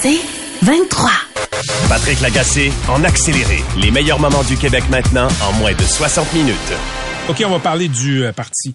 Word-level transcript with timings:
C'est 0.00 0.20
23. 0.62 1.10
Patrick 1.86 2.20
Lagacé 2.22 2.72
en 2.88 3.04
accéléré. 3.04 3.62
Les 3.78 3.90
meilleurs 3.90 4.18
moments 4.18 4.42
du 4.42 4.56
Québec 4.56 4.84
maintenant 4.90 5.28
en 5.42 5.52
moins 5.58 5.74
de 5.74 5.82
60 5.82 6.32
minutes. 6.32 6.72
OK, 7.28 7.42
on 7.46 7.50
va 7.50 7.58
parler 7.58 7.88
du 7.88 8.24
euh, 8.24 8.32
Parti 8.32 8.72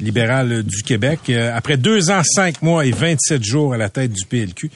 libéral 0.00 0.62
du 0.62 0.82
Québec. 0.82 1.20
Euh, 1.28 1.50
après 1.54 1.76
deux 1.76 2.10
ans, 2.10 2.22
cinq 2.24 2.62
mois 2.62 2.86
et 2.86 2.92
27 2.92 3.42
jours 3.42 3.74
à 3.74 3.76
la 3.76 3.88
tête 3.88 4.12
du 4.12 4.24
PLQ, 4.24 4.70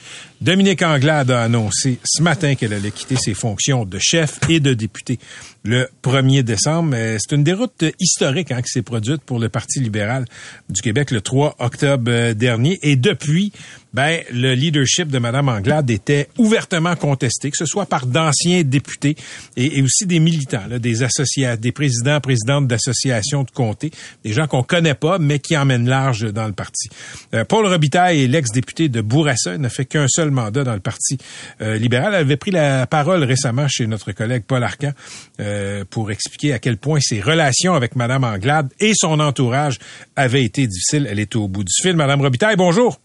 Dominique 0.45 0.83
Anglade 0.83 1.31
a 1.31 1.41
annoncé 1.41 1.97
ce 2.03 2.21
matin 2.21 2.53
qu'elle 2.53 2.73
allait 2.73 2.91
quitter 2.91 3.15
ses 3.15 3.33
fonctions 3.33 3.83
de 3.83 3.97
chef 3.99 4.37
et 4.47 4.59
de 4.59 4.75
député 4.75 5.17
le 5.63 5.89
1er 6.03 6.43
décembre. 6.43 6.95
C'est 7.17 7.35
une 7.35 7.43
déroute 7.43 7.83
historique 7.99 8.51
hein, 8.51 8.61
qui 8.61 8.69
s'est 8.69 8.83
produite 8.83 9.23
pour 9.23 9.39
le 9.39 9.49
Parti 9.49 9.79
libéral 9.79 10.25
du 10.69 10.83
Québec 10.83 11.09
le 11.09 11.21
3 11.21 11.55
octobre 11.57 12.11
euh, 12.11 12.33
dernier. 12.35 12.77
Et 12.83 12.95
depuis, 12.95 13.51
ben, 13.95 14.21
le 14.31 14.53
leadership 14.53 15.07
de 15.07 15.17
Mme 15.17 15.49
Anglade 15.49 15.89
était 15.89 16.27
ouvertement 16.37 16.95
contesté, 16.95 17.49
que 17.49 17.57
ce 17.57 17.65
soit 17.65 17.87
par 17.87 18.05
d'anciens 18.05 18.61
députés 18.63 19.15
et, 19.57 19.81
aussi 19.81 20.05
des 20.05 20.19
militants, 20.19 20.67
là, 20.69 20.77
des 20.77 21.01
associations, 21.01 21.59
des 21.59 21.71
présidents, 21.71 22.19
présidentes 22.19 22.67
d'associations 22.67 23.43
de 23.43 23.51
comté, 23.51 23.89
des 24.23 24.33
gens 24.33 24.45
qu'on 24.45 24.63
connaît 24.63 24.93
pas, 24.93 25.17
mais 25.17 25.39
qui 25.39 25.57
emmènent 25.57 25.89
large 25.89 26.31
dans 26.31 26.45
le 26.45 26.53
parti. 26.53 26.89
Euh, 27.33 27.45
Paul 27.45 27.65
Robitaille 27.65 28.27
l'ex-député 28.27 28.89
de 28.89 29.01
Bourassa, 29.01 29.57
n'a 29.57 29.69
fait 29.69 29.85
qu'un 29.85 30.07
seul 30.07 30.29
mandat 30.35 30.63
dans 30.63 30.73
le 30.73 30.79
Parti 30.79 31.17
euh, 31.61 31.77
libéral. 31.77 32.13
Elle 32.13 32.21
avait 32.21 32.37
pris 32.37 32.51
la 32.51 32.85
parole 32.85 33.23
récemment 33.23 33.67
chez 33.67 33.87
notre 33.87 34.11
collègue 34.11 34.43
Paul 34.47 34.63
Arcan 34.63 34.91
euh, 35.39 35.83
pour 35.89 36.11
expliquer 36.11 36.53
à 36.53 36.59
quel 36.59 36.77
point 36.77 36.99
ses 37.01 37.21
relations 37.21 37.73
avec 37.73 37.95
Mme 37.95 38.23
Anglade 38.23 38.71
et 38.79 38.91
son 38.95 39.19
entourage 39.19 39.79
avaient 40.15 40.43
été 40.43 40.67
difficiles. 40.67 41.07
Elle 41.09 41.19
est 41.19 41.35
au 41.35 41.47
bout 41.47 41.63
du 41.63 41.73
fil. 41.81 41.95
Madame 41.95 42.21
Robitaille, 42.21 42.55
bonjour. 42.55 42.99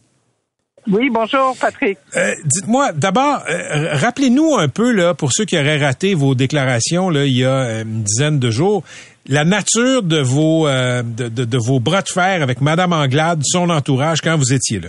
Oui, 0.91 1.11
bonjour 1.11 1.57
Patrick. 1.59 1.99
Euh, 2.17 2.35
dites-moi, 2.45 2.93
d'abord, 2.93 3.45
rappelez-nous 3.47 4.57
un 4.57 4.69
peu, 4.69 4.93
là, 4.93 5.13
pour 5.13 5.31
ceux 5.33 5.45
qui 5.45 5.59
auraient 5.59 5.77
raté 5.77 6.15
vos 6.15 6.35
déclarations 6.35 7.11
là, 7.11 7.27
il 7.27 7.37
y 7.37 7.45
a 7.45 7.83
une 7.83 8.03
dizaine 8.03 8.39
de 8.39 8.51
jours, 8.51 8.83
la 9.27 9.45
nature 9.45 10.03
de 10.03 10.21
vos, 10.21 10.67
de, 10.67 11.29
de, 11.29 11.59
vos 11.59 11.81
bras 11.81 12.01
de 12.01 12.09
fer 12.09 12.43
avec 12.43 12.63
Mme 12.63 12.95
Anglade, 12.95 13.43
son 13.45 13.69
entourage, 13.69 14.23
quand 14.23 14.39
vous 14.39 14.55
étiez 14.55 14.81
là. 14.81 14.89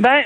Ben, 0.00 0.22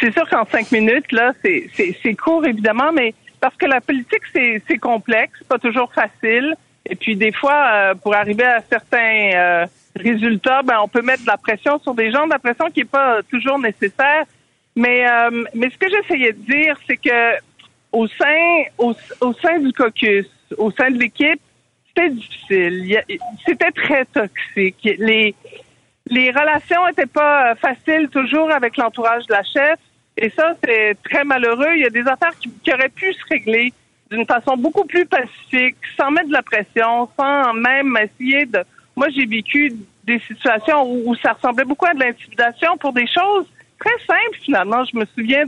c'est 0.00 0.12
sûr 0.12 0.28
qu'en 0.28 0.44
cinq 0.46 0.72
minutes, 0.72 1.12
là, 1.12 1.32
c'est 1.42 2.14
court, 2.14 2.46
évidemment, 2.46 2.92
mais 2.92 3.14
parce 3.40 3.54
que 3.56 3.66
la 3.66 3.80
politique, 3.80 4.22
c'est 4.32 4.78
complexe, 4.78 5.42
pas 5.48 5.58
toujours 5.58 5.92
facile. 5.92 6.54
Et 6.86 6.96
puis, 6.96 7.16
des 7.16 7.32
fois, 7.32 7.66
euh, 7.72 7.94
pour 7.94 8.14
arriver 8.14 8.44
à 8.44 8.62
certains 8.68 9.30
euh, 9.34 9.66
résultats, 9.96 10.62
ben, 10.62 10.78
on 10.82 10.88
peut 10.88 11.02
mettre 11.02 11.22
de 11.22 11.28
la 11.28 11.36
pression 11.36 11.78
sur 11.80 11.94
des 11.94 12.10
gens, 12.10 12.26
de 12.26 12.32
la 12.32 12.38
pression 12.38 12.70
qui 12.70 12.80
n'est 12.80 12.86
pas 12.86 13.22
toujours 13.30 13.58
nécessaire. 13.58 14.24
Mais, 14.74 15.08
euh, 15.08 15.44
mais 15.54 15.68
ce 15.70 15.76
que 15.76 15.86
j'essayais 15.88 16.32
de 16.32 16.40
dire, 16.40 16.76
c'est 16.86 16.96
que 16.96 17.36
au 17.92 18.06
sein, 18.06 18.64
au, 18.78 18.94
au, 19.20 19.32
sein 19.34 19.58
du 19.58 19.72
caucus, 19.72 20.26
au 20.56 20.70
sein 20.70 20.90
de 20.90 20.98
l'équipe, 20.98 21.40
c'était 21.88 22.10
difficile. 22.10 23.02
C'était 23.44 23.72
très 23.72 24.04
toxique. 24.06 24.88
Les, 24.98 25.34
les 26.06 26.30
relations 26.30 26.86
n'étaient 26.86 27.06
pas 27.06 27.54
faciles 27.56 28.08
toujours 28.08 28.50
avec 28.50 28.76
l'entourage 28.76 29.26
de 29.26 29.32
la 29.32 29.42
chef. 29.42 29.78
Et 30.20 30.28
ça, 30.36 30.54
c'est 30.62 30.96
très 31.02 31.24
malheureux. 31.24 31.74
Il 31.74 31.80
y 31.80 31.86
a 31.86 31.90
des 31.90 32.06
affaires 32.06 32.34
qui, 32.38 32.72
auraient 32.72 32.90
pu 32.90 33.12
se 33.14 33.24
régler 33.30 33.72
d'une 34.10 34.26
façon 34.26 34.54
beaucoup 34.56 34.84
plus 34.84 35.06
pacifique, 35.06 35.76
sans 35.96 36.10
mettre 36.10 36.28
de 36.28 36.34
la 36.34 36.42
pression, 36.42 37.08
sans 37.18 37.54
même 37.54 37.96
essayer 37.96 38.44
de... 38.44 38.62
Moi, 38.94 39.08
j'ai 39.16 39.24
vécu 39.24 39.72
des 40.04 40.18
situations 40.28 40.84
où, 40.84 41.14
ça 41.16 41.32
ressemblait 41.32 41.64
beaucoup 41.64 41.86
à 41.86 41.94
de 41.94 42.00
l'intimidation 42.00 42.76
pour 42.76 42.92
des 42.92 43.06
choses 43.06 43.46
très 43.78 43.98
simples, 44.06 44.38
finalement. 44.42 44.84
Je 44.84 44.98
me 44.98 45.06
souviens 45.06 45.46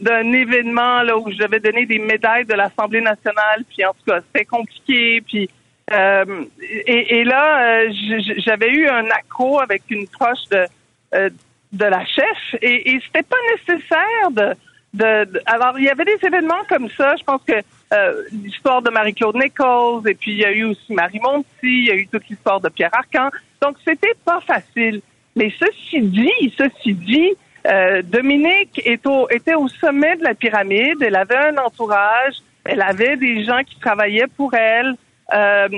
d'un 0.00 0.32
événement 0.32 1.02
là 1.02 1.16
où 1.16 1.30
j'avais 1.30 1.60
donné 1.60 1.86
des 1.86 2.00
médailles 2.00 2.44
de 2.44 2.54
l'Assemblée 2.54 3.00
nationale, 3.00 3.64
puis 3.68 3.84
en 3.84 3.92
tout 3.92 4.04
cas, 4.10 4.20
c'était 4.26 4.44
compliqué, 4.44 5.20
puis... 5.20 5.48
Euh, 5.90 6.44
et, 6.68 7.24
là, 7.24 7.86
euh, 7.86 7.92
j'avais 8.38 8.68
eu 8.68 8.86
un 8.88 9.06
accro 9.06 9.58
avec 9.58 9.84
une 9.88 10.06
proche 10.06 10.46
de, 10.50 10.66
euh, 11.14 11.30
de 11.72 11.84
la 11.84 12.04
chef. 12.04 12.54
Et, 12.62 12.90
et 12.92 13.00
c'était 13.04 13.22
pas 13.22 13.36
nécessaire 13.56 14.30
de, 14.30 14.54
de, 14.94 15.40
alors 15.46 15.78
il 15.78 15.84
y 15.84 15.88
avait 15.88 16.04
des 16.04 16.18
événements 16.26 16.64
comme 16.68 16.88
ça. 16.90 17.14
Je 17.16 17.24
pense 17.24 17.42
que 17.46 17.54
euh, 17.92 18.22
l'histoire 18.32 18.82
de 18.82 18.90
Marie-Claude 18.90 19.36
Nichols 19.36 20.08
et 20.08 20.14
puis 20.14 20.32
il 20.32 20.38
y 20.38 20.44
a 20.44 20.52
eu 20.52 20.64
aussi 20.64 20.92
Marie 20.92 21.20
Monti 21.20 21.46
il 21.62 21.84
y 21.86 21.90
a 21.90 21.94
eu 21.94 22.06
toute 22.06 22.28
l'histoire 22.28 22.60
de 22.60 22.68
Pierre 22.68 22.94
Arcan. 22.94 23.30
Donc 23.60 23.76
c'était 23.84 24.14
pas 24.24 24.40
facile. 24.40 25.00
Mais 25.36 25.52
ceci 25.58 26.00
dit 26.00 26.54
ceci 26.56 26.94
dit 26.94 27.32
euh, 27.66 28.02
Dominique 28.02 28.80
est 28.84 29.06
au, 29.06 29.28
était 29.30 29.54
au 29.54 29.68
sommet 29.68 30.16
de 30.16 30.24
la 30.24 30.34
pyramide. 30.34 31.02
Elle 31.02 31.16
avait 31.16 31.36
un 31.36 31.56
entourage. 31.58 32.36
Elle 32.64 32.82
avait 32.82 33.16
des 33.16 33.44
gens 33.44 33.62
qui 33.64 33.78
travaillaient 33.78 34.26
pour 34.36 34.54
elle. 34.54 34.94
Euh, 35.34 35.68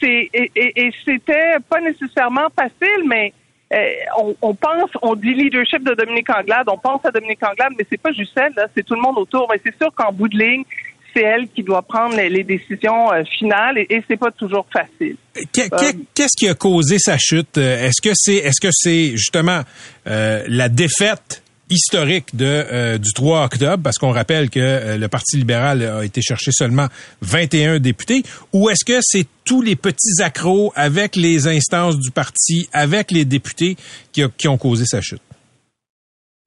c'est 0.00 0.30
et, 0.32 0.50
et, 0.56 0.86
et 0.86 0.92
c'était 1.04 1.56
pas 1.68 1.80
nécessairement 1.80 2.48
facile 2.56 3.02
mais 3.06 3.34
euh, 3.74 4.32
on, 4.40 4.54
pense, 4.54 4.90
on 5.02 5.14
dit 5.14 5.34
leadership 5.34 5.82
de 5.82 5.94
Dominique 5.94 6.30
Anglade, 6.30 6.66
on 6.68 6.78
pense 6.78 7.04
à 7.04 7.10
Dominique 7.10 7.42
Anglade, 7.42 7.72
mais 7.78 7.86
c'est 7.90 8.00
pas 8.00 8.12
juste 8.12 8.32
elle, 8.36 8.52
c'est 8.76 8.84
tout 8.84 8.94
le 8.94 9.00
monde 9.00 9.18
autour. 9.18 9.48
Mais 9.50 9.60
c'est 9.64 9.76
sûr 9.76 9.92
qu'en 9.94 10.12
bout 10.12 10.28
de 10.28 10.38
ligne, 10.38 10.64
c'est 11.14 11.22
elle 11.22 11.48
qui 11.48 11.62
doit 11.62 11.82
prendre 11.82 12.16
les, 12.16 12.44
décisions 12.44 13.12
euh, 13.12 13.22
finales 13.38 13.78
et, 13.78 13.86
et 13.90 14.02
c'est 14.08 14.16
pas 14.16 14.30
toujours 14.30 14.66
facile. 14.72 15.16
Euh, 15.36 15.40
qu'est-ce 16.14 16.36
qui 16.36 16.48
a 16.48 16.54
causé 16.54 16.98
sa 16.98 17.16
chute? 17.18 17.58
Est-ce 17.58 18.02
que 18.02 18.14
c'est 18.14 18.36
est-ce 18.36 18.60
que 18.60 18.72
c'est 18.72 19.16
justement 19.16 19.62
la 20.06 20.68
défaite 20.68 21.43
historique 21.70 22.36
de, 22.36 22.44
euh, 22.44 22.98
du 22.98 23.12
3 23.12 23.44
octobre, 23.44 23.82
parce 23.82 23.98
qu'on 23.98 24.10
rappelle 24.10 24.50
que 24.50 24.60
euh, 24.60 24.98
le 24.98 25.08
Parti 25.08 25.36
libéral 25.36 25.82
a 25.82 26.04
été 26.04 26.20
chercher 26.20 26.52
seulement 26.52 26.88
21 27.22 27.78
députés, 27.78 28.22
ou 28.52 28.68
est-ce 28.70 28.84
que 28.84 28.98
c'est 29.00 29.26
tous 29.44 29.62
les 29.62 29.76
petits 29.76 30.22
accros 30.22 30.72
avec 30.76 31.16
les 31.16 31.48
instances 31.48 31.98
du 31.98 32.10
parti, 32.10 32.68
avec 32.72 33.10
les 33.10 33.24
députés 33.24 33.76
qui, 34.12 34.22
qui 34.36 34.48
ont 34.48 34.58
causé 34.58 34.84
sa 34.84 35.00
chute? 35.00 35.22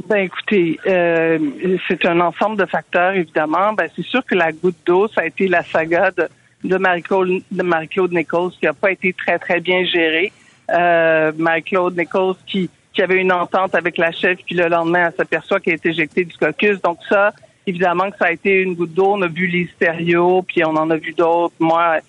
Ben 0.08 0.18
écoutez, 0.18 0.80
euh, 0.86 1.40
c'est 1.88 2.06
un 2.06 2.20
ensemble 2.20 2.58
de 2.58 2.66
facteurs, 2.66 3.14
évidemment. 3.14 3.74
Ben, 3.74 3.90
c'est 3.96 4.06
sûr 4.06 4.24
que 4.24 4.36
la 4.36 4.52
goutte 4.52 4.78
d'eau, 4.86 5.08
ça 5.08 5.22
a 5.22 5.26
été 5.26 5.48
la 5.48 5.64
saga 5.64 6.12
de, 6.12 6.30
de 6.64 6.78
Marie-Claude 6.78 7.42
Marie 7.52 7.90
Nichols 8.12 8.52
qui 8.52 8.66
n'a 8.66 8.74
pas 8.74 8.92
été 8.92 9.14
très, 9.14 9.40
très 9.40 9.60
bien 9.60 9.84
gérée. 9.86 10.32
Marie-Claude 10.70 11.98
Nichols 11.98 12.36
qui 12.46 12.70
qu'il 12.98 13.04
y 13.04 13.14
avait 13.14 13.22
une 13.22 13.32
entente 13.32 13.76
avec 13.76 14.00
la 14.00 14.12
chef, 14.12 14.40
puis 14.44 14.56
le 14.56 14.68
lendemain, 14.68 15.08
elle 15.08 15.16
s'aperçoit 15.16 15.60
qu'elle 15.60 15.76
est 15.76 15.86
éjectée 15.86 16.26
du 16.26 16.36
caucus. 16.36 16.82
Donc 16.82 16.98
ça, 17.08 17.32
évidemment 17.68 18.10
que 18.10 18.18
ça 18.18 18.26
a 18.26 18.32
été 18.32 18.64
une 18.64 18.74
goutte 18.74 18.96
d'eau. 18.96 19.14
On 19.14 19.22
a 19.22 19.28
vu 19.28 19.46
les 19.46 19.70
stéréos, 19.76 20.42
puis 20.42 20.66
on 20.66 20.76
en 20.76 20.90
a 20.90 20.96
vu 20.96 21.14
d'autres. 21.14 21.54
Moi, 21.60 22.00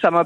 ça 0.00 0.12
m'a, 0.12 0.24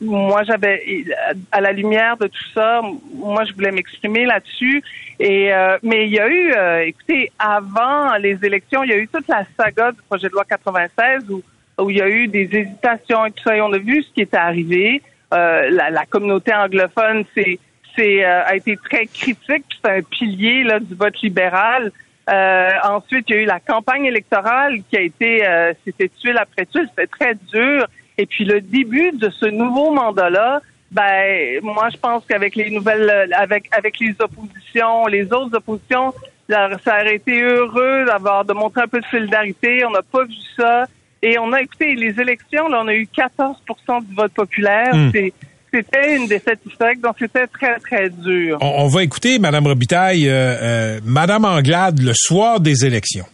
moi 0.00 0.42
j'avais, 0.44 1.04
à 1.52 1.60
la 1.60 1.72
lumière 1.72 2.16
de 2.16 2.28
tout 2.28 2.48
ça, 2.54 2.80
moi 3.12 3.44
je 3.44 3.52
voulais 3.52 3.70
m'exprimer 3.70 4.24
là-dessus. 4.24 4.82
Et 5.20 5.52
euh, 5.52 5.76
mais 5.82 6.06
il 6.06 6.12
y 6.12 6.18
a 6.18 6.28
eu, 6.28 6.52
euh, 6.56 6.86
écoutez, 6.86 7.30
avant 7.38 8.16
les 8.16 8.38
élections, 8.42 8.82
il 8.84 8.90
y 8.90 8.94
a 8.94 8.96
eu 8.96 9.08
toute 9.08 9.28
la 9.28 9.44
saga 9.58 9.92
du 9.92 10.00
projet 10.08 10.28
de 10.28 10.32
loi 10.32 10.44
96 10.46 11.28
où 11.28 11.42
où 11.78 11.90
il 11.90 11.98
y 11.98 12.02
a 12.02 12.08
eu 12.08 12.26
des 12.26 12.48
hésitations 12.50 13.26
et 13.26 13.32
tout 13.32 13.44
ça. 13.44 13.54
Et 13.54 13.60
on 13.60 13.72
a 13.72 13.78
vu 13.78 14.02
ce 14.02 14.12
qui 14.14 14.22
était 14.22 14.38
arrivé. 14.38 15.02
Euh, 15.34 15.68
la, 15.70 15.90
la 15.90 16.06
communauté 16.06 16.54
anglophone 16.54 17.24
s'est 17.34 17.58
euh, 17.98 18.42
a 18.44 18.56
été 18.56 18.76
très 18.76 19.06
critique. 19.06 19.64
C'est 19.82 19.90
un 19.90 20.02
pilier 20.02 20.64
là, 20.64 20.80
du 20.80 20.94
vote 20.94 21.20
libéral. 21.20 21.92
Euh, 22.28 22.70
ensuite, 22.84 23.26
il 23.28 23.36
y 23.36 23.38
a 23.38 23.42
eu 23.42 23.46
la 23.46 23.60
campagne 23.60 24.04
électorale 24.04 24.80
qui 24.90 24.96
a 24.96 25.00
été, 25.00 25.46
euh, 25.46 25.72
c'était 25.84 26.10
tuile 26.20 26.36
après 26.38 26.66
tuile, 26.66 26.88
c'était 26.90 27.06
très 27.06 27.34
dur. 27.52 27.86
Et 28.18 28.26
puis 28.26 28.44
le 28.44 28.60
début 28.60 29.12
de 29.12 29.30
ce 29.30 29.46
nouveau 29.46 29.92
mandat-là, 29.92 30.60
ben 30.90 31.60
moi 31.62 31.88
je 31.90 31.96
pense 31.98 32.24
qu'avec 32.26 32.56
les 32.56 32.70
nouvelles, 32.70 33.32
avec 33.34 33.68
avec 33.72 33.98
les 34.00 34.14
oppositions, 34.20 35.06
les 35.06 35.32
autres 35.32 35.56
oppositions, 35.56 36.12
ça 36.48 37.00
aurait 37.00 37.16
été 37.16 37.40
heureux 37.40 38.04
d'avoir 38.06 38.44
de 38.44 38.52
montrer 38.52 38.82
un 38.82 38.88
peu 38.88 39.00
de 39.00 39.06
solidarité. 39.06 39.84
On 39.84 39.90
n'a 39.90 40.02
pas 40.02 40.24
vu 40.24 40.34
ça. 40.56 40.86
Et 41.22 41.38
on 41.38 41.52
a 41.52 41.62
écouté 41.62 41.94
les 41.94 42.20
élections, 42.20 42.68
là, 42.68 42.80
on 42.82 42.88
a 42.88 42.94
eu 42.94 43.08
14% 43.12 44.06
du 44.06 44.14
vote 44.14 44.32
populaire. 44.32 44.94
Hmm. 44.94 45.10
C'est 45.12 45.32
c'était 45.72 46.16
une 46.16 46.26
défaite 46.26 46.60
historique, 46.66 47.00
donc 47.00 47.16
c'était 47.18 47.46
très, 47.46 47.78
très 47.78 48.10
dur. 48.10 48.58
On, 48.60 48.84
on 48.84 48.88
va 48.88 49.02
écouter, 49.02 49.38
Madame 49.38 49.66
Robitaille, 49.66 50.28
euh, 50.28 50.32
euh, 50.32 51.00
Madame 51.04 51.44
Anglade, 51.44 52.00
le 52.00 52.12
soir 52.14 52.60
des 52.60 52.84
élections. 52.84 53.26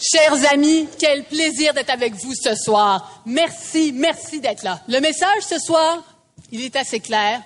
Chers 0.00 0.52
amis, 0.52 0.86
quel 0.98 1.24
plaisir 1.24 1.74
d'être 1.74 1.90
avec 1.90 2.14
vous 2.14 2.32
ce 2.34 2.54
soir. 2.54 3.22
Merci, 3.26 3.92
merci 3.92 4.40
d'être 4.40 4.62
là. 4.62 4.80
Le 4.88 5.00
message 5.00 5.42
ce 5.42 5.58
soir, 5.58 6.02
il 6.52 6.62
est 6.64 6.76
assez 6.76 7.00
clair. 7.00 7.40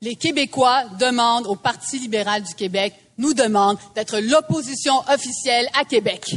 Les 0.00 0.14
Québécois 0.14 0.84
demandent 1.00 1.46
au 1.46 1.56
Parti 1.56 1.98
libéral 1.98 2.42
du 2.42 2.54
Québec, 2.54 2.94
nous 3.18 3.34
demandent 3.34 3.78
d'être 3.94 4.20
l'opposition 4.20 4.94
officielle 5.12 5.66
à 5.78 5.84
Québec. 5.84 6.36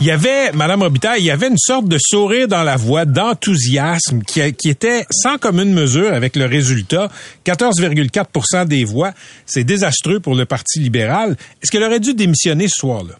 Il 0.00 0.04
y 0.04 0.12
avait, 0.12 0.52
Madame 0.52 0.82
Robitaille, 0.82 1.22
il 1.22 1.26
y 1.26 1.30
avait 1.32 1.48
une 1.48 1.58
sorte 1.58 1.86
de 1.88 1.98
sourire 2.00 2.46
dans 2.46 2.62
la 2.62 2.76
voix, 2.76 3.04
d'enthousiasme 3.04 4.22
qui, 4.22 4.54
qui 4.54 4.70
était 4.70 5.04
sans 5.10 5.38
commune 5.38 5.74
mesure 5.74 6.14
avec 6.14 6.36
le 6.36 6.44
résultat. 6.44 7.08
14,4% 7.44 8.64
des 8.66 8.84
voix. 8.84 9.10
C'est 9.44 9.64
désastreux 9.64 10.20
pour 10.20 10.36
le 10.36 10.44
Parti 10.44 10.78
libéral. 10.78 11.32
Est-ce 11.60 11.72
qu'elle 11.72 11.82
aurait 11.82 11.98
dû 11.98 12.14
démissionner 12.14 12.68
ce 12.68 12.78
soir-là? 12.78 13.14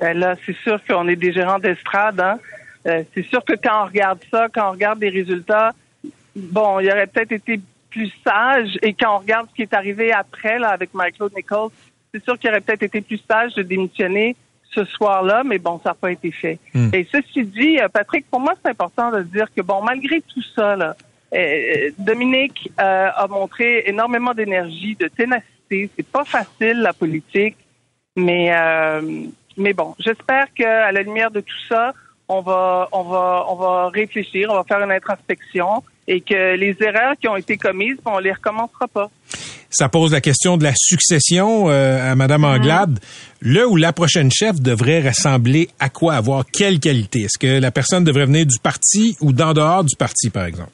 Ben 0.00 0.18
là, 0.18 0.34
c'est 0.46 0.56
sûr 0.56 0.80
qu'on 0.88 1.08
est 1.08 1.16
des 1.16 1.32
gérants 1.32 1.58
d'estrade. 1.58 2.20
Hein? 2.20 2.38
Euh, 2.86 3.02
c'est 3.14 3.26
sûr 3.26 3.44
que 3.44 3.52
quand 3.52 3.82
on 3.82 3.86
regarde 3.86 4.20
ça, 4.30 4.48
quand 4.52 4.68
on 4.68 4.72
regarde 4.72 5.00
les 5.02 5.10
résultats, 5.10 5.72
bon, 6.34 6.80
il 6.80 6.90
aurait 6.90 7.06
peut-être 7.06 7.32
été 7.32 7.60
plus 7.90 8.10
sage. 8.26 8.78
Et 8.80 8.94
quand 8.94 9.16
on 9.16 9.18
regarde 9.18 9.48
ce 9.50 9.56
qui 9.56 9.62
est 9.62 9.74
arrivé 9.74 10.10
après 10.10 10.58
là, 10.58 10.70
avec 10.70 10.94
Michael 10.94 11.28
Nichols, 11.36 11.70
c'est 12.14 12.24
sûr 12.24 12.38
qu'il 12.38 12.48
aurait 12.48 12.62
peut-être 12.62 12.82
été 12.82 13.02
plus 13.02 13.20
sage 13.28 13.54
de 13.54 13.62
démissionner 13.62 14.36
ce 14.74 14.84
soir-là, 14.84 15.42
mais 15.44 15.58
bon, 15.58 15.80
ça 15.82 15.90
n'a 15.90 15.94
pas 15.94 16.12
été 16.12 16.30
fait. 16.30 16.58
Hmm. 16.74 16.90
Et 16.92 17.06
ceci 17.10 17.44
dit, 17.44 17.78
euh, 17.78 17.88
Patrick, 17.88 18.26
pour 18.30 18.40
moi, 18.40 18.54
c'est 18.62 18.70
important 18.70 19.10
de 19.10 19.22
dire 19.22 19.46
que, 19.54 19.62
bon, 19.62 19.82
malgré 19.82 20.20
tout 20.20 20.42
ça, 20.54 20.76
là, 20.76 20.96
euh, 21.34 21.90
Dominique 21.98 22.70
euh, 22.80 23.08
a 23.14 23.26
montré 23.26 23.84
énormément 23.86 24.34
d'énergie, 24.34 24.94
de 24.94 25.08
ténacité. 25.08 25.90
C'est 25.96 26.06
pas 26.06 26.24
facile, 26.24 26.80
la 26.80 26.92
politique, 26.92 27.56
mais, 28.16 28.54
euh, 28.54 29.00
mais 29.56 29.72
bon, 29.72 29.94
j'espère 29.98 30.52
qu'à 30.54 30.92
la 30.92 31.02
lumière 31.02 31.30
de 31.30 31.40
tout 31.40 31.62
ça, 31.68 31.92
on 32.28 32.40
va, 32.40 32.88
on 32.92 33.02
va, 33.02 33.46
on 33.48 33.56
va 33.56 33.88
réfléchir, 33.88 34.48
on 34.50 34.54
va 34.54 34.64
faire 34.64 34.80
une 34.80 34.92
introspection 34.92 35.82
et 36.06 36.20
que 36.20 36.54
les 36.54 36.76
erreurs 36.80 37.14
qui 37.18 37.28
ont 37.28 37.36
été 37.36 37.56
commises, 37.56 37.98
on 38.04 38.18
les 38.18 38.32
recommencera 38.32 38.86
pas. 38.88 39.10
Ça 39.74 39.88
pose 39.88 40.12
la 40.12 40.20
question 40.20 40.56
de 40.56 40.62
la 40.62 40.72
succession 40.76 41.68
euh, 41.68 42.12
à 42.12 42.14
Madame 42.14 42.44
Anglade. 42.44 43.00
Le 43.40 43.66
ou 43.66 43.74
la 43.74 43.92
prochaine 43.92 44.30
chef 44.30 44.60
devrait 44.60 45.00
ressembler 45.00 45.68
à 45.80 45.88
quoi, 45.88 46.14
avoir 46.14 46.44
quelle 46.46 46.78
qualité? 46.78 47.22
Est-ce 47.22 47.40
que 47.40 47.60
la 47.60 47.72
personne 47.72 48.04
devrait 48.04 48.26
venir 48.26 48.46
du 48.46 48.60
parti 48.62 49.16
ou 49.20 49.32
d'en 49.32 49.52
dehors 49.52 49.82
du 49.82 49.96
parti, 49.96 50.30
par 50.30 50.44
exemple? 50.44 50.70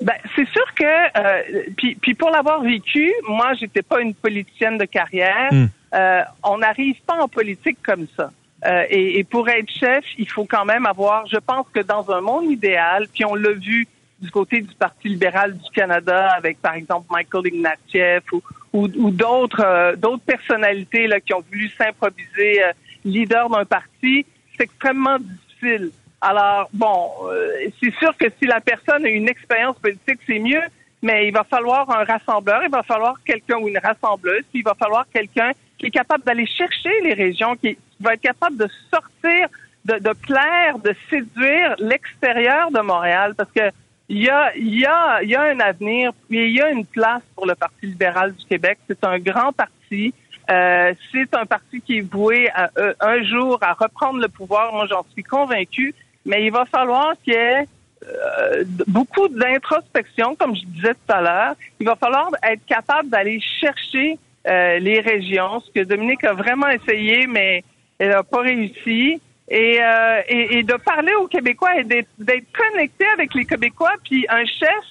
Ben, 0.00 0.14
c'est 0.34 0.48
sûr 0.48 0.64
que, 0.74 0.84
euh, 0.84 1.62
puis, 1.76 1.94
puis 1.96 2.14
pour 2.14 2.30
l'avoir 2.30 2.62
vécu, 2.62 3.12
moi, 3.28 3.52
j'étais 3.60 3.82
pas 3.82 4.00
une 4.00 4.14
politicienne 4.14 4.78
de 4.78 4.86
carrière. 4.86 5.52
Hmm. 5.52 5.66
Euh, 5.92 6.22
on 6.44 6.56
n'arrive 6.56 6.96
pas 7.06 7.22
en 7.22 7.28
politique 7.28 7.78
comme 7.82 8.06
ça. 8.16 8.30
Euh, 8.64 8.84
et, 8.88 9.18
et 9.18 9.24
pour 9.24 9.46
être 9.50 9.70
chef, 9.70 10.06
il 10.16 10.30
faut 10.30 10.46
quand 10.46 10.64
même 10.64 10.86
avoir, 10.86 11.26
je 11.26 11.36
pense 11.36 11.66
que 11.70 11.80
dans 11.80 12.10
un 12.10 12.22
monde 12.22 12.50
idéal, 12.50 13.08
puis 13.12 13.26
on 13.26 13.34
l'a 13.34 13.52
vu 13.52 13.86
du 14.20 14.30
côté 14.30 14.60
du 14.60 14.74
Parti 14.74 15.08
libéral 15.08 15.56
du 15.56 15.70
Canada 15.70 16.30
avec, 16.36 16.60
par 16.60 16.74
exemple, 16.74 17.06
Michael 17.10 17.46
Ignatieff 17.46 18.32
ou, 18.32 18.42
ou, 18.72 18.88
ou 18.96 19.10
d'autres 19.10 19.64
euh, 19.64 19.96
d'autres 19.96 20.24
personnalités 20.24 21.06
là, 21.06 21.20
qui 21.20 21.32
ont 21.34 21.44
voulu 21.50 21.68
s'improviser 21.70 22.64
euh, 22.64 22.72
leader 23.04 23.48
d'un 23.48 23.64
parti, 23.64 24.26
c'est 24.56 24.64
extrêmement 24.64 25.18
difficile. 25.18 25.90
Alors, 26.20 26.68
bon, 26.72 27.10
euh, 27.30 27.68
c'est 27.80 27.94
sûr 27.94 28.16
que 28.16 28.26
si 28.40 28.46
la 28.46 28.60
personne 28.60 29.04
a 29.06 29.08
une 29.08 29.28
expérience 29.28 29.78
politique, 29.78 30.18
c'est 30.26 30.40
mieux, 30.40 30.62
mais 31.00 31.28
il 31.28 31.32
va 31.32 31.44
falloir 31.44 31.88
un 31.90 32.04
rassembleur, 32.04 32.62
il 32.64 32.70
va 32.70 32.82
falloir 32.82 33.14
quelqu'un 33.24 33.58
ou 33.58 33.68
une 33.68 33.78
rassembleuse, 33.78 34.42
puis 34.50 34.60
il 34.60 34.64
va 34.64 34.74
falloir 34.74 35.06
quelqu'un 35.12 35.52
qui 35.78 35.86
est 35.86 35.90
capable 35.90 36.24
d'aller 36.24 36.46
chercher 36.46 36.90
les 37.04 37.14
régions, 37.14 37.54
qui 37.54 37.78
va 38.00 38.14
être 38.14 38.20
capable 38.20 38.56
de 38.56 38.68
sortir, 38.90 39.48
de, 39.84 39.94
de 39.98 40.12
plaire, 40.12 40.78
de 40.80 40.92
séduire 41.08 41.76
l'extérieur 41.78 42.72
de 42.72 42.80
Montréal, 42.80 43.34
parce 43.36 43.52
que 43.52 43.70
il 44.08 44.22
y 44.22 44.28
a, 44.28 44.56
il 44.56 44.78
y 44.78 44.86
a, 44.86 45.22
il 45.22 45.28
y 45.28 45.36
a 45.36 45.42
un 45.42 45.60
avenir, 45.60 46.12
il 46.30 46.50
y 46.50 46.60
a 46.60 46.70
une 46.70 46.86
place 46.86 47.22
pour 47.34 47.46
le 47.46 47.54
Parti 47.54 47.86
libéral 47.86 48.34
du 48.34 48.44
Québec. 48.46 48.78
C'est 48.88 49.04
un 49.04 49.18
grand 49.18 49.52
parti. 49.52 50.14
Euh, 50.50 50.94
c'est 51.12 51.34
un 51.34 51.44
parti 51.44 51.82
qui 51.82 51.98
est 51.98 52.12
voué 52.12 52.48
à, 52.54 52.70
euh, 52.78 52.94
un 53.00 53.22
jour 53.22 53.58
à 53.60 53.74
reprendre 53.74 54.20
le 54.20 54.28
pouvoir. 54.28 54.72
Moi, 54.72 54.86
j'en 54.86 55.04
suis 55.12 55.22
convaincu. 55.22 55.94
Mais 56.24 56.44
il 56.44 56.50
va 56.50 56.64
falloir 56.64 57.14
qu'il 57.22 57.34
y 57.34 57.36
ait 57.36 57.66
euh, 58.06 58.64
beaucoup 58.86 59.28
d'introspection, 59.28 60.36
comme 60.36 60.54
je 60.54 60.64
disais 60.66 60.94
tout 60.94 61.12
à 61.12 61.20
l'heure. 61.20 61.54
Il 61.80 61.86
va 61.86 61.96
falloir 61.96 62.30
être 62.42 62.64
capable 62.66 63.10
d'aller 63.10 63.40
chercher 63.60 64.18
euh, 64.46 64.78
les 64.78 65.00
régions, 65.00 65.60
ce 65.60 65.70
que 65.70 65.84
Dominique 65.84 66.24
a 66.24 66.32
vraiment 66.32 66.68
essayé, 66.68 67.26
mais 67.26 67.64
elle 67.98 68.10
n'a 68.10 68.22
pas 68.22 68.40
réussi. 68.40 69.20
Et, 69.50 69.78
euh, 69.82 70.20
et, 70.28 70.58
et 70.58 70.62
de 70.62 70.74
parler 70.74 71.12
aux 71.22 71.26
Québécois 71.26 71.70
et 71.80 71.84
d'être 71.84 72.08
connecté 72.18 73.04
avec 73.14 73.34
les 73.34 73.44
Québécois, 73.46 73.92
puis 74.04 74.26
un 74.28 74.44
chef 74.44 74.84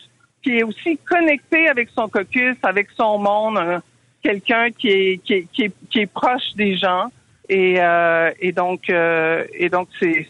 qui 0.43 0.57
est 0.57 0.63
aussi 0.63 0.97
connecté 1.07 1.67
avec 1.67 1.89
son 1.95 2.07
caucus, 2.07 2.55
avec 2.63 2.87
son 2.97 3.19
monde, 3.19 3.57
un- 3.57 3.81
quelqu'un 4.23 4.69
qui 4.71 4.87
est, 4.89 5.21
qui, 5.23 5.33
est, 5.33 5.47
qui, 5.53 5.63
est, 5.65 5.71
qui 5.91 5.99
est 5.99 6.05
proche 6.11 6.55
des 6.55 6.75
gens. 6.75 7.05
Et, 7.49 7.75
euh, 7.77 8.31
et 8.41 8.51
donc, 8.51 8.89
euh, 8.89 9.43
et 9.53 9.69
donc 9.69 9.87
c'est 9.99 10.25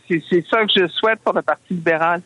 ça 0.51 0.63
que 0.65 0.71
je 0.75 0.87
souhaite 0.89 1.19
pour 1.23 1.33
le 1.33 1.41
Parti 1.41 1.73
libéral. 1.73 2.21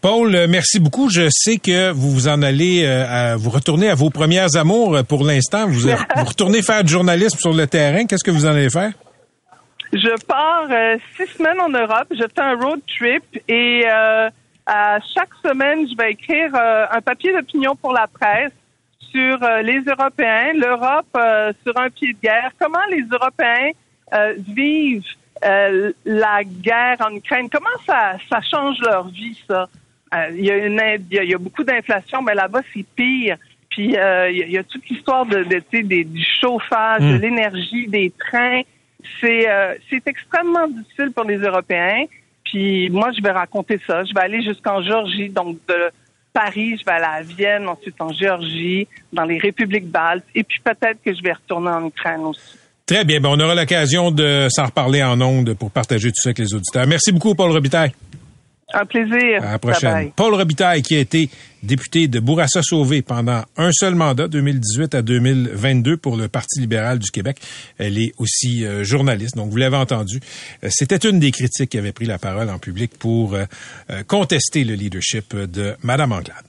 Paul, 0.00 0.34
euh, 0.34 0.46
merci 0.48 0.80
beaucoup. 0.80 1.10
Je 1.10 1.28
sais 1.30 1.58
que 1.58 1.90
vous 1.92 2.10
vous 2.10 2.28
en 2.28 2.40
allez, 2.42 2.82
euh, 2.84 3.04
à- 3.32 3.36
vous 3.36 3.50
retourner 3.50 3.88
à 3.90 3.94
vos 3.94 4.10
premières 4.10 4.56
amours 4.56 4.96
euh, 4.96 5.02
pour 5.02 5.24
l'instant. 5.24 5.66
Vous, 5.68 5.88
vous 6.16 6.24
retournez 6.24 6.62
faire 6.62 6.82
du 6.82 6.92
journalisme 6.92 7.38
sur 7.38 7.52
le 7.52 7.66
terrain. 7.66 8.06
Qu'est-ce 8.06 8.24
que 8.24 8.30
vous 8.30 8.46
en 8.46 8.50
allez 8.50 8.70
faire? 8.70 8.92
Je 9.92 10.16
pars 10.26 10.68
euh, 10.70 10.96
six 11.16 11.26
semaines 11.36 11.60
en 11.60 11.68
Europe. 11.68 12.08
Je 12.10 12.24
fais 12.34 12.40
un 12.40 12.54
road 12.54 12.80
trip 12.86 13.22
et 13.48 13.84
euh, 13.86 14.30
à 14.66 14.98
chaque 15.14 15.34
semaine, 15.44 15.86
je 15.88 15.94
vais 15.96 16.12
écrire 16.12 16.50
euh, 16.54 16.86
un 16.90 17.00
papier 17.02 17.32
d'opinion 17.32 17.76
pour 17.76 17.92
la 17.92 18.06
presse 18.06 18.52
sur 19.10 19.42
euh, 19.42 19.60
les 19.60 19.80
Européens, 19.80 20.52
l'Europe 20.54 21.06
euh, 21.16 21.52
sur 21.62 21.76
un 21.78 21.90
pied 21.90 22.14
de 22.14 22.18
guerre. 22.20 22.52
Comment 22.58 22.84
les 22.90 23.02
Européens 23.10 23.70
euh, 24.14 24.34
vivent 24.48 25.04
euh, 25.44 25.92
la 26.06 26.42
guerre 26.44 26.96
en 27.06 27.14
Ukraine? 27.14 27.50
Comment 27.50 27.66
ça, 27.86 28.16
ça 28.30 28.40
change 28.40 28.78
leur 28.80 29.08
vie, 29.08 29.38
ça? 29.46 29.68
Euh, 30.14 30.28
Il 30.34 30.44
y, 30.46 30.50
a 30.50 30.56
une 30.56 30.80
il 31.10 31.14
y 31.16 31.18
a- 31.18 31.24
il 31.24 31.30
y 31.30 31.34
a 31.34 31.38
beaucoup 31.38 31.64
d'inflation, 31.64 32.22
mais 32.22 32.34
là-bas, 32.34 32.60
c'est 32.72 32.86
pire. 32.96 33.36
Puis 33.68 33.96
euh, 33.96 34.30
il 34.30 34.50
y, 34.50 34.56
a- 34.58 34.62
toute 34.64 34.86
l'histoire 34.88 35.26
de, 35.26 35.42
de, 35.44 35.56
tu 35.58 35.78
sais, 35.78 35.82
des, 35.82 36.04
du 36.04 36.24
chauffage, 36.40 37.00
de 37.02 37.16
Mm. 37.18 37.20
l'énergie, 37.20 37.86
des 37.88 38.10
trains. 38.18 38.62
C'est 39.20 39.48
euh, 39.48 39.74
c'est 39.90 40.06
extrêmement 40.06 40.68
difficile 40.68 41.12
pour 41.14 41.24
les 41.24 41.38
Européens. 41.38 42.04
Puis 42.44 42.90
moi, 42.90 43.10
je 43.16 43.22
vais 43.22 43.30
raconter 43.30 43.80
ça. 43.86 44.04
Je 44.04 44.12
vais 44.14 44.20
aller 44.20 44.42
jusqu'en 44.42 44.82
Géorgie, 44.82 45.28
donc 45.28 45.58
de 45.68 45.90
Paris, 46.32 46.76
je 46.78 46.84
vais 46.84 46.92
aller 46.92 47.04
à 47.04 47.22
Vienne, 47.22 47.68
ensuite 47.68 48.00
en 48.00 48.12
Géorgie, 48.12 48.88
dans 49.12 49.24
les 49.24 49.38
républiques 49.38 49.88
baltes, 49.88 50.24
et 50.34 50.42
puis 50.42 50.60
peut-être 50.64 50.98
que 51.04 51.14
je 51.14 51.22
vais 51.22 51.32
retourner 51.32 51.70
en 51.70 51.86
Ukraine 51.86 52.20
aussi. 52.20 52.56
Très 52.86 53.04
bien. 53.04 53.20
Ben, 53.20 53.28
on 53.30 53.40
aura 53.40 53.54
l'occasion 53.54 54.10
de 54.10 54.48
s'en 54.50 54.66
reparler 54.66 55.02
en 55.02 55.20
ondes 55.20 55.54
pour 55.54 55.70
partager 55.70 56.08
tout 56.08 56.20
ça 56.20 56.30
avec 56.30 56.38
les 56.38 56.54
auditeurs. 56.54 56.86
Merci 56.86 57.12
beaucoup, 57.12 57.34
Paul 57.34 57.52
Robitaille. 57.52 57.92
Un 58.74 58.86
plaisir. 58.86 59.42
À 59.42 59.52
la 59.52 59.58
prochaine. 59.58 59.92
Bye 59.92 60.04
bye. 60.04 60.12
Paul 60.16 60.34
Robitaille, 60.34 60.82
qui 60.82 60.96
a 60.96 60.98
été 60.98 61.28
député 61.62 62.08
de 62.08 62.18
Bourassa-Sauvé 62.20 63.02
pendant 63.02 63.42
un 63.56 63.70
seul 63.72 63.94
mandat, 63.94 64.28
2018 64.28 64.94
à 64.94 65.02
2022, 65.02 65.96
pour 65.96 66.16
le 66.16 66.28
Parti 66.28 66.60
libéral 66.60 66.98
du 66.98 67.10
Québec. 67.10 67.38
Elle 67.78 67.98
est 67.98 68.12
aussi 68.18 68.64
euh, 68.64 68.82
journaliste, 68.84 69.36
donc 69.36 69.50
vous 69.50 69.56
l'avez 69.56 69.76
entendu. 69.76 70.20
Euh, 70.64 70.68
C'était 70.70 70.96
une 71.08 71.20
des 71.20 71.30
critiques 71.30 71.70
qui 71.70 71.78
avait 71.78 71.92
pris 71.92 72.06
la 72.06 72.18
parole 72.18 72.50
en 72.50 72.58
public 72.58 72.92
pour 72.98 73.34
euh, 73.34 73.44
euh, 73.90 74.02
contester 74.04 74.64
le 74.64 74.74
leadership 74.74 75.36
de 75.36 75.74
Madame 75.82 76.12
Anglade. 76.12 76.44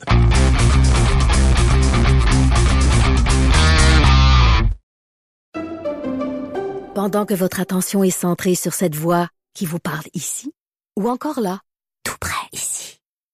Pendant 6.96 7.26
que 7.26 7.34
votre 7.34 7.60
attention 7.60 8.04
est 8.04 8.12
centrée 8.12 8.56
sur 8.56 8.74
cette 8.74 8.96
voix 8.96 9.28
qui 9.56 9.66
vous 9.66 9.80
parle 9.80 10.06
ici, 10.14 10.54
ou 10.96 11.10
encore 11.10 11.40
là, 11.40 11.60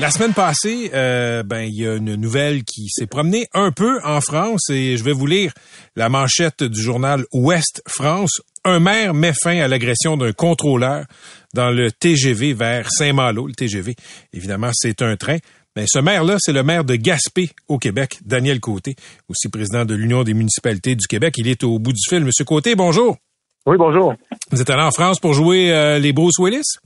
La 0.00 0.10
semaine 0.10 0.32
passée, 0.32 0.90
euh, 0.94 1.42
ben 1.42 1.60
il 1.60 1.74
y 1.74 1.86
a 1.86 1.96
une 1.96 2.14
nouvelle 2.14 2.64
qui 2.64 2.88
s'est 2.88 3.06
promenée 3.06 3.46
un 3.52 3.70
peu 3.70 4.00
en 4.02 4.22
France 4.22 4.70
et 4.70 4.96
je 4.96 5.04
vais 5.04 5.12
vous 5.12 5.26
lire 5.26 5.52
la 5.94 6.08
manchette 6.08 6.64
du 6.64 6.80
journal 6.80 7.26
Ouest 7.34 7.82
France. 7.86 8.40
Un 8.64 8.80
maire 8.80 9.12
met 9.12 9.34
fin 9.34 9.60
à 9.60 9.68
l'agression 9.68 10.16
d'un 10.16 10.32
contrôleur 10.32 11.04
dans 11.52 11.70
le 11.70 11.92
TGV 11.92 12.54
vers 12.54 12.90
Saint-Malo. 12.90 13.46
Le 13.46 13.52
TGV, 13.52 13.94
évidemment, 14.32 14.70
c'est 14.72 15.02
un 15.02 15.16
train. 15.16 15.36
Mais 15.76 15.84
ce 15.86 15.98
maire-là, 15.98 16.36
c'est 16.38 16.54
le 16.54 16.62
maire 16.62 16.84
de 16.84 16.96
Gaspé 16.96 17.50
au 17.68 17.78
Québec, 17.78 18.20
Daniel 18.24 18.58
Côté, 18.58 18.96
aussi 19.28 19.50
président 19.50 19.84
de 19.84 19.94
l'Union 19.94 20.24
des 20.24 20.32
municipalités 20.32 20.96
du 20.96 21.06
Québec. 21.06 21.34
Il 21.36 21.46
est 21.46 21.62
au 21.62 21.78
bout 21.78 21.92
du 21.92 22.08
fil. 22.08 22.24
Monsieur 22.24 22.46
Côté, 22.46 22.74
bonjour. 22.74 23.18
Oui, 23.66 23.76
bonjour. 23.76 24.14
Vous 24.50 24.62
êtes 24.62 24.70
allé 24.70 24.82
en 24.82 24.92
France 24.92 25.20
pour 25.20 25.34
jouer 25.34 25.74
euh, 25.74 25.98
les 25.98 26.14
Bruce 26.14 26.38
Willis? 26.38 26.78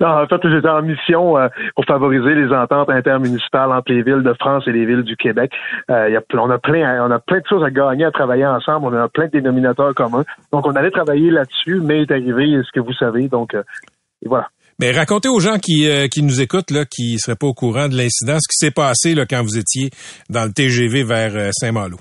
Non, 0.00 0.06
en 0.06 0.26
fait, 0.26 0.40
j'étais 0.48 0.68
en 0.68 0.82
mission 0.82 1.38
euh, 1.38 1.48
pour 1.74 1.84
favoriser 1.84 2.34
les 2.34 2.52
ententes 2.54 2.90
intermunicipales 2.90 3.72
entre 3.72 3.92
les 3.92 4.02
villes 4.02 4.22
de 4.22 4.34
France 4.34 4.64
et 4.66 4.72
les 4.72 4.86
villes 4.86 5.02
du 5.02 5.16
Québec. 5.16 5.52
Euh, 5.90 6.20
on 6.34 6.50
a 6.50 6.58
plein, 6.58 7.06
on 7.06 7.10
a 7.10 7.18
plein 7.18 7.38
de 7.38 7.46
choses 7.48 7.64
à 7.64 7.70
gagner 7.70 8.04
à 8.04 8.10
travailler 8.10 8.46
ensemble. 8.46 8.86
On 8.86 9.02
a 9.02 9.08
plein 9.08 9.26
de 9.26 9.32
dénominateurs 9.32 9.94
communs. 9.94 10.24
Donc, 10.52 10.66
on 10.66 10.76
allait 10.76 10.90
travailler 10.90 11.30
là-dessus, 11.30 11.80
mais 11.82 12.02
est 12.02 12.10
arrivé 12.10 12.60
ce 12.64 12.72
que 12.72 12.80
vous 12.80 12.94
savez. 12.94 13.28
Donc, 13.28 13.54
et 13.54 14.28
voilà. 14.28 14.48
Mais 14.78 14.90
racontez 14.90 15.28
aux 15.28 15.40
gens 15.40 15.58
qui, 15.58 15.88
euh, 15.88 16.08
qui 16.08 16.22
nous 16.22 16.40
écoutent, 16.40 16.70
là, 16.70 16.84
qui 16.84 17.18
seraient 17.18 17.36
pas 17.36 17.46
au 17.46 17.54
courant 17.54 17.88
de 17.88 17.96
l'incident, 17.96 18.38
ce 18.40 18.48
qui 18.48 18.56
s'est 18.56 18.70
passé 18.70 19.14
là, 19.14 19.26
quand 19.26 19.42
vous 19.42 19.58
étiez 19.58 19.90
dans 20.30 20.44
le 20.44 20.52
TGV 20.52 21.04
vers 21.04 21.36
euh, 21.36 21.50
Saint-Malo. 21.52 21.98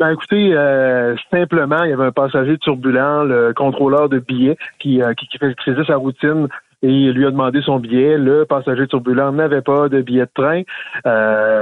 Ben 0.00 0.10
écoutez, 0.10 0.52
euh, 0.52 1.14
simplement, 1.30 1.84
il 1.84 1.90
y 1.90 1.92
avait 1.92 2.06
un 2.06 2.12
passager 2.12 2.58
turbulent, 2.58 3.22
le 3.22 3.52
contrôleur 3.54 4.08
de 4.08 4.18
billets, 4.18 4.56
qui, 4.80 5.00
qui, 5.16 5.38
faisait 5.38 5.84
sa 5.84 5.96
routine 5.96 6.48
et 6.82 7.12
lui 7.12 7.24
a 7.24 7.30
demandé 7.30 7.62
son 7.62 7.78
billet. 7.78 8.18
Le 8.18 8.44
passager 8.44 8.88
turbulent 8.88 9.30
n'avait 9.30 9.62
pas 9.62 9.88
de 9.88 10.02
billet 10.02 10.26
de 10.26 10.30
train. 10.34 10.62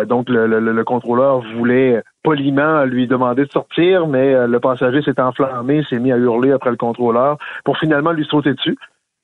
donc 0.07 0.31
le, 0.31 0.47
le, 0.47 0.61
le, 0.61 0.85
contrôleur 0.85 1.43
voulait 1.57 2.03
poliment 2.23 2.85
lui 2.85 3.07
demander 3.07 3.45
de 3.45 3.53
sortir, 3.53 4.07
mais 4.07 4.47
le 4.47 4.61
passager 4.61 5.03
s'est 5.03 5.21
enflammé, 5.21 5.85
s'est 5.91 5.99
mis 5.99 6.11
à 6.11 6.17
hurler 6.17 6.53
après 6.53 6.71
le 6.71 6.77
contrôleur 6.77 7.37
pour 7.65 7.77
finalement 7.77 8.13
lui 8.13 8.25
sauter 8.25 8.55
dessus. 8.55 8.79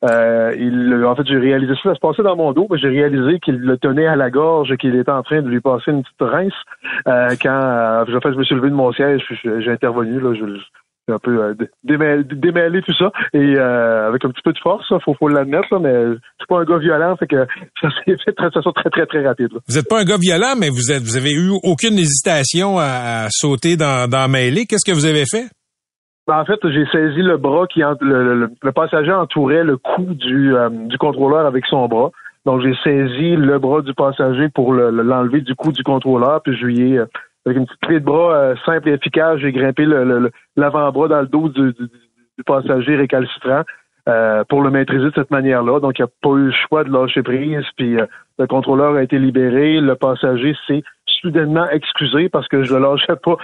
Euh, 0.04 0.54
il, 0.56 1.04
en 1.04 1.16
fait, 1.16 1.26
j'ai 1.26 1.38
réalisé 1.38 1.74
ça, 1.74 1.90
ça 1.90 1.94
se 1.94 2.00
passait 2.00 2.22
dans 2.22 2.36
mon 2.36 2.52
dos, 2.52 2.68
mais 2.70 2.78
j'ai 2.78 2.88
réalisé 2.88 3.40
qu'il 3.40 3.56
le 3.56 3.76
tenait 3.78 4.06
à 4.06 4.16
la 4.16 4.30
gorge 4.30 4.70
et 4.70 4.76
qu'il 4.76 4.94
était 4.94 5.10
en 5.10 5.22
train 5.22 5.42
de 5.42 5.48
lui 5.48 5.60
passer 5.60 5.90
une 5.90 6.02
petite 6.02 6.20
rince. 6.20 6.52
Euh, 7.08 7.34
quand 7.42 7.50
euh, 7.50 8.04
je, 8.06 8.18
fait, 8.20 8.32
je 8.32 8.38
me 8.38 8.44
suis 8.44 8.54
levé 8.54 8.70
de 8.70 8.74
mon 8.74 8.92
siège, 8.92 9.22
j'ai 9.42 9.70
intervenu, 9.70 10.20
là, 10.20 10.34
je, 10.34 10.44
j'ai 11.08 11.14
un 11.14 11.18
peu 11.18 11.42
euh, 11.42 11.54
démêlé, 11.82 12.82
tout 12.82 12.94
ça, 12.94 13.10
et 13.32 13.58
euh, 13.58 14.08
avec 14.08 14.24
un 14.24 14.30
petit 14.30 14.42
peu 14.44 14.52
de 14.52 14.58
force, 14.58 14.86
faut, 15.04 15.14
faut 15.14 15.28
l'admettre, 15.28 15.78
mais 15.80 15.92
je 15.92 16.18
suis 16.38 16.46
pas 16.48 16.60
un 16.60 16.64
gars 16.64 16.78
violent, 16.78 17.16
fait 17.16 17.26
que 17.26 17.46
ça 17.80 17.88
s'est 17.88 18.16
fait 18.24 18.32
très, 18.32 18.50
ça 18.50 18.60
très, 18.74 18.90
très, 18.90 19.06
très 19.06 19.26
rapide. 19.26 19.48
Vous 19.66 19.74
n'êtes 19.74 19.88
pas 19.88 20.00
un 20.00 20.04
gars 20.04 20.18
violent, 20.20 20.54
mais 20.58 20.68
vous 20.68 20.92
êtes, 20.92 21.02
vous 21.02 21.16
avez 21.16 21.32
eu 21.32 21.50
aucune 21.64 21.98
hésitation 21.98 22.78
à, 22.78 23.26
sauter 23.30 23.76
dans, 23.76 24.08
dans. 24.08 24.28
Qu'est-ce 24.28 24.88
que 24.88 24.94
vous 24.94 25.06
avez 25.06 25.24
fait? 25.24 25.46
Ben, 26.28 26.40
en 26.40 26.44
fait, 26.44 26.60
j'ai 26.68 26.84
saisi 26.92 27.22
le 27.22 27.38
bras 27.38 27.66
qui 27.66 27.80
le, 27.80 28.50
le, 28.62 28.72
passager 28.72 29.10
entourait 29.10 29.64
le 29.64 29.78
cou 29.78 30.12
du, 30.12 30.54
euh, 30.54 30.68
du 30.68 30.98
contrôleur 30.98 31.46
avec 31.46 31.64
son 31.64 31.88
bras. 31.88 32.10
Donc 32.44 32.60
j'ai 32.60 32.74
saisi 32.84 33.34
le 33.34 33.58
bras 33.58 33.80
du 33.80 33.94
passager 33.94 34.50
pour 34.50 34.74
l'enlever 34.74 35.40
du 35.40 35.54
cou 35.54 35.72
du 35.72 35.82
contrôleur, 35.82 36.42
puis 36.42 36.54
je 36.54 36.66
lui 36.66 36.92
ai, 36.92 36.98
euh, 36.98 37.06
avec 37.46 37.56
une 37.56 37.64
petite 37.64 37.80
clé 37.80 38.00
de 38.00 38.04
bras 38.04 38.34
euh, 38.34 38.54
simple 38.66 38.90
et 38.90 38.92
efficace, 38.92 39.38
j'ai 39.38 39.52
grimpé 39.52 39.86
l'avant-bras 40.54 41.08
dans 41.08 41.22
le 41.22 41.28
dos 41.28 41.48
du, 41.48 41.72
du, 41.72 42.44
passager 42.44 42.94
récalcitrant 42.94 43.62
pour 44.48 44.62
le 44.62 44.70
maîtriser 44.70 45.06
de 45.06 45.12
cette 45.14 45.30
manière-là. 45.30 45.80
Donc 45.80 45.98
il 45.98 46.02
n'a 46.02 46.08
pas 46.22 46.30
eu 46.30 46.46
le 46.46 46.52
choix 46.52 46.84
de 46.84 46.92
lâcher 46.92 47.22
prise, 47.22 47.64
puis 47.76 47.96
le 48.38 48.46
contrôleur 48.46 48.94
a 48.94 49.02
été 49.02 49.18
libéré, 49.18 49.80
le 49.80 49.94
passager 49.96 50.56
s'est 50.66 50.82
soudainement 51.20 51.68
excusé 51.70 52.28
parce 52.28 52.46
que 52.48 52.62
je 52.62 52.74
le 52.74 52.80
lâchais 52.80 53.16
pas. 53.16 53.36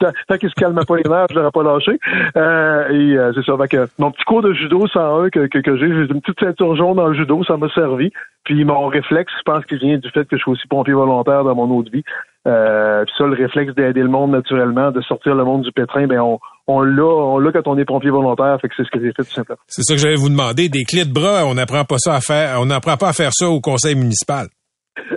Tant 0.28 0.36
qu'il 0.38 0.48
se 0.48 0.54
calme 0.54 0.80
pas 0.86 0.96
les 0.96 1.08
nerfs, 1.08 1.26
je 1.30 1.36
l'aurais 1.36 1.50
pas 1.50 1.62
lâché. 1.62 1.98
Euh, 2.36 2.88
et 2.88 3.16
euh, 3.16 3.32
c'est 3.34 3.44
ça. 3.44 3.56
que 3.68 3.86
mon 3.98 4.10
petit 4.10 4.24
cours 4.24 4.42
de 4.42 4.52
judo 4.52 4.86
101 4.86 5.30
que, 5.30 5.46
que, 5.46 5.58
que 5.58 5.76
j'ai, 5.76 5.88
j'ai 5.88 6.12
une 6.12 6.20
petite 6.20 6.40
ceinture 6.40 6.76
jaune 6.76 6.96
dans 6.96 7.08
le 7.08 7.14
judo, 7.14 7.44
ça 7.44 7.56
m'a 7.56 7.68
servi. 7.68 8.10
Puis 8.44 8.64
mon 8.64 8.86
réflexe, 8.88 9.32
je 9.38 9.42
pense 9.42 9.64
qu'il 9.66 9.78
vient 9.78 9.98
du 9.98 10.10
fait 10.10 10.26
que 10.26 10.36
je 10.36 10.42
suis 10.42 10.50
aussi 10.50 10.66
pompier 10.68 10.94
volontaire 10.94 11.44
dans 11.44 11.54
mon 11.54 11.70
autre 11.76 11.90
vie. 11.90 12.04
Euh, 12.46 13.04
puis 13.04 13.14
ça, 13.16 13.24
le 13.24 13.34
réflexe 13.34 13.74
d'aider 13.74 14.02
le 14.02 14.08
monde 14.08 14.32
naturellement, 14.32 14.90
de 14.90 15.00
sortir 15.00 15.34
le 15.34 15.44
monde 15.44 15.62
du 15.62 15.72
pétrin, 15.72 16.06
ben 16.06 16.20
on, 16.20 16.38
on 16.66 16.82
l'a, 16.82 17.04
on 17.04 17.38
l'a 17.38 17.52
quand 17.52 17.66
on 17.66 17.78
est 17.78 17.84
pompier 17.84 18.10
volontaire, 18.10 18.58
fait 18.60 18.68
que 18.68 18.74
c'est 18.76 18.84
ce 18.84 18.90
que 18.90 19.00
j'ai 19.00 19.12
fait 19.12 19.24
tout 19.24 19.34
simplement. 19.34 19.58
C'est 19.66 19.82
ça 19.82 19.94
que 19.94 20.00
j'allais 20.00 20.16
vous 20.16 20.30
demander. 20.30 20.68
Des 20.68 20.84
clés 20.84 21.04
de 21.04 21.12
bras, 21.12 21.44
on 21.46 21.54
n'apprend 21.54 21.84
pas 21.84 21.98
ça 21.98 22.14
à 22.14 22.20
faire, 22.20 22.60
on 22.60 22.66
n'apprend 22.66 22.96
pas 22.96 23.08
à 23.08 23.12
faire 23.12 23.32
ça 23.32 23.48
au 23.48 23.60
conseil 23.60 23.94
municipal. 23.94 24.46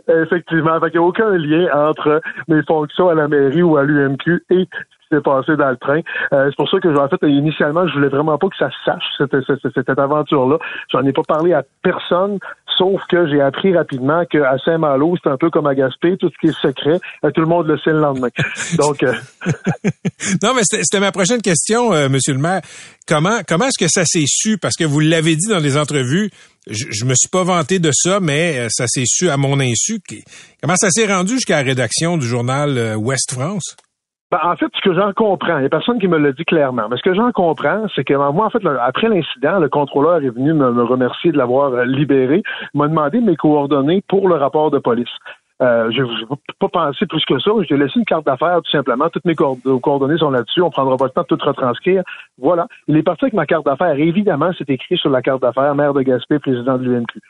Effectivement. 0.08 0.80
Fait 0.80 0.92
qu'il 0.92 1.00
n'y 1.00 1.06
a 1.06 1.08
aucun 1.08 1.30
lien 1.38 1.68
entre 1.74 2.22
mes 2.48 2.64
fonctions 2.64 3.10
à 3.10 3.16
la 3.16 3.28
mairie 3.28 3.62
ou 3.62 3.78
à 3.78 3.84
l'UMQ 3.84 4.44
et 4.50 4.56
ce 4.56 4.64
qui 4.64 4.68
s'est 5.12 5.22
passé 5.22 5.56
dans 5.56 5.70
le 5.70 5.78
train. 5.78 6.02
Euh, 6.34 6.48
c'est 6.50 6.56
pour 6.56 6.70
ça 6.70 6.80
que, 6.80 6.88
en 6.98 7.08
fait, 7.08 7.28
initialement, 7.28 7.88
je 7.88 7.94
voulais 7.94 8.10
vraiment 8.10 8.38
pas 8.38 8.48
que 8.48 8.58
ça 8.58 8.70
se 8.70 8.84
sache, 8.84 9.04
cette, 9.18 9.36
cette, 9.46 9.74
cette 9.74 10.00
aventure-là. 10.00 10.58
J'en 10.92 11.04
ai 11.04 11.14
pas 11.14 11.22
parlé 11.28 11.54
à 11.54 11.64
personne, 11.84 12.40
sauf 12.78 13.02
que 13.10 13.28
j'ai 13.28 13.42
appris 13.42 13.76
rapidement 13.76 14.24
qu'à 14.26 14.58
Saint-Malo, 14.64 15.16
c'est 15.24 15.30
un 15.30 15.38
peu 15.38 15.50
comme 15.50 15.68
à 15.68 15.76
Gaspé, 15.76 16.18
tout 16.18 16.30
ce 16.30 16.38
qui 16.40 16.48
est 16.48 16.62
secret, 16.62 17.00
euh, 17.24 17.32
tout 17.32 17.42
le 17.42 17.48
monde 17.48 17.68
le 17.68 17.78
sait 17.80 17.92
le 17.92 18.00
lendemain. 18.00 18.30
Donc... 18.78 19.04
Euh, 19.04 19.14
non, 20.44 20.54
mais 20.56 20.62
c'était 20.64 21.00
ma 21.00 21.12
prochaine 21.12 21.42
question, 21.42 21.92
Monsieur 22.10 22.34
le 22.34 22.40
maire. 22.40 22.62
Comment, 23.08 23.40
comment 23.48 23.66
est-ce 23.66 23.80
que 23.80 23.90
ça 23.90 24.04
s'est 24.06 24.26
su? 24.28 24.58
Parce 24.58 24.76
que 24.76 24.84
vous 24.84 25.00
l'avez 25.00 25.36
dit 25.36 25.48
dans 25.48 25.60
les 25.60 25.78
entrevues, 25.78 26.30
je, 26.70 26.86
je 26.90 27.06
me 27.06 27.14
suis 27.16 27.30
pas 27.30 27.44
vanté 27.44 27.80
de 27.80 27.92
ça, 27.94 28.20
mais 28.20 28.58
euh, 28.58 28.68
ça 28.70 28.86
s'est 28.88 29.06
su 29.06 29.30
à 29.30 29.38
mon 29.38 29.60
insu. 29.60 30.00
Comment 30.62 30.76
ça 30.76 30.90
s'est 30.92 31.08
rendu 31.08 31.34
jusqu'à 31.36 31.58
la 31.58 31.64
rédaction 31.64 32.18
du 32.18 32.28
journal 32.28 32.78
euh, 32.78 32.96
Ouest 32.96 33.34
France? 33.34 33.76
Ben, 34.30 34.40
en 34.44 34.58
fait, 34.58 34.68
ce 34.76 34.82
que 34.82 34.94
j'en 34.94 35.14
comprends, 35.14 35.58
il 35.58 35.62
n'y 35.62 35.66
a 35.68 35.70
personne 35.70 36.00
qui 36.00 36.08
me 36.10 36.18
l'a 36.18 36.34
dit 36.34 36.44
clairement, 36.44 36.90
mais 36.90 36.98
ce 36.98 37.02
que 37.02 37.14
j'en 37.14 37.32
comprends, 37.32 37.86
c'est 37.96 38.04
que 38.04 38.14
moi, 38.14 38.48
en 38.48 38.50
fait, 38.50 38.66
après 38.82 39.08
l'incident, 39.08 39.60
le 39.60 39.70
contrôleur 39.70 40.18
est 40.22 40.30
venu 40.30 40.54
me, 40.54 40.70
me 40.74 40.84
remercier 40.84 41.32
de 41.32 41.38
l'avoir 41.38 41.72
euh, 41.74 41.86
libéré, 41.86 42.44
m'a 42.74 42.90
demandé 42.90 43.22
mes 43.22 43.38
coordonnées 43.38 44.04
pour 44.10 44.28
le 44.28 44.36
rapport 44.36 44.70
de 44.70 44.80
police. 44.80 45.08
Euh, 45.62 45.90
je 45.92 46.04
n'ai 46.04 46.38
pas 46.60 46.68
pensé 46.68 47.06
plus 47.06 47.24
que 47.26 47.40
ça. 47.40 47.52
J'ai 47.68 47.78
laissé 47.78 47.98
une 47.98 48.06
carte 48.06 48.26
d'affaires, 48.26 48.62
tout 48.62 48.72
simplement. 48.72 49.10
Toutes 49.10 49.26
mes 49.26 49.34
coordonnées 49.36 50.18
sont 50.18 50.30
là-dessus. 50.30 50.62
On 50.62 50.70
prendra 50.70 50.98
pas 50.98 51.06
le 51.06 51.12
temps 51.12 51.24
de 51.28 51.36
tout 51.36 51.44
retranscrire. 51.44 52.04
Voilà. 52.38 52.68
Il 52.88 52.96
est 52.98 53.04
parti 53.04 53.26
avec 53.26 53.34
ma 53.34 53.46
carte 53.46 53.66
d'affaires. 53.66 53.98
Évidemment, 53.98 54.52
c'est 54.58 54.70
écrit 54.70 54.98
sur 54.98 55.10
la 55.10 55.22
carte 55.22 55.42
d'affaires, 55.42 55.74
maire 55.74 55.94
de 55.94 56.02
Gaspé, 56.02 56.38
président 56.38 56.78
de 56.78 56.84
l'UMQ. 56.84 57.22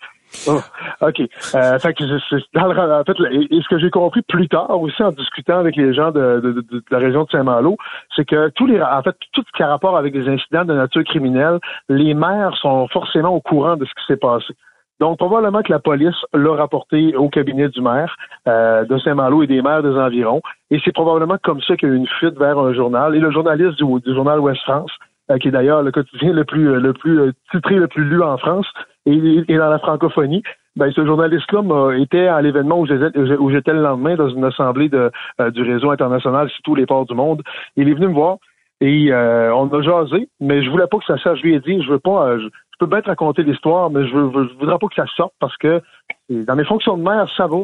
Oh, 0.48 0.60
OK. 1.02 1.22
Euh, 1.56 1.80
fait 1.80 1.94
que 1.94 2.04
en 2.04 3.04
fait, 3.04 3.18
et, 3.32 3.62
ce 3.62 3.68
que 3.70 3.80
j'ai 3.80 3.90
compris 3.90 4.22
plus 4.24 4.48
tard 4.48 4.80
aussi 4.80 5.02
en 5.02 5.12
discutant 5.12 5.60
avec 5.60 5.76
les 5.76 5.94
gens 5.94 6.12
de, 6.12 6.64
la 6.92 6.98
région 7.00 7.24
de 7.24 7.30
Saint-Malo, 7.30 7.78
c'est 8.16 8.26
que 8.26 8.50
tous 8.50 8.66
les 8.66 8.82
en 8.82 9.02
fait, 9.04 9.16
tout 9.34 9.44
ce 9.46 9.58
qui 9.58 9.64
a 9.64 9.68
rapport 9.68 9.98
avec 9.98 10.14
des 10.14 10.28
incidents 10.28 10.66
de 10.66 10.74
nature 10.74 11.04
criminelle, 11.04 11.60
les 11.90 12.14
maires 12.14 12.56
sont 12.62 12.88
forcément 12.90 13.30
au 13.30 13.42
courant 13.42 13.78
de 13.78 13.86
ce 13.86 13.92
qui 13.92 14.06
s'est 14.08 14.18
passé. 14.18 14.54
Donc, 15.00 15.18
probablement 15.18 15.62
que 15.62 15.72
la 15.72 15.80
police 15.80 16.16
l'a 16.34 16.56
rapporté 16.56 17.16
au 17.16 17.30
cabinet 17.30 17.70
du 17.70 17.82
maire 17.82 18.16
euh, 18.48 18.84
de 18.86 18.98
Saint-Malo 18.98 19.44
et 19.44 19.48
des 19.48 19.62
maires 19.62 19.84
des 19.84 19.96
environs. 19.96 20.42
Et 20.72 20.80
c'est 20.84 20.92
probablement 20.92 21.38
comme 21.44 21.62
ça 21.62 21.78
qu'il 21.78 21.90
y 21.90 21.92
a 21.92 21.96
eu 21.96 21.98
une 21.98 22.08
fuite 22.08 22.38
vers 22.38 22.58
un 22.58 22.74
journal. 22.74 23.16
Et 23.16 23.20
le 23.20 23.32
journaliste 23.32 23.78
du, 23.78 24.14
journal 24.14 24.40
Ouest 24.40 24.62
France, 24.64 24.92
euh, 25.30 25.38
qui 25.38 25.50
est 25.50 25.52
d'ailleurs 25.52 25.84
le 25.84 25.92
quotidien 25.92 26.34
le 26.34 26.46
plus 26.46 26.80
le 26.80 26.94
plus 26.94 27.20
euh, 27.20 27.32
titré, 27.52 27.76
le 27.76 27.88
plus 27.88 28.06
lu 28.06 28.24
en 28.24 28.38
France, 28.38 28.66
et, 29.08 29.58
dans 29.58 29.70
la 29.70 29.80
francophonie, 29.80 30.44
ben, 30.76 30.92
ce 30.92 31.06
journaliste-là 31.06 31.94
était 31.98 32.28
à 32.28 32.42
l'événement 32.42 32.80
où 32.80 32.86
j'étais 32.86 33.74
le 33.74 33.82
lendemain 33.82 34.16
dans 34.16 34.30
une 34.30 34.44
assemblée 34.44 34.90
de, 34.90 35.12
du 35.50 35.64
réseau 35.64 35.90
international 35.92 36.50
sur 36.50 36.62
tous 36.64 36.76
les 36.76 36.86
ports 36.86 37.06
du 37.06 37.16
monde. 37.16 37.42
Il 37.76 37.90
est 37.90 37.94
venu 37.94 38.10
me 38.10 38.14
voir 38.14 38.38
et 38.80 39.12
on 39.12 39.68
a 39.70 39.82
jasé, 39.82 40.30
mais 40.40 40.62
je 40.62 40.70
voulais 40.70 40.88
pas 40.88 41.00
que 41.00 41.06
ça 41.06 41.18
sache. 41.18 41.40
Je 41.40 41.44
lui 41.44 41.56
ai 41.56 41.60
dit, 41.60 41.82
je 41.82 41.90
veux 41.90 42.00
pas, 42.00 42.38
je 42.38 42.48
peux 42.80 42.86
bien 42.86 43.02
te 43.02 43.08
raconter 43.08 43.42
l'histoire, 43.42 43.90
mais 43.90 44.08
je 44.08 44.16
ne 44.16 44.54
voudrais 44.60 44.78
pas 44.78 44.88
que 44.88 44.96
ça 44.96 45.06
sorte 45.16 45.34
parce 45.40 45.58
que 45.58 45.82
dans 46.30 46.56
mes 46.56 46.66
fonctions 46.66 46.98
de 46.98 47.04
maire, 47.04 47.28
ça 47.36 47.48
va. 47.48 47.64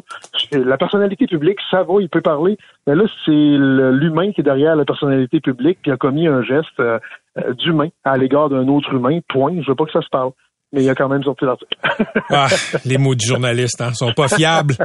La 0.52 0.78
personnalité 0.78 1.28
publique, 1.28 1.60
ça 1.70 1.84
va, 1.84 1.96
il 2.00 2.10
peut 2.10 2.22
parler. 2.22 2.58
Mais 2.88 2.96
là, 2.96 3.04
c'est 3.26 3.32
l'humain 3.32 4.32
qui 4.32 4.42
est 4.42 4.44
derrière 4.44 4.76
la 4.76 4.86
personnalité 4.86 5.40
publique 5.40 5.80
qui 5.84 5.92
a 5.92 5.98
commis 5.98 6.28
un 6.28 6.42
geste 6.42 6.80
euh, 6.80 7.00
euh, 7.38 7.54
d'humain 7.54 7.90
à 8.04 8.18
l'égard 8.18 8.50
d'un 8.50 8.68
autre 8.68 8.94
humain. 8.94 9.20
Point. 9.28 9.62
Je 9.62 9.68
veux 9.68 9.76
pas 9.76 9.86
que 9.86 9.92
ça 9.92 10.02
se 10.02 10.10
parle. 10.10 10.32
Mais 10.74 10.84
il 10.84 10.90
a 10.90 10.96
quand 10.96 11.08
même 11.08 11.24
sorti 11.24 11.46
l'article. 11.46 11.78
ah, 12.30 12.48
les 12.84 12.98
mots 12.98 13.16
du 13.16 13.26
journaliste 13.26 13.80
hein, 13.80 13.94
sont 13.94 14.12
pas 14.12 14.28
fiables. 14.28 14.76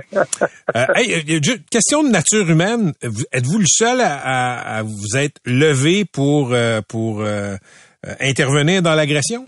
Euh, 0.77 0.85
question 1.71 2.05
de 2.05 2.11
nature 2.11 2.49
humaine. 2.49 2.93
Êtes-vous 3.33 3.59
le 3.59 3.67
seul 3.67 3.99
à, 4.01 4.83
vous 4.85 5.17
être 5.17 5.41
levé 5.47 6.05
pour, 6.05 6.55
pour 6.89 7.25
intervenir 8.21 8.83
dans 8.83 8.95
l'agression? 8.95 9.47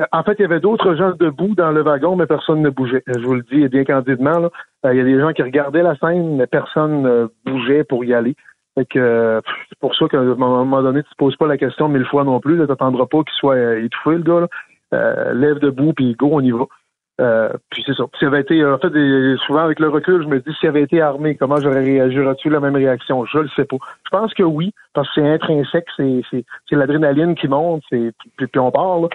Euh, 0.00 0.04
en 0.12 0.22
fait, 0.22 0.34
il 0.38 0.42
y 0.42 0.44
avait 0.44 0.60
d'autres 0.60 0.94
gens 0.96 1.12
debout 1.18 1.54
dans 1.54 1.70
le 1.70 1.82
wagon, 1.82 2.16
mais 2.16 2.26
personne 2.26 2.62
ne 2.62 2.70
bougeait. 2.70 3.02
Je 3.06 3.20
vous 3.20 3.34
le 3.34 3.42
dis 3.42 3.68
bien 3.68 3.84
candidement. 3.84 4.38
Là. 4.38 4.50
Euh, 4.86 4.94
il 4.94 4.98
y 4.98 5.00
a 5.00 5.04
des 5.04 5.20
gens 5.20 5.32
qui 5.32 5.42
regardaient 5.42 5.82
la 5.82 5.96
scène, 5.96 6.36
mais 6.36 6.46
personne 6.46 7.02
ne 7.02 7.28
bougeait 7.44 7.84
pour 7.84 8.04
y 8.04 8.14
aller. 8.14 8.34
Fait 8.78 8.86
que 8.86 9.40
c'est 9.68 9.78
pour 9.80 9.94
ça 9.96 10.06
qu'à 10.08 10.20
un 10.20 10.34
moment 10.34 10.82
donné, 10.82 11.02
tu 11.02 11.10
te 11.10 11.16
poses 11.16 11.36
pas 11.36 11.48
la 11.48 11.58
question 11.58 11.88
mille 11.88 12.06
fois 12.06 12.24
non 12.24 12.40
plus. 12.40 12.56
Tu 12.56 12.66
n'attendras 12.66 13.06
pas 13.06 13.18
qu'il 13.18 13.34
soit 13.38 13.56
euh, 13.56 13.84
étouffé, 13.84 14.16
le 14.16 14.22
gars. 14.22 14.40
Là. 14.40 14.48
Lève 14.92 15.58
debout, 15.58 15.92
puis 15.92 16.14
go, 16.14 16.30
on 16.32 16.40
y 16.40 16.50
va. 16.50 16.66
Euh, 17.20 17.50
puis 17.70 17.82
c'est 17.86 17.94
ça. 17.94 18.04
S'il 18.18 18.28
avait 18.28 18.40
été, 18.40 18.64
en 18.64 18.78
fait, 18.78 18.92
souvent 19.46 19.60
avec 19.60 19.78
le 19.78 19.88
recul, 19.88 20.22
je 20.22 20.28
me 20.28 20.40
dis 20.40 20.54
s'il 20.58 20.68
avait 20.70 20.82
été 20.82 21.02
armé, 21.02 21.34
comment 21.34 21.58
j'aurais 21.60 21.84
réagi? 21.84 22.16
J'aurais-tu 22.16 22.48
la 22.48 22.60
même 22.60 22.76
réaction? 22.76 23.26
Je 23.26 23.38
le 23.38 23.48
sais 23.54 23.66
pas. 23.66 23.76
Je 24.04 24.10
pense 24.10 24.32
que 24.32 24.42
oui, 24.42 24.72
parce 24.94 25.08
que 25.08 25.20
c'est 25.20 25.28
intrinsèque, 25.28 25.86
c'est, 25.96 26.22
c'est, 26.30 26.44
c'est 26.68 26.76
l'adrénaline 26.76 27.34
qui 27.34 27.48
monte, 27.48 27.82
c'est, 27.90 28.12
puis, 28.36 28.46
puis 28.46 28.60
on 28.60 28.70
parle. 28.70 29.08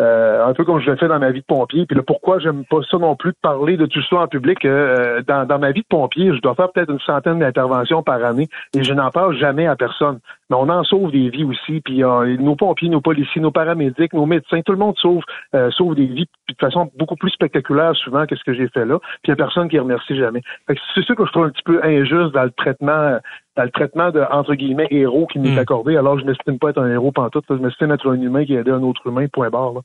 Euh, 0.00 0.46
un 0.46 0.54
peu 0.54 0.64
comme 0.64 0.80
je 0.80 0.90
l'ai 0.90 0.96
fait 0.96 1.08
dans 1.08 1.18
ma 1.18 1.30
vie 1.30 1.40
de 1.40 1.46
pompier. 1.46 1.84
Puis 1.84 1.96
là, 1.96 2.02
pourquoi 2.06 2.38
j'aime 2.38 2.64
pas 2.64 2.78
ça 2.88 2.98
non 2.98 3.16
plus 3.16 3.32
de 3.32 3.36
parler 3.42 3.76
de 3.76 3.86
tout 3.86 4.02
ça 4.08 4.16
en 4.16 4.28
public? 4.28 4.64
Euh, 4.64 5.22
dans, 5.26 5.44
dans 5.44 5.58
ma 5.58 5.72
vie 5.72 5.82
de 5.82 5.86
pompier, 5.88 6.32
je 6.34 6.40
dois 6.40 6.54
faire 6.54 6.70
peut-être 6.70 6.90
une 6.90 7.00
centaine 7.00 7.40
d'interventions 7.40 8.02
par 8.02 8.24
année 8.24 8.48
et 8.76 8.84
je 8.84 8.94
n'en 8.94 9.10
parle 9.10 9.36
jamais 9.36 9.66
à 9.66 9.76
personne. 9.76 10.20
Mais 10.50 10.56
on 10.56 10.68
en 10.68 10.84
sauve 10.84 11.10
des 11.10 11.28
vies 11.30 11.44
aussi. 11.44 11.80
Puis 11.80 12.04
euh, 12.04 12.36
nos 12.38 12.54
pompiers, 12.54 12.88
nos 12.88 13.00
policiers, 13.00 13.42
nos 13.42 13.50
paramédics, 13.50 14.12
nos 14.12 14.26
médecins, 14.26 14.60
tout 14.62 14.72
le 14.72 14.78
monde 14.78 14.96
sauve, 14.98 15.22
sauve 15.70 15.94
des 15.94 16.06
vies 16.06 16.28
de 16.48 16.54
façon 16.60 16.90
beaucoup 16.96 17.16
plus 17.16 17.30
spectaculaire 17.30 17.94
souvent 17.96 18.24
que 18.26 18.36
ce 18.36 18.44
que 18.44 18.54
j'ai 18.54 18.68
fait 18.68 18.84
là. 18.84 18.98
Puis 18.98 19.28
il 19.28 19.30
n'y 19.30 19.34
a 19.34 19.36
personne 19.36 19.68
qui 19.68 19.78
remercie 19.78 20.16
jamais. 20.16 20.42
C'est 20.68 21.04
ça 21.04 21.14
que 21.14 21.26
je 21.26 21.32
trouve 21.32 21.44
un 21.44 21.50
petit 21.50 21.62
peu 21.64 21.80
injuste 21.82 22.32
dans 22.32 22.44
le 22.44 22.50
traitement 22.52 23.18
dans 23.58 23.64
le 23.64 23.70
traitement 23.70 24.12
de, 24.12 24.22
entre 24.30 24.54
guillemets, 24.54 24.86
héros 24.92 25.26
qui 25.26 25.40
m'est 25.40 25.56
hmm. 25.56 25.58
accordé. 25.58 25.96
Alors, 25.96 26.16
je 26.20 26.24
m'estime 26.24 26.60
pas 26.60 26.70
être 26.70 26.80
un 26.80 26.88
héros 26.88 27.10
pantoute. 27.10 27.44
Je 27.50 27.54
m'estime 27.54 27.90
être 27.90 28.08
un 28.08 28.14
humain 28.14 28.44
qui 28.44 28.56
a 28.56 28.60
aidé 28.60 28.70
un 28.70 28.82
autre 28.84 29.00
humain, 29.04 29.26
point 29.32 29.50
barre. 29.50 29.72
Là. 29.72 29.80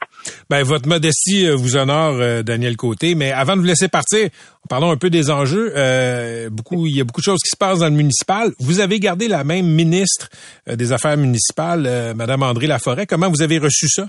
Ben, 0.47 0.61
votre 0.61 0.87
modestie 0.87 1.47
euh, 1.47 1.55
vous 1.55 1.75
honore, 1.75 2.13
euh, 2.19 2.43
Daniel 2.43 2.77
Côté. 2.77 3.15
Mais 3.15 3.31
avant 3.31 3.55
de 3.55 3.61
vous 3.61 3.65
laisser 3.65 3.87
partir, 3.87 4.29
parlons 4.69 4.91
un 4.91 4.97
peu 4.97 5.09
des 5.09 5.31
enjeux. 5.31 5.73
Euh, 5.75 6.51
beaucoup, 6.51 6.85
il 6.85 6.95
y 6.95 7.01
a 7.01 7.03
beaucoup 7.03 7.21
de 7.21 7.25
choses 7.25 7.41
qui 7.41 7.49
se 7.49 7.57
passent 7.57 7.79
dans 7.79 7.89
le 7.89 7.95
municipal. 7.95 8.51
Vous 8.59 8.79
avez 8.79 8.99
gardé 8.99 9.27
la 9.27 9.43
même 9.43 9.65
ministre 9.65 10.29
des 10.67 10.93
Affaires 10.93 11.17
municipales, 11.17 12.13
Madame 12.15 12.43
André 12.43 12.67
Laforêt. 12.67 13.07
Comment 13.07 13.29
vous 13.29 13.41
avez 13.41 13.57
reçu 13.57 13.87
ça? 13.89 14.05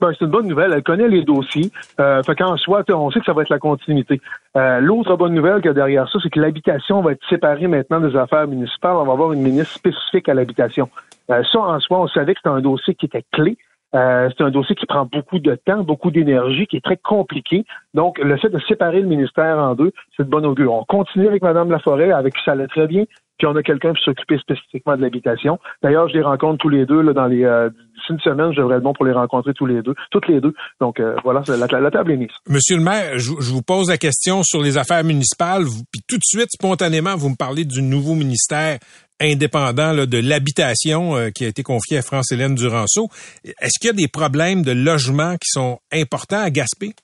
Ben, 0.00 0.10
c'est 0.12 0.24
une 0.24 0.30
bonne 0.30 0.46
nouvelle. 0.46 0.72
Elle 0.72 0.82
connaît 0.82 1.08
les 1.08 1.22
dossiers. 1.22 1.70
Euh, 2.00 2.22
fait 2.22 2.34
qu'en 2.36 2.56
soi, 2.56 2.82
on 2.90 3.10
sait 3.10 3.20
que 3.20 3.26
ça 3.26 3.32
va 3.32 3.42
être 3.42 3.50
la 3.50 3.58
continuité. 3.58 4.20
Euh, 4.56 4.80
l'autre 4.80 5.16
bonne 5.16 5.34
nouvelle 5.34 5.56
qu'il 5.56 5.66
y 5.66 5.70
a 5.70 5.74
derrière 5.74 6.08
ça, 6.08 6.18
c'est 6.22 6.30
que 6.30 6.40
l'habitation 6.40 7.00
va 7.00 7.12
être 7.12 7.24
séparée 7.28 7.66
maintenant 7.66 8.00
des 8.00 8.16
affaires 8.16 8.46
municipales. 8.46 8.96
On 8.96 9.04
va 9.04 9.12
avoir 9.12 9.32
une 9.32 9.42
ministre 9.42 9.74
spécifique 9.74 10.28
à 10.28 10.34
l'habitation. 10.34 10.88
Euh, 11.30 11.42
ça, 11.50 11.60
en 11.60 11.80
soi, 11.80 12.00
on 12.00 12.08
savait 12.08 12.34
que 12.34 12.40
c'était 12.40 12.54
un 12.54 12.60
dossier 12.60 12.94
qui 12.94 13.06
était 13.06 13.24
clé. 13.32 13.56
Euh, 13.94 14.30
c'est 14.36 14.42
un 14.42 14.50
dossier 14.50 14.74
qui 14.74 14.86
prend 14.86 15.04
beaucoup 15.04 15.38
de 15.38 15.54
temps, 15.54 15.82
beaucoup 15.82 16.10
d'énergie, 16.10 16.66
qui 16.66 16.76
est 16.76 16.84
très 16.84 16.96
compliqué. 16.96 17.64
Donc, 17.94 18.18
le 18.18 18.36
fait 18.38 18.48
de 18.48 18.58
séparer 18.68 19.00
le 19.00 19.08
ministère 19.08 19.58
en 19.58 19.74
deux, 19.74 19.92
c'est 20.16 20.24
de 20.24 20.30
bon 20.30 20.44
augure. 20.44 20.72
On 20.72 20.84
continue 20.84 21.28
avec 21.28 21.42
Mme 21.42 21.70
Laforêt, 21.70 22.10
avec 22.12 22.34
qui 22.34 22.42
ça 22.44 22.52
allait 22.52 22.68
très 22.68 22.86
bien 22.86 23.04
puis 23.38 23.48
on 23.48 23.56
a 23.56 23.62
quelqu'un 23.64 23.88
pour 23.88 24.04
s'occuper 24.04 24.38
spécifiquement 24.38 24.96
de 24.96 25.02
l'habitation. 25.02 25.58
D'ailleurs, 25.82 26.06
je 26.08 26.14
les 26.14 26.22
rencontre 26.22 26.58
tous 26.58 26.68
les 26.68 26.86
deux 26.86 27.02
là, 27.02 27.12
dans 27.12 27.26
les 27.26 27.42
euh, 27.42 27.70
une 28.08 28.20
semaine, 28.20 28.52
je 28.52 28.60
devrais 28.60 28.76
être 28.76 28.82
bon 28.82 28.92
pour 28.92 29.04
les 29.04 29.12
rencontrer 29.12 29.52
tous 29.54 29.66
les 29.66 29.82
deux, 29.82 29.94
toutes 30.10 30.28
les 30.28 30.40
deux. 30.40 30.54
Donc 30.80 31.00
euh, 31.00 31.16
voilà, 31.24 31.42
la, 31.48 31.90
table 31.90 32.12
est 32.12 32.16
mise. 32.16 32.30
Monsieur 32.48 32.76
le 32.76 32.82
maire, 32.82 33.18
je, 33.18 33.30
vous 33.30 33.62
pose 33.62 33.88
la 33.88 33.96
question 33.96 34.42
sur 34.42 34.60
les 34.60 34.78
affaires 34.78 35.04
municipales, 35.04 35.64
puis 35.90 36.02
tout 36.06 36.16
de 36.16 36.24
suite, 36.24 36.48
spontanément, 36.50 37.16
vous 37.16 37.30
me 37.30 37.36
parlez 37.36 37.64
du 37.64 37.82
nouveau 37.82 38.14
ministère 38.14 38.78
indépendant 39.20 39.94
de 39.94 40.18
l'habitation 40.18 41.16
euh, 41.16 41.30
qui 41.30 41.44
a 41.44 41.48
été 41.48 41.62
confié 41.62 41.98
à 41.98 42.02
France-Hélène 42.02 42.54
Duranceau. 42.54 43.08
Est-ce 43.44 43.78
qu'il 43.78 43.88
y 43.88 43.90
a 43.90 43.96
des 43.96 44.08
problèmes 44.08 44.62
de 44.62 44.72
logement 44.72 45.34
qui 45.34 45.48
sont 45.48 45.78
importants 45.92 46.42
à 46.42 46.50
Gaspé? 46.50 46.94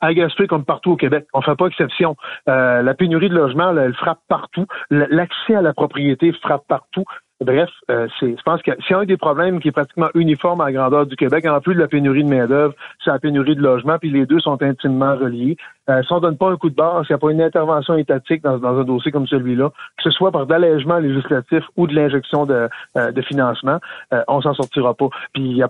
à 0.00 0.14
Gaspé 0.14 0.46
comme 0.46 0.64
partout 0.64 0.92
au 0.92 0.96
Québec. 0.96 1.26
On 1.34 1.42
fait 1.42 1.56
pas 1.56 1.66
exception. 1.66 2.16
Euh, 2.48 2.82
la 2.82 2.94
pénurie 2.94 3.28
de 3.28 3.34
logement, 3.34 3.76
elle 3.76 3.94
frappe 3.94 4.20
partout. 4.28 4.66
L'accès 4.90 5.54
à 5.54 5.62
la 5.62 5.74
propriété 5.74 6.32
frappe 6.42 6.66
partout. 6.68 7.04
Bref, 7.40 7.68
euh, 7.90 8.06
je 8.20 8.42
pense 8.44 8.62
que 8.62 8.70
c'est 8.86 8.94
un 8.94 9.04
des 9.04 9.16
problèmes 9.16 9.60
qui 9.60 9.68
est 9.68 9.72
pratiquement 9.72 10.08
uniforme 10.14 10.60
à 10.60 10.66
la 10.66 10.72
grandeur 10.72 11.06
du 11.06 11.16
Québec. 11.16 11.44
En 11.46 11.60
plus 11.60 11.74
de 11.74 11.80
la 11.80 11.88
pénurie 11.88 12.22
de 12.22 12.28
main-d'œuvre, 12.28 12.74
c'est 13.04 13.10
la 13.10 13.18
pénurie 13.18 13.56
de 13.56 13.60
logement, 13.60 13.98
puis 13.98 14.10
les 14.10 14.24
deux 14.24 14.38
sont 14.38 14.62
intimement 14.62 15.16
reliés. 15.16 15.56
Euh, 15.90 16.02
si 16.02 16.12
on 16.12 16.20
donne 16.20 16.38
pas 16.38 16.50
un 16.50 16.56
coup 16.56 16.70
de 16.70 16.74
barre, 16.74 17.04
s'il 17.04 17.14
n'y 17.14 17.16
a 17.16 17.18
pas 17.18 17.30
une 17.30 17.42
intervention 17.42 17.96
étatique 17.96 18.42
dans, 18.42 18.64
un 18.64 18.84
dossier 18.84 19.12
comme 19.12 19.26
celui-là, 19.26 19.70
que 19.98 20.02
ce 20.02 20.10
soit 20.10 20.30
par 20.30 20.46
d'allègement 20.46 20.98
législatif 20.98 21.64
ou 21.76 21.86
de 21.86 21.94
l'injection 21.94 22.46
de, 22.46 22.68
euh, 22.96 23.12
de 23.12 23.22
financement, 23.22 23.78
euh, 24.12 24.22
on 24.28 24.40
s'en 24.40 24.54
sortira 24.54 24.94
pas. 24.94 25.08
Puis 25.34 25.42
il 25.42 25.66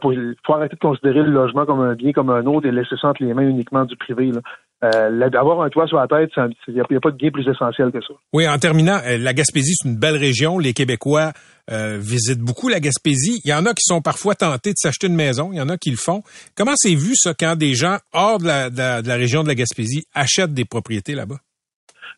faut 0.47 0.55
arrêter 0.55 0.77
de 0.77 0.81
considérer 0.81 1.23
le 1.23 1.31
logement 1.31 1.67
comme 1.67 1.81
un 1.81 1.95
bien 1.95 2.13
comme 2.13 2.31
un 2.31 2.47
autre 2.47 2.67
et 2.67 2.73
laisser 2.73 2.97
ça 3.01 3.09
entre 3.09 3.25
les 3.25 3.35
mains 3.35 3.49
uniquement 3.49 3.85
du 3.85 3.97
privé. 3.97 4.31
Là. 4.31 4.41
Euh, 4.83 5.31
avoir 5.39 5.63
un 5.63 5.71
toit 5.71 5.87
sur 5.87 5.99
la 5.99 6.07
tête, 6.07 6.31
il 6.69 6.75
n'y 6.75 6.81
a, 6.81 7.01
pas 7.01 7.11
de 7.11 7.17
bien 7.17 7.31
plus 7.31 7.49
essentiel 7.49 7.91
que 7.91 8.01
ça. 8.01 8.13
Oui, 8.33 8.47
en 8.47 8.59
terminant, 8.59 8.99
euh, 9.07 9.17
la 9.17 9.33
Gaspésie, 9.33 9.75
c'est 9.77 9.89
une 9.89 9.97
belle 9.97 10.17
région. 10.17 10.59
Les 10.59 10.75
Québécois 10.75 11.33
euh, 11.71 11.97
visitent 11.99 12.41
beaucoup 12.41 12.69
la 12.69 12.81
Gaspésie. 12.81 13.41
Il 13.45 13.51
y 13.51 13.55
en 13.55 13.65
a 13.65 13.71
qui 13.71 13.83
sont 13.83 14.03
parfois 14.03 14.35
tentés 14.35 14.71
de 14.71 14.77
s'acheter 14.77 15.07
une 15.07 15.15
maison. 15.15 15.51
Il 15.53 15.59
y 15.59 15.63
en 15.63 15.71
a 15.71 15.79
qui 15.79 15.91
le 15.91 15.97
font. 15.97 16.23
Comment 16.55 16.75
c'est 16.75 16.95
vu, 16.95 17.15
ça, 17.15 17.33
quand 17.39 17.57
des 17.57 17.75
gens 17.75 17.97
hors 18.13 18.39
de 18.39 18.47
la, 18.47 18.69
de 18.69 19.09
la 19.09 19.15
région 19.15 19.43
de 19.43 19.49
la 19.49 19.55
Gaspésie 19.55 20.05
achètent 20.13 20.53
des 20.53 20.67
propriétés 20.67 21.15
là-bas? 21.15 21.37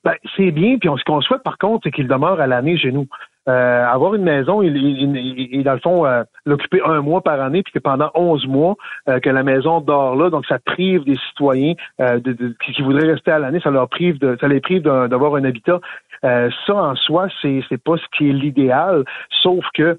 Ben, 0.06 0.14
c'est 0.36 0.52
bien, 0.52 0.78
puis 0.78 0.88
on, 0.88 0.96
ce 0.96 1.02
qu'on 1.04 1.20
souhaite 1.20 1.42
par 1.42 1.58
contre, 1.58 1.80
c'est 1.84 1.90
qu'ils 1.90 2.06
demeurent 2.06 2.40
à 2.40 2.46
l'année 2.46 2.78
chez 2.78 2.92
nous. 2.92 3.08
Euh, 3.48 3.84
avoir 3.86 4.14
une 4.14 4.24
maison, 4.24 4.60
il, 4.60 4.76
il, 4.76 5.62
dans 5.62 5.74
le 5.74 5.78
fond, 5.78 6.04
euh, 6.04 6.24
l'occuper 6.44 6.80
un 6.84 7.00
mois 7.00 7.20
par 7.20 7.40
année, 7.40 7.62
puis 7.62 7.72
que 7.72 7.78
pendant 7.78 8.10
11 8.14 8.46
mois, 8.48 8.74
euh, 9.08 9.20
que 9.20 9.30
la 9.30 9.44
maison 9.44 9.80
dort 9.80 10.16
là, 10.16 10.30
donc 10.30 10.46
ça 10.46 10.58
prive 10.58 11.04
des 11.04 11.16
citoyens 11.28 11.74
de, 12.00 12.56
qui, 12.64 12.82
voudraient 12.82 13.12
rester 13.12 13.30
à 13.30 13.38
l'année, 13.38 13.60
ça 13.60 13.70
leur 13.70 13.88
prive 13.88 14.18
de, 14.18 14.36
ça 14.40 14.48
les 14.48 14.60
prive 14.60 14.82
d'avoir 14.82 15.36
un 15.36 15.44
habitat. 15.44 15.80
ça 16.22 16.74
en 16.74 16.96
soi, 16.96 17.28
c'est 17.40 17.62
c'est 17.68 17.82
pas 17.82 17.96
ce 17.96 18.04
qui 18.16 18.28
est 18.28 18.32
l'idéal, 18.32 19.04
sauf 19.42 19.64
que 19.74 19.98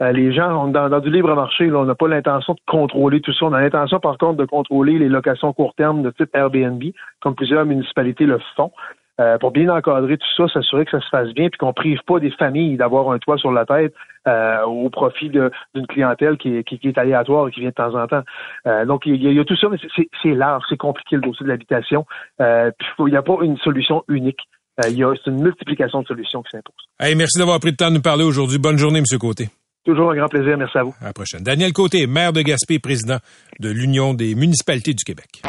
les 0.00 0.32
gens, 0.32 0.68
dans, 0.68 0.90
dans, 0.90 1.00
du 1.00 1.10
libre 1.10 1.34
marché, 1.34 1.66
là, 1.66 1.78
on 1.78 1.84
n'a 1.86 1.94
pas 1.94 2.08
l'intention 2.08 2.52
de 2.52 2.60
contrôler 2.66 3.22
tout 3.22 3.32
ça. 3.32 3.46
On 3.46 3.52
a 3.54 3.60
l'intention, 3.62 3.98
par 3.98 4.18
contre, 4.18 4.36
de 4.36 4.44
contrôler 4.44 4.98
les 4.98 5.08
locations 5.08 5.54
court 5.54 5.74
terme 5.74 6.02
de 6.02 6.10
type 6.10 6.28
Airbnb, 6.34 6.82
comme 7.20 7.34
plusieurs 7.34 7.64
municipalités 7.64 8.26
le 8.26 8.38
font. 8.56 8.72
Euh, 9.18 9.38
pour 9.38 9.50
bien 9.50 9.68
encadrer 9.70 10.18
tout 10.18 10.26
ça, 10.36 10.46
s'assurer 10.52 10.84
que 10.84 10.90
ça 10.90 11.00
se 11.00 11.08
fasse 11.08 11.32
bien, 11.32 11.48
puis 11.48 11.56
qu'on 11.56 11.72
prive 11.72 12.00
pas 12.06 12.20
des 12.20 12.30
familles 12.32 12.76
d'avoir 12.76 13.10
un 13.10 13.18
toit 13.18 13.38
sur 13.38 13.50
la 13.50 13.64
tête 13.64 13.94
euh, 14.28 14.62
au 14.64 14.90
profit 14.90 15.30
d'une 15.30 15.86
clientèle 15.88 16.36
qui 16.36 16.56
est, 16.56 16.64
qui, 16.64 16.78
est, 16.82 16.98
aléatoire 16.98 17.48
et 17.48 17.50
qui 17.50 17.60
vient 17.60 17.70
de 17.70 17.74
temps 17.74 17.94
en 17.94 18.06
temps. 18.06 18.22
Euh, 18.66 18.84
donc, 18.84 19.06
il 19.06 19.16
y, 19.16 19.40
a, 19.40 19.44
tout 19.44 19.56
ça, 19.56 19.68
mais 19.70 19.78
c'est 20.22 20.34
large, 20.34 20.64
c'est 20.68 20.76
compliqué 20.76 21.16
le 21.16 21.22
dossier 21.22 21.44
de 21.44 21.48
l'habitation. 21.48 22.04
il 22.40 23.04
n'y 23.06 23.16
a 23.16 23.22
pas 23.22 23.38
une 23.40 23.56
solution 23.58 24.04
unique. 24.08 24.40
il 24.86 24.98
y 24.98 25.04
a 25.04 25.14
une 25.26 25.42
multiplication 25.42 26.02
de 26.02 26.06
solutions 26.06 26.42
qui 26.42 26.50
s'impose. 26.50 26.74
Hey, 27.00 27.14
merci 27.14 27.38
d'avoir 27.38 27.58
pris 27.58 27.70
le 27.70 27.76
temps 27.76 27.88
de 27.88 27.94
nous 27.94 28.02
parler 28.02 28.24
aujourd'hui. 28.24 28.58
Bonne 28.58 28.76
journée, 28.76 28.98
M. 28.98 29.18
Côté. 29.18 29.48
Toujours 29.86 30.10
un 30.10 30.16
grand 30.16 30.28
plaisir. 30.28 30.58
Merci 30.58 30.76
à 30.76 30.82
vous. 30.82 30.94
À 31.00 31.06
la 31.06 31.12
prochaine. 31.14 31.42
Daniel 31.42 31.72
Côté, 31.72 32.06
maire 32.06 32.34
de 32.34 32.42
Gaspé, 32.42 32.78
président 32.80 33.18
de 33.60 33.70
l'Union 33.70 34.12
des 34.12 34.34
municipalités 34.34 34.92
du 34.92 35.04
Québec. 35.04 35.42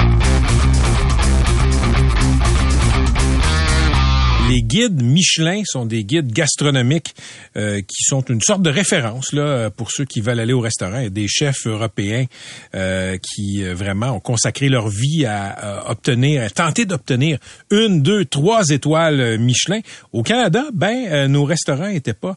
Les 4.50 4.62
guides 4.62 5.04
Michelin 5.04 5.64
sont 5.66 5.86
des 5.86 6.06
guides 6.06 6.32
gastronomiques 6.32 7.14
euh, 7.58 7.82
qui 7.82 8.04
sont 8.04 8.22
une 8.22 8.40
sorte 8.40 8.62
de 8.62 8.70
référence 8.70 9.34
là 9.34 9.70
pour 9.70 9.92
ceux 9.92 10.06
qui 10.06 10.22
veulent 10.22 10.40
aller 10.40 10.54
au 10.54 10.62
restaurant. 10.62 11.06
Des 11.10 11.28
chefs 11.28 11.68
européens 11.68 12.26
euh, 12.74 13.18
qui 13.18 13.66
euh, 13.66 13.74
vraiment 13.74 14.12
ont 14.12 14.22
consacré 14.22 14.70
leur 14.70 14.88
vie 14.88 15.26
à, 15.26 15.90
obtenir, 15.90 16.44
à 16.44 16.50
tenter 16.50 16.86
d'obtenir 16.86 17.40
une, 17.72 18.02
deux, 18.02 18.24
trois 18.24 18.70
étoiles 18.70 19.38
Michelin. 19.38 19.82
Au 20.14 20.24
Canada, 20.24 20.64
ben 20.74 21.28
nos 21.28 21.44
restaurants 21.44 21.90
étaient 21.90 22.14
pas 22.14 22.36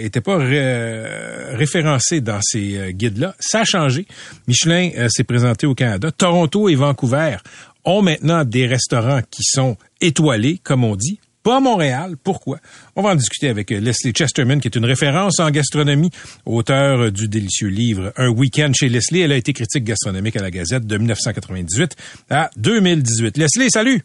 étaient 0.00 0.20
pas 0.20 0.36
référencés 0.36 2.20
dans 2.20 2.40
ces 2.42 2.92
guides-là. 2.92 3.34
Ça 3.40 3.60
a 3.60 3.64
changé. 3.64 4.06
Michelin 4.46 4.90
s'est 5.08 5.24
présenté 5.24 5.66
au 5.66 5.74
Canada. 5.74 6.10
Toronto 6.10 6.68
et 6.68 6.74
Vancouver 6.74 7.36
ont 7.84 8.02
maintenant 8.02 8.44
des 8.44 8.66
restaurants 8.66 9.20
qui 9.30 9.42
sont 9.42 9.76
étoilés, 10.00 10.58
comme 10.62 10.84
on 10.84 10.96
dit. 10.96 11.18
Pas 11.42 11.58
à 11.58 11.60
Montréal. 11.60 12.16
Pourquoi? 12.22 12.58
On 12.96 13.02
va 13.02 13.10
en 13.10 13.14
discuter 13.14 13.50
avec 13.50 13.70
euh, 13.70 13.78
Leslie 13.78 14.12
Chesterman, 14.12 14.62
qui 14.62 14.68
est 14.68 14.76
une 14.76 14.86
référence 14.86 15.40
en 15.40 15.50
gastronomie, 15.50 16.10
auteur 16.46 17.12
du 17.12 17.28
délicieux 17.28 17.68
livre 17.68 18.14
Un 18.16 18.28
week-end 18.28 18.72
chez 18.74 18.88
Leslie. 18.88 19.20
Elle 19.20 19.32
a 19.32 19.36
été 19.36 19.52
critique 19.52 19.84
gastronomique 19.84 20.36
à 20.36 20.42
la 20.42 20.50
Gazette 20.50 20.86
de 20.86 20.96
1998 20.96 21.96
à 22.30 22.48
2018. 22.56 23.36
Leslie, 23.36 23.70
salut! 23.70 24.02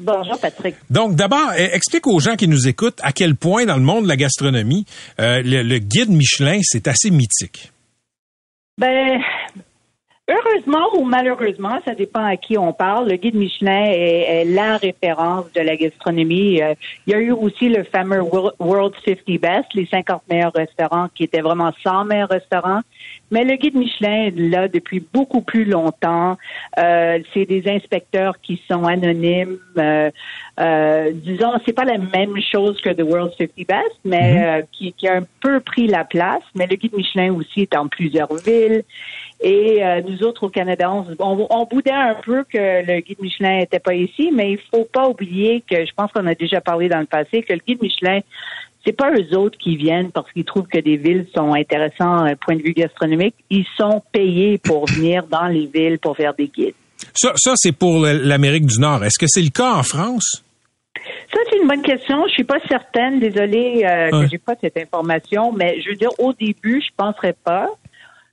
Bonjour 0.00 0.40
Patrick. 0.40 0.74
Donc 0.88 1.14
d'abord, 1.14 1.50
e, 1.52 1.74
explique 1.74 2.06
aux 2.06 2.18
gens 2.20 2.34
qui 2.34 2.48
nous 2.48 2.66
écoutent 2.66 2.98
à 3.02 3.12
quel 3.12 3.36
point 3.36 3.66
dans 3.66 3.76
le 3.76 3.82
monde 3.82 4.04
de 4.04 4.08
la 4.08 4.16
gastronomie, 4.16 4.86
euh, 5.20 5.42
le, 5.44 5.62
le, 5.62 5.78
guide 5.78 6.08
Michelin, 6.08 6.58
c'est 6.62 6.88
assez 6.88 7.10
mythique. 7.10 7.70
Ben, 8.78 9.20
Heureusement 10.30 10.86
ou 10.96 11.04
malheureusement, 11.04 11.80
ça 11.84 11.94
dépend 11.94 12.24
à 12.24 12.36
qui 12.36 12.56
on 12.56 12.72
parle. 12.72 13.08
Le 13.08 13.16
guide 13.16 13.34
Michelin 13.34 13.86
est, 13.86 14.44
la 14.44 14.76
référence 14.76 15.52
de 15.52 15.60
la 15.60 15.76
gastronomie. 15.76 16.62
Euh, 16.62 16.74
il 17.06 17.12
y 17.12 17.16
a 17.16 17.18
eu 17.18 17.32
aussi 17.32 17.68
le 17.68 17.82
fameux 17.82 18.20
World 18.60 18.94
50 19.04 19.40
Best, 19.40 19.74
les 19.74 19.86
50 19.86 20.22
meilleurs 20.30 20.52
restaurants, 20.52 21.08
qui 21.14 21.24
étaient 21.24 21.40
vraiment 21.40 21.72
100 21.82 22.04
meilleurs 22.04 22.28
restaurants. 22.28 22.82
Mais 23.30 23.44
le 23.44 23.56
guide 23.56 23.76
Michelin 23.76 24.26
est 24.26 24.36
là 24.36 24.68
depuis 24.68 25.04
beaucoup 25.12 25.40
plus 25.40 25.64
longtemps. 25.64 26.36
Euh, 26.78 27.20
c'est 27.32 27.46
des 27.46 27.68
inspecteurs 27.68 28.40
qui 28.40 28.60
sont 28.68 28.84
anonymes. 28.84 29.58
Euh, 29.78 30.10
euh, 30.58 31.12
disons, 31.14 31.52
c'est 31.64 31.72
pas 31.72 31.84
la 31.84 31.98
même 31.98 32.36
chose 32.40 32.80
que 32.80 32.90
The 32.90 33.02
World 33.02 33.32
50 33.38 33.66
Best, 33.68 34.00
mais 34.04 34.34
mm-hmm. 34.34 34.64
qui, 34.72 34.92
qui 34.92 35.08
a 35.08 35.16
un 35.16 35.26
peu 35.40 35.60
pris 35.60 35.86
la 35.86 36.04
place. 36.04 36.42
Mais 36.56 36.66
le 36.66 36.76
guide 36.76 36.96
Michelin 36.96 37.32
aussi 37.32 37.62
est 37.62 37.76
en 37.76 37.86
plusieurs 37.86 38.34
villes. 38.34 38.82
Et 39.42 39.82
euh, 39.82 40.02
nous 40.06 40.22
autres 40.22 40.44
au 40.44 40.48
Canada, 40.50 40.92
on, 40.92 41.06
on, 41.18 41.46
on, 41.48 41.64
boudait 41.64 41.90
un 41.90 42.14
peu 42.14 42.44
que 42.44 42.84
le 42.86 43.00
guide 43.00 43.20
Michelin 43.20 43.58
n'était 43.58 43.78
pas 43.78 43.94
ici, 43.94 44.30
mais 44.34 44.52
il 44.52 44.58
faut 44.70 44.84
pas 44.84 45.08
oublier 45.08 45.62
que 45.68 45.86
je 45.86 45.90
pense 45.96 46.12
qu'on 46.12 46.26
a 46.26 46.34
déjà 46.34 46.60
parlé 46.60 46.88
dans 46.88 47.00
le 47.00 47.06
passé 47.06 47.42
que 47.42 47.54
le 47.54 47.60
guide 47.66 47.80
Michelin 47.82 48.20
c'est 48.84 48.92
pas 48.92 49.10
eux 49.12 49.36
autres 49.36 49.58
qui 49.58 49.76
viennent 49.76 50.10
parce 50.10 50.30
qu'ils 50.32 50.44
trouvent 50.44 50.66
que 50.66 50.78
des 50.78 50.96
villes 50.96 51.26
sont 51.34 51.54
intéressantes 51.54 52.24
d'un 52.24 52.36
point 52.36 52.56
de 52.56 52.62
vue 52.62 52.72
gastronomique. 52.72 53.34
Ils 53.50 53.66
sont 53.76 54.02
payés 54.12 54.58
pour 54.58 54.86
venir 54.90 55.24
dans 55.26 55.46
les 55.46 55.66
villes 55.66 55.98
pour 55.98 56.16
faire 56.16 56.34
des 56.34 56.48
guides. 56.48 56.74
Ça, 57.14 57.32
ça 57.36 57.52
c'est 57.56 57.72
pour 57.72 58.00
l'Amérique 58.00 58.66
du 58.66 58.80
Nord. 58.80 59.04
Est-ce 59.04 59.18
que 59.18 59.26
c'est 59.28 59.42
le 59.42 59.50
cas 59.50 59.74
en 59.74 59.82
France? 59.82 60.42
Ça, 61.32 61.38
c'est 61.48 61.58
une 61.58 61.68
bonne 61.68 61.82
question. 61.82 62.26
Je 62.26 62.32
suis 62.32 62.44
pas 62.44 62.58
certaine. 62.68 63.20
Désolée 63.20 63.84
euh, 63.84 64.10
que 64.10 64.28
j'ai 64.28 64.38
pas 64.38 64.54
cette 64.60 64.76
information, 64.76 65.52
mais 65.52 65.80
je 65.80 65.90
veux 65.90 65.96
dire, 65.96 66.10
au 66.18 66.32
début, 66.32 66.82
je 66.82 66.90
penserais 66.96 67.34
pas. 67.44 67.70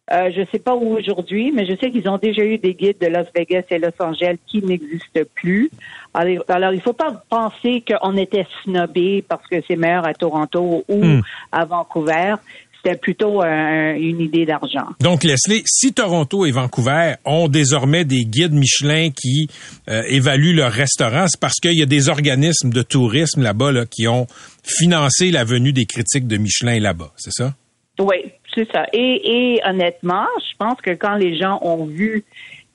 Euh, 0.10 0.32
je 0.34 0.42
sais 0.52 0.60
pas 0.60 0.74
où 0.74 0.98
aujourd'hui, 0.98 1.52
mais 1.52 1.66
je 1.66 1.76
sais 1.76 1.92
qu'ils 1.92 2.08
ont 2.08 2.18
déjà 2.18 2.44
eu 2.44 2.58
des 2.58 2.74
guides 2.74 3.00
de 3.02 3.08
Las 3.08 3.28
Vegas 3.36 3.64
et 3.70 3.78
Los 3.78 3.92
Angeles 4.00 4.38
qui 4.48 4.64
n'existent 4.64 5.22
plus. 5.36 5.70
Alors, 6.14 6.46
alors 6.48 6.74
il 6.74 6.82
faut 6.82 6.94
pas 6.94 7.24
penser 7.30 7.84
qu'on 7.86 8.16
était 8.16 8.46
snobé 8.64 9.24
parce 9.28 9.46
que 9.48 9.58
c'est 9.68 9.76
meilleur 9.76 10.08
à 10.08 10.14
Toronto 10.14 10.86
ou 10.88 11.04
hmm. 11.04 11.22
à 11.52 11.66
Vancouver. 11.66 12.36
C'était 12.84 12.98
plutôt 12.98 13.44
une 13.44 14.22
idée 14.22 14.46
d'argent. 14.46 14.86
Donc, 15.02 15.24
Leslie, 15.24 15.64
si 15.66 15.94
Toronto 15.94 16.46
et 16.46 16.52
Vancouver 16.52 17.16
ont 17.26 17.48
désormais 17.48 18.06
des 18.06 18.24
guides 18.24 18.54
Michelin 18.54 19.10
qui 19.10 19.50
euh, 19.90 20.04
évaluent 20.08 20.54
leurs 20.54 20.72
restaurants, 20.72 21.26
c'est 21.28 21.40
parce 21.40 21.56
qu'il 21.56 21.78
y 21.78 21.82
a 21.82 21.88
des 21.88 22.08
organismes 22.08 22.70
de 22.70 22.84
tourisme 22.84 23.42
là-bas 23.42 23.72
là, 23.72 23.86
qui 23.88 24.08
ont 24.08 24.28
financé 24.64 25.32
la 25.32 25.44
venue 25.44 25.74
des 25.74 25.86
critiques 25.86 26.28
de 26.28 26.38
Michelin 26.38 26.80
là-bas, 26.80 27.12
c'est 27.18 27.34
ça? 27.34 27.56
Oui, 28.00 28.18
c'est 28.54 28.70
ça. 28.72 28.86
Et, 28.94 29.56
et, 29.56 29.62
honnêtement, 29.66 30.26
je 30.40 30.56
pense 30.58 30.80
que 30.82 30.92
quand 30.92 31.16
les 31.16 31.38
gens 31.38 31.60
ont 31.62 31.86
vu 31.86 32.24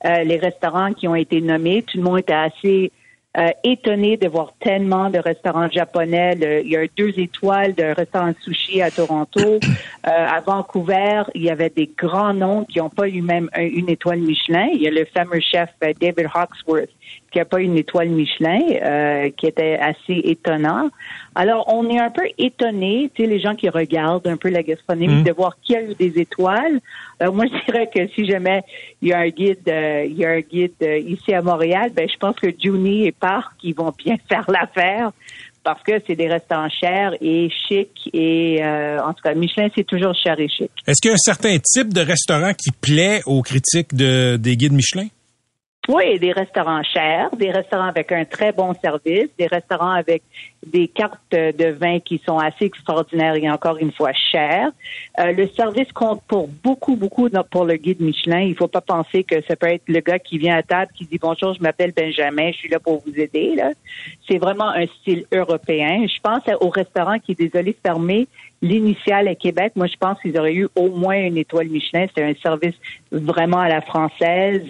euh, 0.05 0.23
les 0.23 0.37
restaurants 0.37 0.93
qui 0.93 1.07
ont 1.07 1.15
été 1.15 1.41
nommés, 1.41 1.83
tout 1.83 1.97
le 1.97 2.03
monde 2.03 2.19
était 2.19 2.33
assez 2.33 2.91
euh, 3.35 3.49
étonné 3.63 4.15
de 4.15 4.27
voir 4.27 4.53
tellement 4.59 5.09
de 5.09 5.17
restaurants 5.17 5.67
japonais. 5.67 6.37
il 6.63 6.69
y 6.69 6.77
a 6.77 6.85
deux 6.95 7.17
étoiles 7.17 7.73
de 7.73 7.85
restaurants 7.85 8.31
sushi 8.41 8.81
à 8.81 8.91
Toronto. 8.91 9.59
Euh, 10.05 10.09
à 10.09 10.41
Vancouver, 10.41 11.23
il 11.33 11.43
y 11.43 11.49
avait 11.49 11.69
des 11.69 11.89
grands 11.97 12.33
noms 12.33 12.65
qui 12.65 12.79
n'ont 12.79 12.89
pas 12.89 13.07
eu 13.07 13.21
même 13.21 13.49
une 13.55 13.87
étoile 13.87 14.19
Michelin. 14.19 14.67
Il 14.73 14.81
y 14.81 14.87
a 14.89 14.91
le 14.91 15.05
fameux 15.05 15.39
chef 15.39 15.69
euh, 15.81 15.93
David 15.97 16.27
Hawksworth 16.33 16.89
qui 17.33 17.39
n'a 17.39 17.45
pas 17.45 17.59
une 17.59 17.77
étoile 17.77 18.09
Michelin, 18.09 18.61
euh, 18.81 19.29
qui 19.35 19.47
était 19.47 19.77
assez 19.79 20.21
étonnant. 20.23 20.89
Alors, 21.33 21.65
on 21.73 21.89
est 21.89 21.99
un 21.99 22.11
peu 22.11 22.21
étonné, 22.37 23.09
tu 23.13 23.23
sais, 23.23 23.29
les 23.29 23.39
gens 23.39 23.55
qui 23.55 23.67
regardent 23.69 24.27
un 24.27 24.37
peu 24.37 24.49
la 24.49 24.61
gastronomie, 24.61 25.21
mmh. 25.21 25.23
de 25.23 25.31
voir 25.31 25.57
qui 25.63 25.75
a 25.75 25.81
eu 25.81 25.95
des 25.95 26.19
étoiles. 26.19 26.79
Euh, 27.23 27.31
moi, 27.31 27.45
je 27.51 27.65
dirais 27.65 27.89
que 27.93 28.07
si 28.13 28.27
jamais 28.27 28.61
il 29.01 29.09
y 29.09 29.13
a 29.13 29.19
un 29.19 29.29
guide, 29.29 29.67
euh, 29.67 30.05
il 30.07 30.15
y 30.15 30.25
a 30.25 30.29
un 30.29 30.41
guide 30.41 30.75
ici 31.07 31.33
à 31.33 31.41
Montréal, 31.41 31.91
ben, 31.95 32.07
je 32.07 32.17
pense 32.17 32.35
que 32.35 32.47
Juni 32.57 33.07
et 33.07 33.11
Park, 33.11 33.53
ils 33.63 33.73
vont 33.73 33.91
bien 33.97 34.15
faire 34.29 34.49
l'affaire 34.49 35.11
parce 35.63 35.81
que 35.81 35.93
c'est 36.05 36.15
des 36.15 36.27
restaurants 36.27 36.69
chers 36.69 37.13
et 37.21 37.49
chics 37.49 38.09
et 38.11 38.61
en 38.61 39.13
tout 39.13 39.21
cas 39.23 39.33
Michelin 39.33 39.69
c'est 39.73 39.85
toujours 39.85 40.13
cher 40.13 40.37
et 40.37 40.49
chic. 40.49 40.69
Est-ce 40.85 41.01
qu'il 41.01 41.07
y 41.07 41.13
a 41.13 41.13
un 41.13 41.17
certain 41.17 41.57
type 41.57 41.93
de 41.93 42.01
restaurant 42.01 42.51
qui 42.53 42.71
plaît 42.71 43.21
aux 43.25 43.41
critiques 43.43 43.95
de, 43.95 44.35
des 44.35 44.57
guides 44.57 44.73
Michelin? 44.73 45.07
Oui, 45.89 46.17
des 46.17 46.31
restaurants 46.31 46.81
chers, 46.81 47.29
des 47.35 47.51
restaurants 47.51 47.89
avec 47.89 48.13
un 48.13 48.23
très 48.23 48.53
bon 48.53 48.73
service, 48.73 49.27
des 49.37 49.47
restaurants 49.47 49.91
avec 49.91 50.23
des 50.65 50.87
cartes 50.87 51.19
de 51.31 51.71
vin 51.71 51.99
qui 51.99 52.21
sont 52.25 52.37
assez 52.37 52.63
extraordinaires 52.63 53.35
et 53.35 53.51
encore 53.51 53.77
une 53.77 53.91
fois 53.91 54.13
chères. 54.13 54.71
Euh, 55.19 55.33
le 55.33 55.45
service 55.49 55.91
compte 55.91 56.21
pour 56.25 56.47
beaucoup, 56.47 56.95
beaucoup 56.95 57.27
pour 57.51 57.65
le 57.65 57.75
guide 57.75 57.99
Michelin. 57.99 58.39
Il 58.39 58.55
faut 58.55 58.69
pas 58.69 58.79
penser 58.79 59.25
que 59.25 59.41
ça 59.41 59.57
peut 59.57 59.67
être 59.67 59.83
le 59.89 59.99
gars 59.99 60.19
qui 60.19 60.37
vient 60.37 60.55
à 60.55 60.63
table 60.63 60.89
qui 60.95 61.05
dit 61.05 61.17
bonjour, 61.17 61.53
je 61.53 61.61
m'appelle 61.61 61.91
Benjamin, 61.91 62.53
je 62.53 62.57
suis 62.59 62.69
là 62.69 62.79
pour 62.79 63.03
vous 63.05 63.19
aider. 63.19 63.61
C'est 64.25 64.37
vraiment 64.37 64.69
un 64.69 64.85
style 65.01 65.25
européen. 65.33 66.07
Je 66.07 66.21
pense 66.21 66.43
au 66.61 66.69
restaurant 66.69 67.19
qui 67.19 67.33
est 67.33 67.49
désolé 67.49 67.75
fermé 67.83 68.29
l'initiale 68.63 69.27
à 69.27 69.35
Québec, 69.35 69.73
moi, 69.75 69.87
je 69.87 69.97
pense 69.97 70.19
qu'ils 70.21 70.39
auraient 70.39 70.55
eu 70.55 70.69
au 70.75 70.89
moins 70.89 71.17
une 71.17 71.37
étoile 71.37 71.67
Michelin. 71.67 72.07
C'était 72.07 72.23
un 72.23 72.33
service 72.41 72.75
vraiment 73.11 73.59
à 73.59 73.67
la 73.67 73.81
française. 73.81 74.63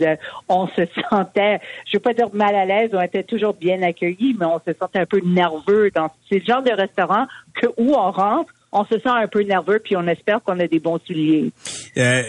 On 0.49 0.67
se 0.67 0.81
sentait, 1.09 1.59
je 1.85 1.97
veux 1.97 2.01
pas 2.01 2.13
dire 2.13 2.29
mal 2.33 2.55
à 2.55 2.65
l'aise, 2.65 2.89
on 2.91 3.01
était 3.01 3.23
toujours 3.23 3.53
bien 3.53 3.81
accueillis, 3.83 4.35
mais 4.37 4.47
on 4.47 4.59
se 4.65 4.73
sentait 4.73 4.99
un 4.99 5.05
peu 5.05 5.21
nerveux 5.23 5.91
dans 5.93 6.09
ce 6.29 6.39
genre 6.39 6.63
de 6.63 6.71
restaurant 6.71 7.27
que 7.53 7.67
où 7.77 7.93
on 7.93 8.11
rentre, 8.11 8.51
on 8.73 8.83
se 8.85 8.99
sent 8.99 9.09
un 9.09 9.27
peu 9.27 9.43
nerveux 9.43 9.79
puis 9.83 9.95
on 9.95 10.05
espère 10.07 10.41
qu'on 10.41 10.59
a 10.59 10.67
des 10.67 10.79
bons 10.79 10.99
souliers. 11.05 11.51
Euh, 11.97 12.21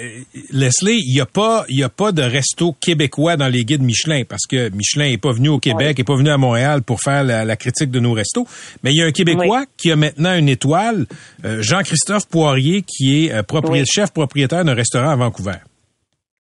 Leslie, 0.52 1.00
il 1.04 1.14
n'y 1.14 1.20
a 1.20 1.26
pas 1.26 1.64
il 1.68 1.78
y 1.78 1.82
a 1.82 1.88
pas 1.88 2.12
de 2.12 2.22
resto 2.22 2.74
québécois 2.80 3.36
dans 3.36 3.48
les 3.48 3.64
guides 3.64 3.82
Michelin 3.82 4.22
parce 4.28 4.46
que 4.46 4.68
Michelin 4.70 5.06
est 5.06 5.18
pas 5.18 5.32
venu 5.32 5.48
au 5.48 5.58
Québec, 5.58 5.98
n'est 5.98 6.04
pas 6.04 6.16
venu 6.16 6.30
à 6.30 6.36
Montréal 6.36 6.82
pour 6.82 7.00
faire 7.00 7.24
la, 7.24 7.56
critique 7.56 7.90
de 7.90 8.00
nos 8.00 8.12
restos, 8.12 8.46
mais 8.82 8.92
il 8.92 8.98
y 8.98 9.02
a 9.02 9.06
un 9.06 9.12
Québécois 9.12 9.64
qui 9.76 9.90
a 9.90 9.96
maintenant 9.96 10.36
une 10.36 10.48
étoile, 10.48 11.06
euh, 11.44 11.62
Jean-Christophe 11.62 12.28
Poirier 12.28 12.82
qui 12.82 13.26
est 13.26 13.32
euh, 13.32 13.84
chef 13.84 14.12
propriétaire 14.12 14.64
d'un 14.64 14.74
restaurant 14.74 15.10
à 15.10 15.16
Vancouver. 15.16 15.58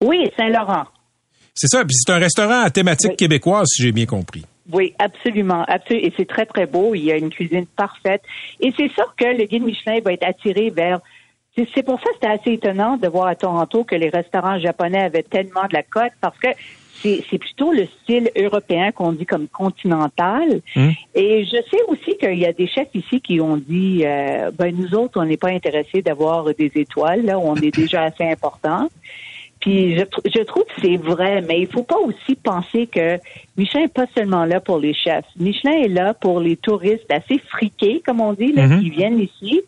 Oui, 0.03 0.19
Saint-Laurent. 0.37 0.87
C'est 1.55 1.69
ça, 1.69 1.85
puis 1.85 1.95
c'est 1.95 2.13
un 2.13 2.19
restaurant 2.19 2.63
à 2.63 2.71
thématique 2.71 3.17
québécoise 3.17 3.69
si 3.69 3.83
j'ai 3.83 3.93
bien 3.93 4.07
compris. 4.07 4.45
Oui, 4.71 4.95
absolument, 4.99 5.65
absolument. 5.67 6.07
Et 6.07 6.13
c'est 6.17 6.29
très, 6.29 6.47
très 6.47 6.67
beau. 6.67 6.95
Il 6.95 7.05
y 7.05 7.13
a 7.13 7.17
une 7.17 7.31
cuisine 7.31 7.67
parfaite. 7.67 8.23
Et 8.61 8.73
c'est 8.77 8.91
sûr 8.93 9.15
que 9.17 9.25
le 9.25 9.45
guide 9.45 9.65
Michelin 9.65 10.01
va 10.01 10.13
être 10.13 10.27
attiré 10.27 10.71
vers 10.71 11.01
c'est 11.55 11.83
pour 11.83 12.01
ça 12.01 12.07
que 12.07 12.15
c'était 12.15 12.33
assez 12.33 12.53
étonnant 12.53 12.97
de 12.97 13.07
voir 13.09 13.27
à 13.27 13.35
Toronto 13.35 13.85
que 13.85 13.95
les 13.95 14.09
restaurants 14.09 14.59
japonais 14.59 15.03
avaient 15.03 15.23
tellement 15.23 15.65
de 15.65 15.75
la 15.75 15.83
cote 15.83 16.13
parce 16.21 16.39
que 16.39 16.49
c'est 17.03 17.39
plutôt 17.39 17.73
le 17.73 17.87
style 18.03 18.31
européen 18.37 18.93
qu'on 18.93 19.13
dit 19.13 19.27
comme 19.27 19.49
continental. 19.49 20.61
Hum. 20.77 20.93
Et 21.15 21.45
je 21.45 21.57
sais 21.71 21.83
aussi 21.89 22.17
qu'il 22.17 22.39
y 22.39 22.47
a 22.47 22.53
des 22.53 22.69
chefs 22.69 22.95
ici 22.95 23.21
qui 23.21 23.41
ont 23.41 23.57
dit, 23.57 24.03
euh, 24.05 24.51
ben 24.53 24.75
nous 24.75 24.95
autres, 24.95 25.21
on 25.21 25.25
n'est 25.25 25.37
pas 25.37 25.49
intéressés 25.51 26.01
d'avoir 26.01 26.55
des 26.55 26.71
étoiles, 26.77 27.25
là, 27.25 27.39
on 27.39 27.57
est 27.57 27.75
déjà 27.77 28.05
assez 28.05 28.25
important. 28.25 28.89
Puis 29.63 29.97
je, 29.97 30.03
je 30.25 30.43
trouve 30.43 30.65
que 30.65 30.81
c'est 30.83 30.97
vrai, 30.97 31.41
mais 31.41 31.61
il 31.61 31.69
faut 31.69 31.85
pas 31.85 31.99
aussi 31.99 32.35
penser 32.35 32.89
que 32.89 33.19
Michelin 33.57 33.83
n'est 33.83 33.89
pas 33.89 34.07
seulement 34.15 34.45
là 34.45 34.61
pour 34.61 34.79
les 34.79 34.93
chefs. 34.93 35.25
Michelin 35.39 35.85
est 35.85 35.89
là 35.89 36.15
pour 36.15 36.41
les 36.41 36.57
touristes 36.57 37.11
assez 37.11 37.39
friqués, 37.39 38.03
comme 38.05 38.21
on 38.21 38.33
dit, 38.33 38.53
là, 38.53 38.67
mm-hmm. 38.67 38.81
qui 38.81 38.91
viennent 38.91 39.21
ici, 39.21 39.63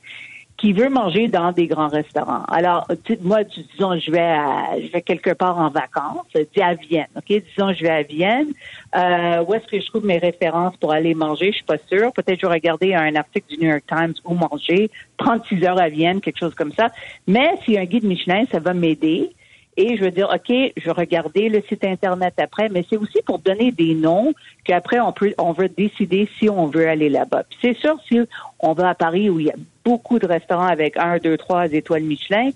qui 0.57 0.73
veulent 0.73 0.91
manger 0.91 1.29
dans 1.29 1.53
des 1.53 1.69
grands 1.69 1.89
restaurants. 1.89 2.43
Alors, 2.49 2.89
moi, 3.23 3.45
disons, 3.45 3.97
je 3.99 4.11
vais 4.11 4.19
à, 4.19 4.81
je 4.81 4.91
vais 4.91 5.03
quelque 5.03 5.31
part 5.31 5.59
en 5.59 5.69
vacances, 5.69 6.27
dis 6.35 6.63
à 6.63 6.75
Vienne, 6.75 7.07
ok? 7.17 7.27
Disons, 7.27 7.73
je 7.73 7.83
vais 7.83 7.91
à 7.91 8.03
Vienne. 8.03 8.49
Euh, 8.97 9.45
où 9.47 9.55
est-ce 9.55 9.67
que 9.67 9.81
je 9.81 9.87
trouve 9.87 10.05
mes 10.05 10.19
références 10.19 10.77
pour 10.79 10.91
aller 10.91 11.15
manger? 11.15 11.53
Je 11.53 11.57
suis 11.57 11.65
pas 11.65 11.79
sûre. 11.89 12.13
Peut-être 12.13 12.41
je 12.41 12.47
vais 12.47 12.53
regarder 12.53 12.95
un 12.95 13.15
article 13.15 13.47
du 13.49 13.59
New 13.63 13.71
York 13.71 13.85
Times 13.87 14.15
où 14.25 14.35
manger. 14.35 14.91
36 15.19 15.65
heures 15.65 15.81
à 15.81 15.89
Vienne, 15.89 16.21
quelque 16.21 16.39
chose 16.39 16.55
comme 16.55 16.73
ça. 16.73 16.89
Mais 17.29 17.51
si 17.65 17.79
un 17.79 17.85
guide 17.85 18.05
Michelin, 18.05 18.45
ça 18.51 18.59
va 18.59 18.75
m'aider. 18.75 19.31
Et 19.77 19.97
je 19.97 20.05
veux 20.05 20.11
dire, 20.11 20.29
OK, 20.33 20.55
je 20.77 20.91
regarder 20.91 21.49
le 21.49 21.63
site 21.69 21.85
Internet 21.85 22.35
après, 22.39 22.69
mais 22.69 22.85
c'est 22.89 22.97
aussi 22.97 23.21
pour 23.27 23.41
donner 23.41 23.73
des 23.73 23.95
noms 23.95 24.33
qu'après, 24.65 25.01
on 25.01 25.13
peut, 25.13 25.35
on 25.39 25.53
veut 25.53 25.69
décider 25.69 26.29
si 26.39 26.49
on 26.49 26.67
veut 26.67 26.89
aller 26.89 27.09
là-bas. 27.09 27.43
C'est 27.61 27.77
sûr, 27.77 27.97
si 28.07 28.21
on 28.61 28.73
va 28.73 28.91
à 28.91 28.95
Paris 28.95 29.29
où 29.31 29.41
il 29.41 29.47
y 29.47 29.51
a 29.51 29.57
beaucoup 29.85 30.19
de 30.19 30.27
restaurants 30.27 30.67
avec 30.67 30.97
un, 30.97 31.19
deux, 31.19 31.37
trois 31.37 31.67
étoiles 31.73 32.05
Michelin, 32.05 32.51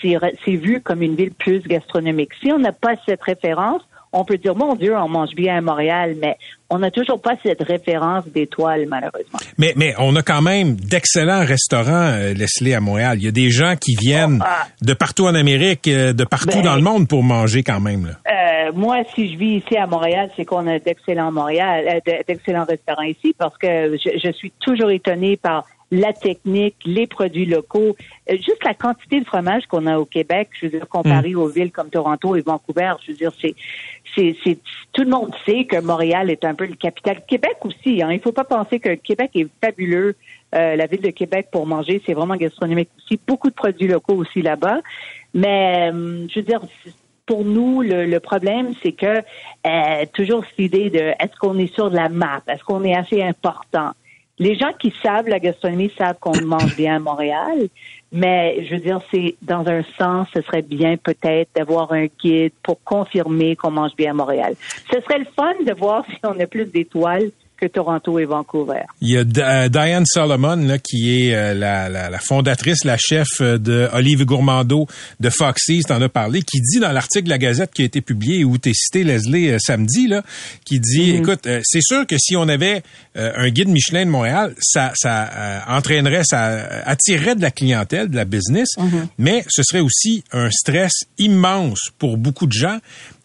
c'est 0.00 0.56
vu 0.56 0.80
comme 0.80 1.02
une 1.02 1.14
ville 1.16 1.32
plus 1.32 1.60
gastronomique. 1.60 2.32
Si 2.42 2.52
on 2.52 2.58
n'a 2.58 2.72
pas 2.72 2.94
cette 3.06 3.22
référence, 3.22 3.82
on 4.14 4.24
peut 4.24 4.38
dire, 4.38 4.54
mon 4.54 4.76
Dieu, 4.76 4.96
on 4.96 5.08
mange 5.08 5.34
bien 5.34 5.58
à 5.58 5.60
Montréal, 5.60 6.14
mais 6.20 6.38
on 6.70 6.78
n'a 6.78 6.90
toujours 6.90 7.20
pas 7.20 7.34
cette 7.42 7.62
référence 7.62 8.24
d'étoiles, 8.28 8.86
malheureusement. 8.88 9.40
Mais, 9.58 9.74
mais 9.76 9.92
on 9.98 10.14
a 10.14 10.22
quand 10.22 10.40
même 10.40 10.76
d'excellents 10.76 11.44
restaurants, 11.44 12.12
euh, 12.12 12.32
Leslie, 12.32 12.74
à 12.74 12.80
Montréal. 12.80 13.18
Il 13.18 13.24
y 13.24 13.28
a 13.28 13.32
des 13.32 13.50
gens 13.50 13.74
qui 13.76 13.96
viennent 13.96 14.38
oh, 14.40 14.46
ah. 14.46 14.66
de 14.80 14.94
partout 14.94 15.26
en 15.26 15.34
Amérique, 15.34 15.88
euh, 15.88 16.12
de 16.12 16.24
partout 16.24 16.58
ben, 16.58 16.62
dans 16.62 16.76
le 16.76 16.82
monde 16.82 17.08
pour 17.08 17.24
manger 17.24 17.64
quand 17.64 17.80
même. 17.80 18.16
Euh, 18.26 18.72
moi, 18.72 18.98
si 19.14 19.32
je 19.32 19.36
vis 19.38 19.56
ici 19.56 19.76
à 19.76 19.86
Montréal, 19.86 20.30
c'est 20.36 20.44
qu'on 20.44 20.66
a 20.68 20.78
d'excellents 20.78 21.32
Montréal, 21.32 22.00
d'excellents 22.26 22.64
restaurants 22.64 23.02
ici, 23.02 23.34
parce 23.36 23.58
que 23.58 23.96
je, 23.96 24.18
je 24.22 24.32
suis 24.32 24.52
toujours 24.60 24.90
étonnée 24.90 25.36
par 25.36 25.64
la 26.00 26.12
technique, 26.12 26.76
les 26.84 27.06
produits 27.06 27.46
locaux, 27.46 27.96
euh, 28.30 28.36
juste 28.36 28.64
la 28.64 28.74
quantité 28.74 29.20
de 29.20 29.24
fromage 29.24 29.66
qu'on 29.66 29.86
a 29.86 29.98
au 29.98 30.04
Québec, 30.04 30.48
je 30.58 30.66
veux 30.66 30.72
dire, 30.72 30.88
comparé 30.88 31.30
mm. 31.30 31.38
aux 31.38 31.48
villes 31.48 31.70
comme 31.70 31.90
Toronto 31.90 32.36
et 32.36 32.40
Vancouver, 32.40 32.92
je 33.04 33.12
veux 33.12 33.16
dire, 33.16 33.32
c'est, 33.40 33.54
c'est, 34.14 34.36
c'est, 34.44 34.58
tout 34.92 35.02
le 35.02 35.10
monde 35.10 35.32
sait 35.46 35.64
que 35.64 35.80
Montréal 35.80 36.30
est 36.30 36.44
un 36.44 36.54
peu 36.54 36.66
le 36.66 36.74
capital. 36.74 37.22
Québec 37.26 37.56
aussi, 37.62 38.02
hein. 38.02 38.10
Il 38.12 38.20
faut 38.20 38.32
pas 38.32 38.44
penser 38.44 38.80
que 38.80 38.94
Québec 38.94 39.30
est 39.34 39.48
fabuleux. 39.62 40.16
Euh, 40.54 40.76
la 40.76 40.86
ville 40.86 41.00
de 41.00 41.10
Québec 41.10 41.48
pour 41.50 41.66
manger, 41.66 42.00
c'est 42.06 42.14
vraiment 42.14 42.36
gastronomique 42.36 42.88
aussi. 42.98 43.18
Beaucoup 43.26 43.50
de 43.50 43.54
produits 43.54 43.88
locaux 43.88 44.14
aussi 44.14 44.40
là-bas. 44.40 44.80
Mais, 45.32 45.90
euh, 45.92 46.26
je 46.28 46.38
veux 46.38 46.46
dire, 46.46 46.60
pour 47.26 47.44
nous, 47.44 47.82
le, 47.82 48.18
problème, 48.20 48.72
c'est 48.82 48.92
que 48.92 49.22
toujours 50.12 50.44
cette 50.44 50.58
idée 50.58 50.90
de 50.90 50.98
est-ce 50.98 51.36
qu'on 51.40 51.58
est 51.58 51.72
sur 51.74 51.90
la 51.90 52.08
map, 52.08 52.42
est-ce 52.46 52.62
qu'on 52.62 52.84
est 52.84 52.94
assez 52.94 53.22
important? 53.22 53.92
Les 54.38 54.56
gens 54.56 54.72
qui 54.78 54.92
savent 55.02 55.28
la 55.28 55.38
gastronomie 55.38 55.92
savent 55.96 56.18
qu'on 56.18 56.40
mange 56.44 56.76
bien 56.76 56.96
à 56.96 56.98
Montréal, 56.98 57.68
Mais 58.12 58.64
je 58.64 58.74
veux 58.74 58.80
dire, 58.80 59.00
c'est 59.12 59.34
dans 59.42 59.66
un 59.66 59.82
sens, 59.98 60.28
ce 60.34 60.40
serait 60.42 60.62
bien 60.62 60.96
peut-être 60.96 61.50
d'avoir 61.54 61.92
un 61.92 62.06
guide 62.06 62.52
pour 62.62 62.82
confirmer 62.84 63.56
qu'on 63.56 63.72
mange 63.72 63.94
bien 63.96 64.10
à 64.10 64.14
Montréal. 64.14 64.54
Ce 64.92 65.00
serait 65.00 65.18
le 65.18 65.26
fun 65.36 65.54
de 65.64 65.72
voir 65.72 66.04
si 66.08 66.18
on 66.24 66.38
a 66.38 66.46
plus 66.46 66.66
d'étoiles 66.66 67.30
que 67.58 67.66
Toronto 67.66 68.18
et 68.18 68.24
Vancouver. 68.24 68.82
Il 69.00 69.10
y 69.10 69.16
a 69.16 69.20
euh, 69.20 69.68
Diane 69.68 70.04
Solomon 70.06 70.56
là, 70.56 70.78
qui 70.78 71.28
est 71.28 71.34
euh, 71.34 71.54
la, 71.54 71.88
la, 71.88 72.10
la, 72.10 72.18
fondatrice, 72.18 72.84
la 72.84 72.96
chef 72.96 73.28
euh, 73.40 73.58
de 73.58 73.88
Olive 73.92 74.24
Gourmando 74.24 74.86
de 75.20 75.30
Foxy, 75.30 75.82
t'en 75.82 76.00
as 76.02 76.08
parlé, 76.08 76.42
qui 76.42 76.60
dit 76.60 76.80
dans 76.80 76.92
l'article 76.92 77.24
de 77.24 77.30
la 77.30 77.38
Gazette 77.38 77.72
qui 77.72 77.82
a 77.82 77.84
été 77.84 78.00
publié 78.00 78.44
où 78.44 78.58
t'es 78.58 78.72
cité 78.74 79.04
Leslie 79.04 79.54
samedi 79.60 80.08
là, 80.08 80.22
qui 80.64 80.80
dit 80.80 81.12
mm-hmm. 81.12 81.18
écoute, 81.18 81.48
c'est 81.62 81.82
sûr 81.82 82.06
que 82.06 82.16
si 82.18 82.36
on 82.36 82.48
avait 82.48 82.82
un 83.14 83.48
guide 83.50 83.68
Michelin 83.68 84.04
de 84.04 84.10
Montréal, 84.10 84.54
ça, 84.60 84.92
ça 84.94 85.64
entraînerait, 85.68 86.24
ça 86.24 86.82
attirerait 86.84 87.36
de 87.36 87.42
la 87.42 87.50
clientèle, 87.50 88.08
de 88.08 88.16
la 88.16 88.24
business, 88.24 88.68
mm-hmm. 88.76 89.06
mais 89.18 89.44
ce 89.48 89.62
serait 89.62 89.80
aussi 89.80 90.24
un 90.32 90.50
stress 90.50 90.92
immense 91.18 91.90
pour 91.98 92.16
beaucoup 92.16 92.46
de 92.46 92.52
gens 92.52 92.78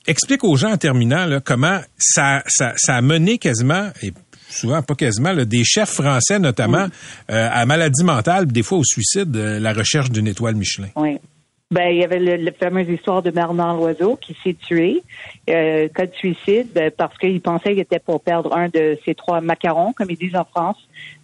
explique 0.10 0.44
aux 0.44 0.56
gens 0.56 0.72
en 0.72 0.78
terminant 0.78 1.26
là, 1.26 1.40
comment 1.40 1.80
ça, 1.98 2.44
ça, 2.48 2.74
ça 2.76 2.96
a 2.96 3.02
mené 3.02 3.38
quasiment, 3.38 3.90
et 4.02 4.12
souvent 4.50 4.82
pas 4.82 4.96
quasiment, 4.96 5.34
des 5.36 5.64
chefs 5.64 5.92
français 5.92 6.40
notamment, 6.40 6.88
euh, 7.30 7.50
à 7.52 7.66
maladie 7.66 8.04
mentale, 8.04 8.48
des 8.48 8.64
fois 8.64 8.80
au 8.80 8.84
suicide, 8.84 9.36
euh, 9.36 9.60
la 9.60 9.74
recherche 9.74 10.10
d'une 10.10 10.28
étoile 10.28 10.56
Michelin. 10.56 10.90
Oui. 10.96 11.20
Ben, 11.72 11.90
il 11.92 11.98
y 11.98 12.04
avait 12.04 12.18
le, 12.18 12.52
fameuse 12.52 12.90
histoire 12.90 13.22
de 13.22 13.30
Bernard 13.30 13.76
Loiseau 13.76 14.16
qui 14.16 14.36
s'est 14.44 14.56
tué, 14.56 15.04
euh, 15.52 15.88
cas 15.90 16.08
de 16.08 16.16
suicide, 16.16 16.70
ben, 16.74 16.90
parce 16.90 17.16
qu'il 17.20 17.40
pensait 17.42 17.70
qu'il 17.70 17.80
était 17.80 18.00
pour 18.00 18.22
perdre 18.22 18.58
un 18.58 18.70
de 18.70 18.98
ses 19.06 19.14
trois 19.14 19.40
macarons, 19.40 19.94
comme 19.94 20.10
ils 20.10 20.18
disent 20.18 20.36
en 20.36 20.46
France, 20.46 20.78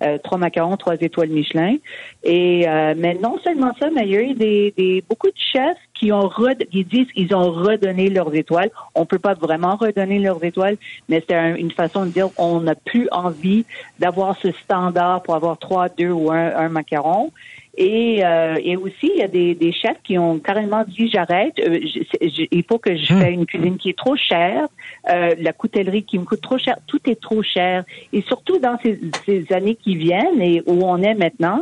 euh, 0.03 0.19
trois 0.19 0.37
macarons, 0.37 0.77
trois 0.77 0.97
étoiles 1.01 1.29
Michelin. 1.29 1.77
Et 2.23 2.69
euh, 2.69 2.93
mais 2.95 3.15
non 3.15 3.39
seulement 3.43 3.71
ça, 3.79 3.89
mais 3.89 4.03
il 4.03 4.11
y 4.11 4.17
a 4.17 4.21
eu 4.21 4.33
des, 4.35 4.71
des 4.77 5.03
beaucoup 5.09 5.29
de 5.29 5.33
chefs 5.51 5.77
qui 5.95 6.11
ont 6.11 6.29
qui 6.71 6.83
disent 6.83 7.11
qu'ils 7.13 7.33
ont 7.33 7.51
redonné 7.51 8.09
leurs 8.09 8.33
étoiles. 8.35 8.69
On 8.93 9.05
peut 9.05 9.19
pas 9.19 9.33
vraiment 9.33 9.75
redonner 9.75 10.19
leurs 10.19 10.43
étoiles, 10.43 10.77
mais 11.09 11.23
c'est 11.27 11.59
une 11.59 11.71
façon 11.71 12.05
de 12.05 12.11
dire 12.11 12.29
qu'on 12.35 12.61
n'a 12.61 12.75
plus 12.75 13.07
envie 13.11 13.65
d'avoir 13.99 14.37
ce 14.37 14.51
standard 14.51 15.23
pour 15.23 15.35
avoir 15.35 15.57
trois, 15.57 15.89
deux 15.89 16.11
ou 16.11 16.31
un, 16.31 16.55
un 16.55 16.69
macaron. 16.69 17.31
Et, 17.77 18.25
euh, 18.25 18.57
et 18.63 18.77
aussi, 18.77 19.11
il 19.13 19.17
y 19.17 19.21
a 19.21 19.27
des, 19.27 19.53
des 19.53 19.73
chefs 19.73 19.97
qui 20.03 20.17
ont 20.17 20.39
carrément 20.39 20.83
dit 20.87 21.09
j'arrête. 21.09 21.59
Euh, 21.59 21.79
il 22.21 22.63
faut 22.63 22.77
que 22.77 22.95
je 22.95 23.13
hmm. 23.13 23.19
fasse 23.19 23.31
une 23.31 23.45
cuisine 23.45 23.77
qui 23.77 23.89
est 23.89 23.97
trop 23.97 24.15
chère, 24.15 24.67
euh, 25.09 25.35
la 25.37 25.51
coutellerie 25.51 26.03
qui 26.03 26.17
me 26.17 26.23
coûte 26.23 26.41
trop 26.41 26.57
cher. 26.57 26.77
Tout 26.87 27.01
est 27.09 27.19
trop 27.19 27.43
cher. 27.43 27.83
Et 28.13 28.21
surtout 28.21 28.59
dans 28.59 28.77
ces, 28.81 28.99
ces 29.25 29.51
années 29.51 29.75
qui 29.75 29.95
viennent 29.95 30.41
et 30.41 30.63
où 30.65 30.85
on 30.85 31.01
est 31.01 31.15
maintenant, 31.15 31.61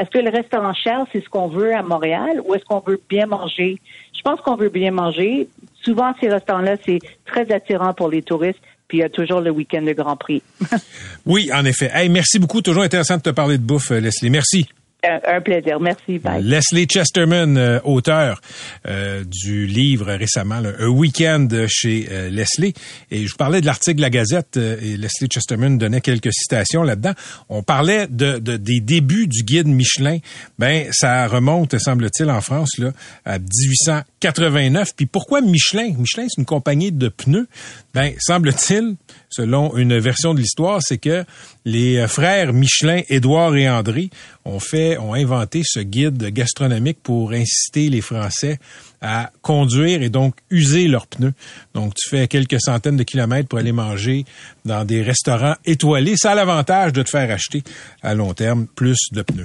est-ce 0.00 0.10
que 0.10 0.18
le 0.18 0.30
restaurant 0.30 0.72
cher, 0.72 1.04
c'est 1.12 1.22
ce 1.22 1.28
qu'on 1.28 1.48
veut 1.48 1.74
à 1.74 1.82
Montréal 1.82 2.40
ou 2.44 2.54
est-ce 2.54 2.64
qu'on 2.64 2.80
veut 2.80 3.00
bien 3.08 3.26
manger? 3.26 3.78
Je 4.16 4.22
pense 4.22 4.40
qu'on 4.40 4.56
veut 4.56 4.70
bien 4.70 4.90
manger. 4.90 5.46
Souvent, 5.84 6.12
ces 6.20 6.28
restaurants-là, 6.28 6.76
c'est 6.86 7.00
très 7.26 7.52
attirant 7.52 7.92
pour 7.92 8.08
les 8.08 8.22
touristes. 8.22 8.60
Puis 8.88 8.98
il 8.98 9.00
y 9.02 9.04
a 9.04 9.10
toujours 9.10 9.40
le 9.40 9.50
week-end 9.50 9.82
de 9.82 9.92
Grand 9.92 10.16
Prix. 10.16 10.42
oui, 11.26 11.50
en 11.54 11.64
effet. 11.64 11.90
Hey, 11.92 12.08
merci 12.08 12.38
beaucoup. 12.38 12.62
Toujours 12.62 12.82
intéressant 12.82 13.18
de 13.18 13.22
te 13.22 13.30
parler 13.30 13.58
de 13.58 13.62
bouffe, 13.62 13.90
Leslie. 13.90 14.30
Merci. 14.30 14.68
Un 15.02 15.40
plaisir. 15.40 15.80
Merci. 15.80 16.18
Bye. 16.18 16.42
Leslie 16.42 16.86
Chesterman, 16.86 17.56
euh, 17.56 17.80
auteur 17.84 18.40
euh, 18.86 19.24
du 19.24 19.66
livre 19.66 20.12
récemment, 20.12 20.56
Un 20.56 20.88
week-end 20.88 21.48
chez 21.68 22.06
euh, 22.10 22.28
Leslie. 22.28 22.74
Et 23.10 23.24
je 23.24 23.30
vous 23.30 23.36
parlais 23.36 23.60
de 23.60 23.66
l'article 23.66 23.96
de 23.96 24.02
la 24.02 24.10
Gazette 24.10 24.56
et 24.56 24.96
Leslie 24.96 25.28
Chesterman 25.32 25.78
donnait 25.78 26.02
quelques 26.02 26.32
citations 26.32 26.82
là-dedans. 26.82 27.12
On 27.48 27.62
parlait 27.62 28.06
de, 28.08 28.38
des 28.38 28.80
débuts 28.80 29.26
du 29.26 29.42
guide 29.42 29.68
Michelin. 29.68 30.18
Ben, 30.58 30.88
ça 30.92 31.26
remonte, 31.26 31.78
semble-t-il, 31.78 32.30
en 32.30 32.40
France, 32.40 32.78
là, 32.78 32.92
à 33.24 33.38
1889. 33.38 34.94
Puis 34.96 35.06
pourquoi 35.06 35.40
Michelin? 35.40 35.94
Michelin, 35.96 36.26
c'est 36.28 36.40
une 36.40 36.46
compagnie 36.46 36.92
de 36.92 37.08
pneus. 37.08 37.48
Ben, 37.92 38.14
semble-t-il, 38.20 38.94
selon 39.30 39.76
une 39.76 39.98
version 39.98 40.32
de 40.32 40.40
l'histoire, 40.40 40.80
c'est 40.80 40.98
que 40.98 41.24
les 41.64 42.06
frères 42.06 42.52
Michelin, 42.52 43.02
Édouard 43.08 43.56
et 43.56 43.68
André, 43.68 44.10
ont 44.44 44.60
fait, 44.60 44.96
ont 44.98 45.14
inventé 45.14 45.62
ce 45.64 45.80
guide 45.80 46.22
gastronomique 46.26 46.98
pour 47.02 47.32
inciter 47.32 47.90
les 47.90 48.00
Français 48.00 48.60
à 49.02 49.30
conduire 49.42 50.02
et 50.02 50.08
donc 50.08 50.36
user 50.50 50.86
leurs 50.86 51.06
pneus. 51.06 51.32
Donc, 51.74 51.94
tu 51.94 52.08
fais 52.08 52.28
quelques 52.28 52.60
centaines 52.60 52.96
de 52.96 53.02
kilomètres 53.02 53.48
pour 53.48 53.58
aller 53.58 53.72
manger 53.72 54.24
dans 54.64 54.84
des 54.84 55.02
restaurants 55.02 55.56
étoilés. 55.64 56.14
Ça 56.16 56.32
a 56.32 56.34
l'avantage 56.34 56.92
de 56.92 57.02
te 57.02 57.10
faire 57.10 57.30
acheter 57.30 57.64
à 58.02 58.14
long 58.14 58.34
terme 58.34 58.66
plus 58.66 58.98
de 59.12 59.22
pneus. 59.22 59.44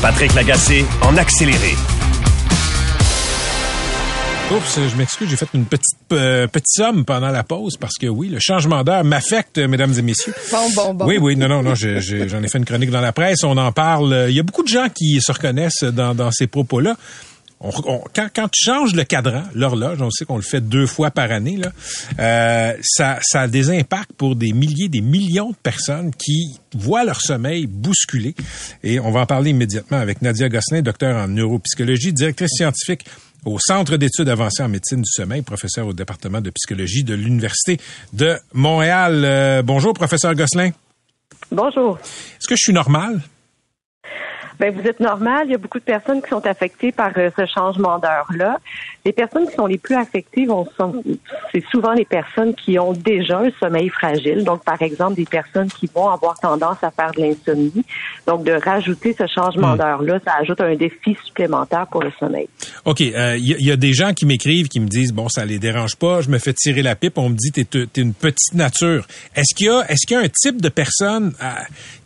Patrick 0.00 0.32
Lagacé 0.34 0.84
en 1.02 1.16
accéléré. 1.16 1.74
Oups, 4.52 4.78
je 4.88 4.96
m'excuse, 4.96 5.28
j'ai 5.28 5.36
fait 5.36 5.48
une 5.54 5.64
petite 5.64 5.82
euh, 6.12 6.46
petite 6.46 6.68
somme 6.68 7.04
pendant 7.04 7.28
la 7.28 7.42
pause 7.42 7.76
parce 7.76 7.94
que 8.00 8.06
oui, 8.06 8.28
le 8.28 8.38
changement 8.40 8.84
d'heure 8.84 9.02
m'affecte, 9.04 9.58
mesdames 9.58 9.92
et 9.98 10.02
messieurs. 10.02 10.32
Bon, 10.52 10.70
bon, 10.74 10.94
bon. 10.94 11.06
Oui, 11.06 11.18
oui, 11.20 11.36
non, 11.36 11.48
non, 11.48 11.62
non, 11.62 11.74
j'en 11.74 11.88
ai, 12.42 12.48
fait 12.48 12.58
une 12.58 12.64
chronique 12.64 12.90
dans 12.90 13.00
la 13.00 13.12
presse, 13.12 13.42
on 13.42 13.56
en 13.56 13.72
parle. 13.72 14.26
Il 14.28 14.36
y 14.36 14.40
a 14.40 14.42
beaucoup 14.44 14.62
de 14.62 14.68
gens 14.68 14.86
qui 14.88 15.20
se 15.20 15.32
reconnaissent 15.32 15.82
dans, 15.82 16.14
dans 16.14 16.30
ces 16.30 16.46
propos-là. 16.46 16.96
On, 17.60 17.70
quand, 18.14 18.28
quand, 18.34 18.48
tu 18.48 18.64
changes 18.64 18.94
le 18.94 19.02
cadran, 19.02 19.42
l'horloge, 19.52 20.00
on 20.00 20.10
sait 20.10 20.24
qu'on 20.24 20.36
le 20.36 20.42
fait 20.42 20.60
deux 20.60 20.86
fois 20.86 21.10
par 21.10 21.32
année, 21.32 21.56
là, 21.56 21.72
euh, 22.20 22.72
ça, 22.82 23.18
ça 23.20 23.42
a 23.42 23.48
des 23.48 23.70
impacts 23.70 24.12
pour 24.12 24.36
des 24.36 24.52
milliers, 24.52 24.88
des 24.88 25.00
millions 25.00 25.50
de 25.50 25.56
personnes 25.56 26.12
qui 26.14 26.60
voient 26.74 27.04
leur 27.04 27.20
sommeil 27.20 27.66
bousculé. 27.66 28.36
Et 28.84 29.00
on 29.00 29.10
va 29.10 29.20
en 29.22 29.26
parler 29.26 29.50
immédiatement 29.50 29.98
avec 29.98 30.22
Nadia 30.22 30.48
Gosselin, 30.48 30.82
docteur 30.82 31.16
en 31.16 31.26
neuropsychologie, 31.26 32.12
directrice 32.12 32.52
scientifique 32.52 33.04
au 33.44 33.58
Centre 33.58 33.96
d'études 33.96 34.28
avancées 34.28 34.62
en 34.62 34.68
médecine 34.68 35.02
du 35.02 35.10
sommeil, 35.10 35.42
professeur 35.42 35.86
au 35.86 35.92
département 35.92 36.40
de 36.40 36.50
psychologie 36.50 37.02
de 37.02 37.14
l'Université 37.14 37.78
de 38.12 38.36
Montréal. 38.52 39.22
Euh, 39.24 39.62
bonjour, 39.62 39.94
professeur 39.94 40.34
Gosselin. 40.34 40.70
Bonjour. 41.50 41.98
Est-ce 41.98 42.46
que 42.46 42.54
je 42.54 42.62
suis 42.62 42.72
normal? 42.72 43.20
Ben, 44.58 44.74
vous 44.74 44.86
êtes 44.88 45.00
normal. 45.00 45.46
Il 45.46 45.52
y 45.52 45.54
a 45.54 45.58
beaucoup 45.58 45.78
de 45.78 45.84
personnes 45.84 46.20
qui 46.20 46.28
sont 46.28 46.44
affectées 46.46 46.90
par 46.90 47.12
euh, 47.16 47.30
ce 47.36 47.46
changement 47.46 47.98
d'heure-là. 47.98 48.58
Les 49.08 49.14
personnes 49.14 49.48
qui 49.48 49.54
sont 49.54 49.64
les 49.64 49.78
plus 49.78 49.94
affectées 49.94 50.44
vont 50.44 50.68
c'est 51.50 51.64
souvent 51.70 51.94
les 51.94 52.04
personnes 52.04 52.54
qui 52.54 52.78
ont 52.78 52.92
déjà 52.92 53.38
un 53.38 53.48
sommeil 53.58 53.88
fragile. 53.88 54.44
Donc, 54.44 54.62
par 54.64 54.82
exemple, 54.82 55.14
des 55.14 55.24
personnes 55.24 55.70
qui 55.70 55.88
vont 55.94 56.10
avoir 56.10 56.38
tendance 56.38 56.76
à 56.82 56.90
faire 56.90 57.12
de 57.12 57.22
l'insomnie. 57.22 57.86
Donc, 58.26 58.44
de 58.44 58.52
rajouter 58.52 59.16
ce 59.18 59.24
changement 59.26 59.72
hmm. 59.72 59.78
d'heure-là, 59.78 60.20
ça 60.26 60.34
ajoute 60.42 60.60
un 60.60 60.74
défi 60.74 61.16
supplémentaire 61.24 61.86
pour 61.86 62.02
le 62.02 62.12
sommeil. 62.20 62.50
OK. 62.84 63.00
Il 63.00 63.16
euh, 63.16 63.38
y, 63.38 63.70
a 63.70 63.76
des 63.76 63.94
gens 63.94 64.12
qui 64.12 64.26
m'écrivent, 64.26 64.68
qui 64.68 64.78
me 64.78 64.88
disent, 64.88 65.14
bon, 65.14 65.30
ça 65.30 65.46
les 65.46 65.58
dérange 65.58 65.96
pas, 65.96 66.20
je 66.20 66.28
me 66.28 66.38
fais 66.38 66.52
tirer 66.52 66.82
la 66.82 66.94
pipe, 66.94 67.16
on 67.16 67.30
me 67.30 67.34
dit, 67.34 67.50
t'es 67.50 67.66
es 67.72 68.02
une 68.02 68.12
petite 68.12 68.52
nature. 68.52 69.06
Est-ce 69.34 69.54
qu'il 69.54 69.68
y 69.68 69.70
a, 69.70 69.86
est-ce 69.88 70.06
qu'il 70.06 70.18
y 70.18 70.20
a 70.20 70.22
un 70.22 70.28
type 70.28 70.60
de 70.60 70.68
personne 70.68 71.32
euh, 71.42 71.46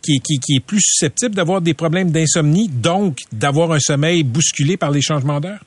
qui, 0.01 0.21
qui, 0.21 0.39
qui 0.39 0.55
est 0.55 0.65
plus 0.65 0.79
susceptible 0.79 1.35
d'avoir 1.35 1.59
des 1.59 1.73
problèmes 1.73 2.11
d'insomnie, 2.11 2.69
donc 2.69 3.17
d'avoir 3.33 3.73
un 3.73 3.79
sommeil 3.79 4.23
bousculé 4.23 4.77
par 4.77 4.91
les 4.91 5.01
changements 5.01 5.41
d'heure? 5.41 5.59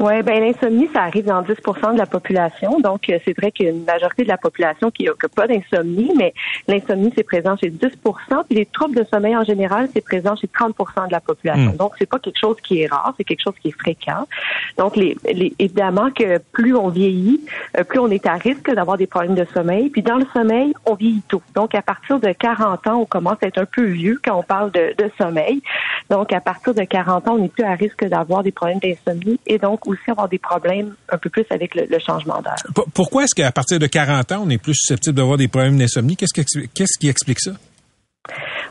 Oui, 0.00 0.22
ben 0.22 0.40
l'insomnie, 0.40 0.88
ça 0.92 1.02
arrive 1.02 1.24
dans 1.24 1.42
10% 1.42 1.94
de 1.94 1.98
la 1.98 2.06
population. 2.06 2.78
Donc, 2.78 3.10
euh, 3.10 3.18
c'est 3.24 3.36
vrai 3.36 3.50
qu'il 3.50 3.66
y 3.66 3.68
a 3.68 3.72
une 3.72 3.84
majorité 3.84 4.22
de 4.22 4.28
la 4.28 4.36
population 4.36 4.92
qui 4.92 5.04
n'a 5.04 5.12
pas 5.34 5.48
d'insomnie, 5.48 6.12
mais 6.16 6.32
l'insomnie, 6.68 7.12
c'est 7.16 7.24
présent 7.24 7.56
chez 7.56 7.70
10 7.70 7.78
puis 8.48 8.58
les 8.58 8.66
troubles 8.66 8.94
de 8.94 9.04
sommeil 9.04 9.36
en 9.36 9.42
général, 9.42 9.88
c'est 9.92 10.04
présent 10.04 10.36
chez 10.36 10.46
30 10.46 10.74
de 11.08 11.12
la 11.12 11.20
population. 11.20 11.72
Hmm. 11.72 11.76
Donc, 11.76 11.94
c'est 11.98 12.08
pas 12.08 12.20
quelque 12.20 12.38
chose 12.38 12.56
qui 12.62 12.82
est 12.82 12.86
rare, 12.86 13.12
c'est 13.16 13.24
quelque 13.24 13.42
chose 13.42 13.54
qui 13.60 13.68
est 13.68 13.78
fréquent. 13.78 14.26
Donc, 14.76 14.94
les, 14.94 15.16
évidemment 15.58 16.10
que 16.10 16.38
plus 16.52 16.76
on 16.76 16.88
vieillit, 16.88 17.40
euh, 17.76 17.82
plus 17.82 17.98
on 17.98 18.08
est 18.10 18.24
à 18.26 18.34
risque 18.34 18.72
d'avoir 18.72 18.98
des 18.98 19.08
problèmes 19.08 19.34
de 19.34 19.46
sommeil. 19.52 19.90
Puis 19.90 20.02
dans 20.02 20.16
le 20.16 20.26
sommeil, 20.32 20.74
on 20.86 20.94
vieillit 20.94 21.22
tôt. 21.28 21.42
Donc, 21.54 21.74
à 21.74 21.82
partir 21.82 22.20
de 22.20 22.30
40 22.30 22.86
ans, 22.86 23.00
on 23.00 23.06
commence 23.06 23.38
à 23.42 23.48
être 23.48 23.58
un 23.58 23.66
peu 23.66 23.84
vieux 23.84 24.20
quand 24.24 24.36
on 24.36 24.44
parle 24.44 24.70
de, 24.70 24.94
de 24.96 25.10
sommeil. 25.18 25.60
Donc, 26.08 26.32
à 26.32 26.40
partir 26.40 26.72
de 26.72 26.84
40 26.84 27.26
ans, 27.26 27.34
on 27.34 27.38
n'est 27.38 27.48
plus 27.48 27.64
à 27.64 27.72
risque 27.72 28.04
d'avoir 28.04 28.44
des 28.44 28.52
problèmes 28.52 28.78
d'insomnie 28.78 29.40
et 29.46 29.58
donc 29.58 29.87
aussi 29.88 30.10
avoir 30.10 30.28
des 30.28 30.38
problèmes 30.38 30.94
un 31.08 31.18
peu 31.18 31.30
plus 31.30 31.44
avec 31.50 31.74
le, 31.74 31.98
changement 31.98 32.40
d'heure. 32.42 32.84
Pourquoi 32.94 33.24
est-ce 33.24 33.34
qu'à 33.34 33.50
partir 33.50 33.78
de 33.78 33.86
40 33.86 34.32
ans, 34.32 34.42
on 34.44 34.50
est 34.50 34.58
plus 34.58 34.74
susceptible 34.74 35.16
d'avoir 35.16 35.36
des 35.38 35.48
problèmes 35.48 35.78
d'insomnie? 35.78 36.16
Qu'est-ce 36.16 36.98
qui 36.98 37.08
explique 37.08 37.40
ça? 37.40 37.52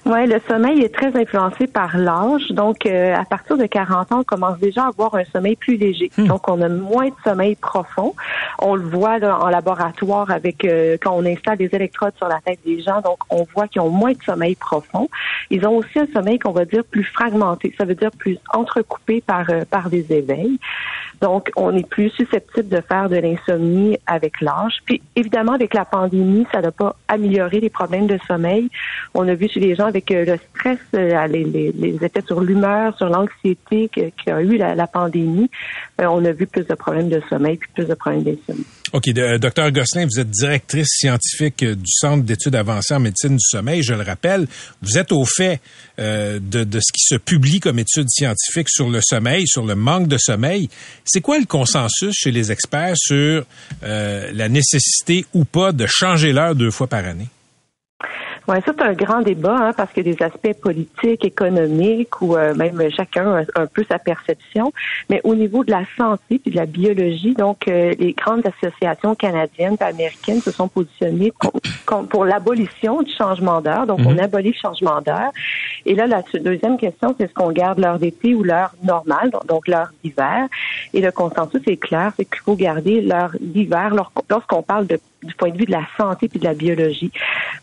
Oui, 0.06 0.26
le 0.28 0.40
sommeil 0.48 0.82
est 0.82 0.94
très 0.94 1.16
influencé 1.20 1.68
par 1.68 1.98
l'âge. 1.98 2.50
Donc, 2.52 2.86
euh, 2.86 3.16
à 3.16 3.26
partir 3.26 3.58
de 3.58 3.66
40 3.66 4.12
ans, 4.12 4.20
on 4.20 4.24
commence 4.24 4.58
déjà 4.60 4.84
à 4.84 4.88
avoir 4.88 5.16
un 5.16 5.26
sommeil 5.26 5.56
plus 5.56 5.76
léger. 5.76 6.12
Hmm. 6.18 6.28
Donc, 6.28 6.48
on 6.50 6.62
a 6.62 6.70
moins 6.70 7.08
de 7.08 7.16
sommeil 7.24 7.56
profond. 7.56 8.16
On 8.60 8.76
le 8.76 8.84
voit 8.84 9.18
en 9.22 9.50
laboratoire 9.50 10.32
avec 10.32 10.64
euh, 10.66 10.98
quand 11.02 11.12
on 11.12 11.26
installe 11.26 11.58
des 11.58 11.70
électrodes 11.74 12.14
sur 12.18 12.28
la 12.28 12.40
tête 12.44 12.60
des 12.66 12.82
gens. 12.82 13.02
Donc, 13.02 13.18
on 13.30 13.46
voit 13.54 13.68
qu'ils 13.68 13.82
ont 13.82 13.90
moins 13.90 14.14
de 14.14 14.24
sommeil 14.24 14.56
profond. 14.56 15.10
Ils 15.50 15.66
ont 15.66 15.76
aussi 15.78 16.00
un 16.00 16.08
sommeil 16.14 16.40
qu'on 16.40 16.52
va 16.52 16.66
dire 16.66 16.84
plus 16.84 17.04
fragmenté. 17.04 17.74
Ça 17.78 17.86
veut 17.86 17.96
dire 17.96 18.12
plus 18.12 18.38
entrecoupé 18.54 19.22
par 19.22 19.50
euh, 19.50 19.64
par 19.70 19.90
des 19.90 20.12
éveils. 20.12 20.60
Donc, 21.22 21.50
on 21.56 21.76
est 21.76 21.88
plus 21.88 22.10
susceptible 22.12 22.70
de 22.70 22.82
faire 22.82 23.10
de 23.10 23.16
l'insomnie 23.16 23.98
avec 24.06 24.40
l'âge. 24.42 24.78
Puis, 24.86 25.02
évidemment, 25.16 25.54
avec 25.54 25.74
la 25.74 25.86
pandémie, 25.86 26.46
ça 26.52 26.62
n'a 26.62 26.72
pas 26.72 26.96
amélioré 27.08 27.60
les 27.60 27.70
problèmes 27.70 28.08
de 28.08 28.20
sommeil. 28.28 28.70
On 29.14 29.28
a 29.28 29.34
vu 29.34 29.48
chez 29.48 29.60
les 29.60 29.76
avec 29.86 30.12
euh, 30.12 30.26
le 30.26 30.38
stress, 30.38 30.78
euh, 30.96 31.28
les, 31.28 31.74
effets 32.02 32.24
sur 32.26 32.42
l'humeur, 32.42 32.96
sur 32.98 33.10
l'anxiété 33.10 33.90
qu'a 33.90 34.42
eu 34.42 34.58
la, 34.58 34.88
pandémie, 34.88 35.50
euh, 36.02 36.06
on 36.06 36.24
a 36.26 36.32
vu 36.32 36.48
plus 36.48 36.64
de 36.64 36.74
problèmes 36.74 37.10
de 37.10 37.22
sommeil 37.30 37.58
puis 37.58 37.70
plus 37.74 37.86
de 37.86 37.94
problèmes 37.94 38.24
d'insomnie. 38.24 38.66
OK. 38.94 39.10
Docteur 39.40 39.72
Gosselin, 39.72 40.06
vous 40.06 40.20
êtes 40.20 40.30
directrice 40.30 40.88
scientifique 40.90 41.64
du 41.64 41.92
Centre 41.92 42.24
d'études 42.24 42.56
avancées 42.56 42.94
en 42.94 43.00
médecine 43.00 43.36
du 43.36 43.44
sommeil. 43.44 43.84
Je 43.84 43.94
le 43.94 44.02
rappelle, 44.02 44.48
vous 44.82 44.98
êtes 44.98 45.12
au 45.12 45.26
fait 45.26 45.60
de, 45.98 46.40
de 46.40 46.80
ce 46.80 46.94
qui 46.94 47.04
se 47.04 47.16
publie 47.16 47.60
comme 47.60 47.80
études 47.80 48.10
scientifiques 48.10 48.70
sur 48.70 48.90
le 48.90 49.02
sommeil, 49.02 49.46
sur 49.46 49.66
le 49.66 49.76
manque 49.76 50.08
de 50.08 50.18
sommeil. 50.18 50.70
C'est 51.04 51.20
quoi 51.20 51.38
le 51.38 51.46
consensus 51.46 52.16
chez 52.16 52.32
les 52.32 52.52
experts 52.52 52.96
sur 52.96 53.46
la 53.82 54.50
nécessité 54.50 55.26
ou 55.34 55.44
pas 55.44 55.74
de 55.74 55.86
changer 55.86 56.32
l'heure 56.32 56.56
deux 56.56 56.72
fois 56.72 56.88
par 56.88 57.06
année? 57.06 57.28
Oui, 58.48 58.58
ça 58.66 58.72
c'est 58.78 58.82
un 58.82 58.94
grand 58.94 59.22
débat 59.22 59.58
hein, 59.58 59.74
parce 59.76 59.92
a 59.98 60.02
des 60.02 60.24
aspects 60.24 60.54
politiques, 60.62 61.26
économiques 61.26 62.22
ou 62.22 62.38
euh, 62.38 62.56
même 62.56 62.82
chacun 62.92 63.40
a 63.40 63.44
un 63.56 63.68
peu 63.68 63.84
sa 63.90 64.00
perception. 64.00 64.72
Mais 65.10 65.20
au 65.26 65.36
niveau 65.36 65.66
de 65.66 65.72
la 65.72 65.84
santé 65.98 66.40
et 66.46 66.50
de 66.50 66.56
la 66.56 66.66
biologie, 66.66 67.34
donc 67.34 67.68
euh, 67.68 67.94
les 68.00 68.14
grandes 68.14 68.44
associations 68.46 69.16
canadiennes 69.16 69.76
et 69.82 69.84
américaines 69.84 70.40
se 70.40 70.52
sont 70.52 70.70
positionnées 70.70 71.34
pour, 72.10 72.26
l'abolition 72.26 73.02
du 73.02 73.14
changement 73.14 73.60
d'heure. 73.60 73.86
Donc 73.86 74.00
on 74.06 74.12
mhm. 74.12 74.20
abolit 74.20 74.54
le 74.54 74.62
changement 74.62 75.02
d'heure. 75.02 75.32
Et 75.86 75.94
là, 75.94 76.08
la 76.08 76.24
deuxième 76.40 76.78
question, 76.78 77.14
c'est 77.18 77.26
est-ce 77.26 77.34
qu'on 77.34 77.52
garde 77.52 77.80
l'heure 77.80 78.00
d'été 78.00 78.34
ou 78.34 78.44
l'heure 78.44 78.74
normale, 78.82 79.30
donc 79.48 79.68
l'heure 79.68 79.92
d'hiver. 80.04 80.48
Et 80.94 81.02
le 81.02 81.12
consensus 81.12 81.62
est 81.68 81.78
clair, 81.78 82.14
c'est 82.16 82.24
qu'il 82.24 82.40
faut 82.40 82.56
garder 82.56 83.02
l'heure 83.02 83.32
d'hiver 83.42 83.94
lorsqu'on 84.30 84.62
parle 84.62 84.88
de 84.88 85.00
du 85.28 85.36
point 85.36 85.50
de 85.50 85.58
vue 85.58 85.66
de 85.66 85.72
la 85.72 85.86
santé 85.98 86.30
et 86.34 86.40
de 86.40 86.44
la 86.44 86.54
biologie. 86.54 87.12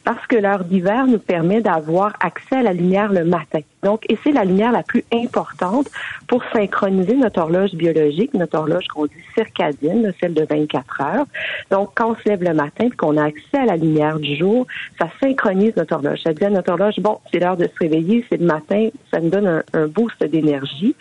Parce 0.04 0.24
que 0.26 0.36
l'heure 0.36 0.64
d'hiver 0.64 1.06
nous 1.06 1.18
permet 1.18 1.60
d'avoir 1.60 2.12
accès 2.20 2.56
à 2.56 2.62
la 2.62 2.72
lumière 2.72 3.12
le 3.12 3.24
matin. 3.24 3.60
Donc, 3.82 4.04
et 4.08 4.18
c'est 4.24 4.32
la 4.32 4.44
lumière 4.44 4.72
la 4.72 4.82
plus 4.82 5.04
importante 5.12 5.88
pour 6.26 6.42
synchroniser 6.52 7.14
notre 7.14 7.40
horloge 7.40 7.72
biologique, 7.74 8.32
notre 8.32 8.58
horloge 8.58 8.86
qu'on 8.88 9.04
dit 9.04 9.12
circadienne, 9.34 10.12
celle 10.20 10.32
de 10.32 10.46
24 10.48 11.00
heures. 11.02 11.26
Donc, 11.70 11.90
quand 11.94 12.12
on 12.12 12.16
se 12.16 12.28
lève 12.28 12.42
le 12.42 12.54
matin 12.54 12.86
et 12.86 12.90
qu'on 12.90 13.18
a 13.18 13.24
accès 13.24 13.58
à 13.58 13.66
la 13.66 13.76
lumière 13.76 14.18
du 14.18 14.36
jour, 14.36 14.66
ça 14.98 15.08
synchronise 15.22 15.76
notre 15.76 15.94
horloge. 15.96 16.20
Ça 16.24 16.32
dit 16.32 16.44
à 16.44 16.50
notre 16.50 16.72
horloge, 16.72 16.94
bon, 16.98 17.18
c'est 17.30 17.40
l'heure 17.40 17.58
de 17.58 17.64
se 17.64 17.78
réveiller, 17.78 18.24
c'est 18.30 18.40
le 18.40 18.46
matin, 18.46 18.88
ça 19.12 19.20
nous 19.20 19.28
donne 19.28 19.62
un, 19.72 19.86
boost 19.86 20.24
d'énergie. 20.24 20.96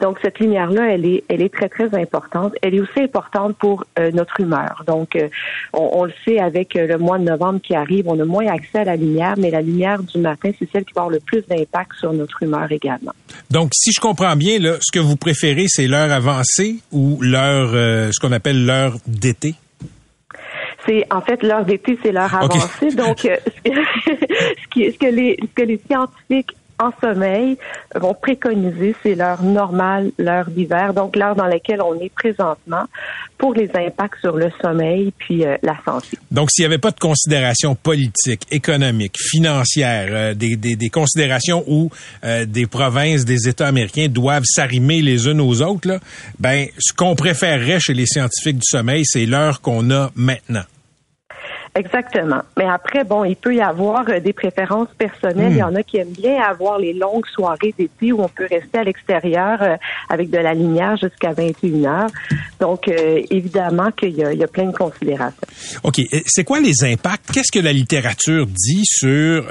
Donc, 0.00 0.18
cette 0.22 0.38
lumière-là, 0.38 0.94
elle 0.94 1.04
est, 1.04 1.24
elle 1.28 1.42
est 1.42 1.52
très, 1.52 1.68
très 1.68 1.92
importante. 2.00 2.54
Elle 2.62 2.76
est 2.76 2.80
aussi 2.80 3.00
importante 3.00 3.56
pour 3.56 3.84
euh, 3.98 4.12
notre 4.12 4.40
humeur. 4.40 4.84
Donc, 4.86 5.16
euh, 5.16 5.28
on, 5.72 5.99
le 6.04 6.12
sait 6.24 6.38
avec 6.38 6.76
euh, 6.76 6.86
le 6.86 6.98
mois 6.98 7.18
de 7.18 7.24
novembre 7.24 7.60
qui 7.60 7.74
arrive, 7.74 8.08
on 8.08 8.18
a 8.18 8.24
moins 8.24 8.46
accès 8.46 8.80
à 8.80 8.84
la 8.84 8.96
lumière, 8.96 9.34
mais 9.38 9.50
la 9.50 9.62
lumière 9.62 10.02
du 10.02 10.18
matin, 10.18 10.50
c'est 10.58 10.68
celle 10.72 10.84
qui 10.84 10.92
va 10.94 11.02
avoir 11.02 11.10
le 11.10 11.20
plus 11.20 11.42
d'impact 11.48 11.92
sur 11.98 12.12
notre 12.12 12.42
humeur 12.42 12.70
également. 12.70 13.12
Donc, 13.50 13.70
si 13.74 13.92
je 13.92 14.00
comprends 14.00 14.36
bien, 14.36 14.58
là, 14.58 14.76
ce 14.80 14.92
que 14.92 14.98
vous 14.98 15.16
préférez, 15.16 15.66
c'est 15.68 15.86
l'heure 15.86 16.12
avancée 16.12 16.76
ou 16.92 17.18
l'heure, 17.20 17.70
euh, 17.74 18.10
ce 18.12 18.20
qu'on 18.20 18.32
appelle 18.32 18.64
l'heure 18.64 18.96
d'été? 19.06 19.54
C'est 20.86 21.06
en 21.12 21.20
fait 21.20 21.42
l'heure 21.42 21.64
d'été, 21.64 21.98
c'est 22.02 22.12
l'heure 22.12 22.34
avancée. 22.34 22.94
Donc, 22.94 23.24
euh, 23.24 23.36
ce, 23.66 24.98
que 24.98 25.06
les, 25.06 25.38
ce 25.40 25.54
que 25.54 25.62
les 25.62 25.80
scientifiques 25.86 26.56
en 26.80 26.90
sommeil 27.00 27.58
vont 27.94 28.14
préconiser, 28.14 28.94
c'est 29.02 29.14
l'heure 29.14 29.42
normale, 29.42 30.10
l'heure 30.18 30.50
d'hiver, 30.50 30.94
donc 30.94 31.16
l'heure 31.16 31.36
dans 31.36 31.46
laquelle 31.46 31.82
on 31.82 31.94
est 32.00 32.12
présentement 32.12 32.84
pour 33.38 33.54
les 33.54 33.70
impacts 33.74 34.20
sur 34.20 34.36
le 34.36 34.50
sommeil 34.60 35.12
puis 35.18 35.44
euh, 35.44 35.56
la 35.62 35.76
santé. 35.84 36.18
Donc, 36.30 36.50
s'il 36.50 36.62
n'y 36.62 36.66
avait 36.66 36.78
pas 36.78 36.90
de 36.90 36.98
considérations 36.98 37.74
politiques, 37.74 38.46
économiques, 38.50 39.16
financières, 39.18 40.08
euh, 40.10 40.34
des, 40.34 40.56
des, 40.56 40.76
des, 40.76 40.90
considérations 40.90 41.64
où 41.66 41.90
euh, 42.24 42.44
des 42.46 42.66
provinces, 42.66 43.24
des 43.24 43.48
États 43.48 43.66
américains 43.66 44.08
doivent 44.08 44.44
s'arrimer 44.44 45.02
les 45.02 45.26
unes 45.26 45.40
aux 45.40 45.62
autres, 45.62 45.88
là, 45.88 45.98
ben, 46.38 46.66
ce 46.78 46.92
qu'on 46.92 47.14
préférerait 47.14 47.80
chez 47.80 47.94
les 47.94 48.06
scientifiques 48.06 48.58
du 48.58 48.66
sommeil, 48.66 49.04
c'est 49.04 49.26
l'heure 49.26 49.60
qu'on 49.60 49.90
a 49.90 50.10
maintenant. 50.14 50.64
Exactement. 51.76 52.42
Mais 52.58 52.64
après, 52.64 53.04
bon, 53.04 53.22
il 53.22 53.36
peut 53.36 53.54
y 53.54 53.60
avoir 53.60 54.04
euh, 54.08 54.18
des 54.18 54.32
préférences 54.32 54.88
personnelles. 54.98 55.52
Il 55.52 55.58
y 55.58 55.62
hmm. 55.62 55.66
en 55.66 55.74
a 55.76 55.82
qui 55.84 55.98
aiment 55.98 56.08
bien 56.08 56.42
avoir 56.42 56.78
les 56.78 56.92
longues 56.92 57.26
soirées 57.26 57.72
d'été 57.78 58.10
où 58.12 58.20
on 58.20 58.28
peut 58.28 58.48
rester 58.50 58.78
à 58.78 58.84
l'extérieur 58.84 59.62
euh, 59.62 59.76
avec 60.08 60.30
de 60.30 60.38
la 60.38 60.52
lumière 60.52 60.96
jusqu'à 60.96 61.32
21 61.32 61.84
heures. 61.84 62.10
Donc, 62.58 62.88
euh, 62.88 63.22
évidemment 63.30 63.92
qu'il 63.92 64.10
y, 64.10 64.20
y, 64.20 64.42
a 64.44 64.48
plein 64.48 64.66
de 64.66 64.76
considérations. 64.76 65.46
OK. 65.84 66.00
C'est 66.26 66.44
quoi 66.44 66.58
les 66.58 66.82
impacts? 66.82 67.30
Qu'est-ce 67.32 67.52
que 67.52 67.64
la 67.64 67.72
littérature 67.72 68.46
dit 68.46 68.82
sur 68.84 69.46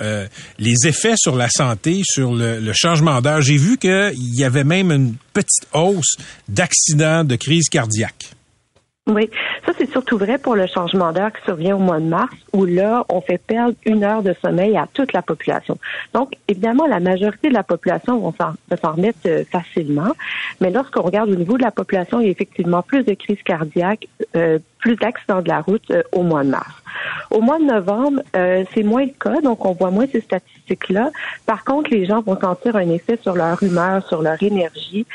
les 0.58 0.88
effets 0.88 1.16
sur 1.16 1.36
la 1.36 1.50
santé, 1.50 2.02
sur 2.04 2.34
le, 2.34 2.60
le 2.60 2.74
changement 2.74 3.22
d'heure? 3.22 3.42
J'ai 3.42 3.58
vu 3.58 3.78
qu'il 3.78 4.14
y 4.16 4.44
avait 4.44 4.66
même 4.66 4.92
une 4.92 5.16
petite 5.34 5.68
hausse 5.74 6.18
d'accidents, 6.48 7.24
de 7.24 7.36
crises 7.36 7.70
cardiaques. 7.70 8.32
Oui, 9.10 9.28
ça 9.66 9.72
c'est 9.76 9.90
surtout 9.90 10.20
vrai 10.20 10.38
pour 10.38 10.56
le 10.56 10.68
changement 10.68 11.12
d'heure 11.12 11.34
qui 11.34 11.42
survient 11.44 11.76
au 11.76 11.80
mois 11.80 12.00
de 12.00 12.06
mars, 12.06 12.36
où 12.54 12.66
là, 12.66 13.06
on 13.10 13.22
fait 13.22 13.40
perdre 13.40 13.74
une 13.86 14.04
heure 14.04 14.22
de 14.22 14.36
sommeil 14.40 14.78
à 14.78 14.88
toute 14.94 15.14
la 15.14 15.24
population. 15.24 15.80
Donc, 16.14 16.34
évidemment, 16.48 16.86
la 16.86 17.00
majorité 17.00 17.50
de 17.50 17.56
la 17.56 17.64
population 17.64 18.20
va 18.30 18.78
s'en 18.78 18.92
remettre 18.92 19.18
euh, 19.26 19.44
facilement, 19.52 20.12
mais 20.62 20.70
lorsqu'on 20.70 21.02
regarde 21.02 21.32
au 21.32 21.36
niveau 21.36 21.58
de 21.58 21.64
la 21.64 21.72
population, 21.72 22.20
il 22.20 22.26
y 22.26 22.28
a 22.28 22.32
effectivement 22.32 22.84
plus 22.84 23.04
de 23.04 23.16
crises 23.16 23.42
cardiaques, 23.44 24.08
euh, 24.36 24.60
plus 24.78 24.96
d'accidents 24.96 25.42
de 25.42 25.50
la 25.50 25.62
route 25.62 25.90
euh, 25.90 26.04
au 26.12 26.22
mois 26.22 26.44
de 26.44 26.50
mars. 26.50 26.72
Au 27.32 27.42
mois 27.42 27.58
de 27.58 27.66
novembre, 27.66 28.22
c'est 28.34 28.84
moins 28.84 29.06
le 29.06 29.12
cas, 29.12 29.42
donc 29.42 29.64
on 29.64 29.74
voit 29.74 29.92
moins 29.92 30.08
ces 30.12 30.22
statistiques-là. 30.22 31.12
Par 31.46 31.64
contre, 31.64 31.92
les 31.92 32.06
gens 32.06 32.22
vont 32.22 32.38
sentir 32.40 32.76
un 32.76 32.90
effet 32.90 33.18
sur 33.22 33.36
leur 33.36 33.62
humeur, 33.62 34.06
sur 34.08 34.22
leur 34.24 34.42
énergie, 34.42 35.06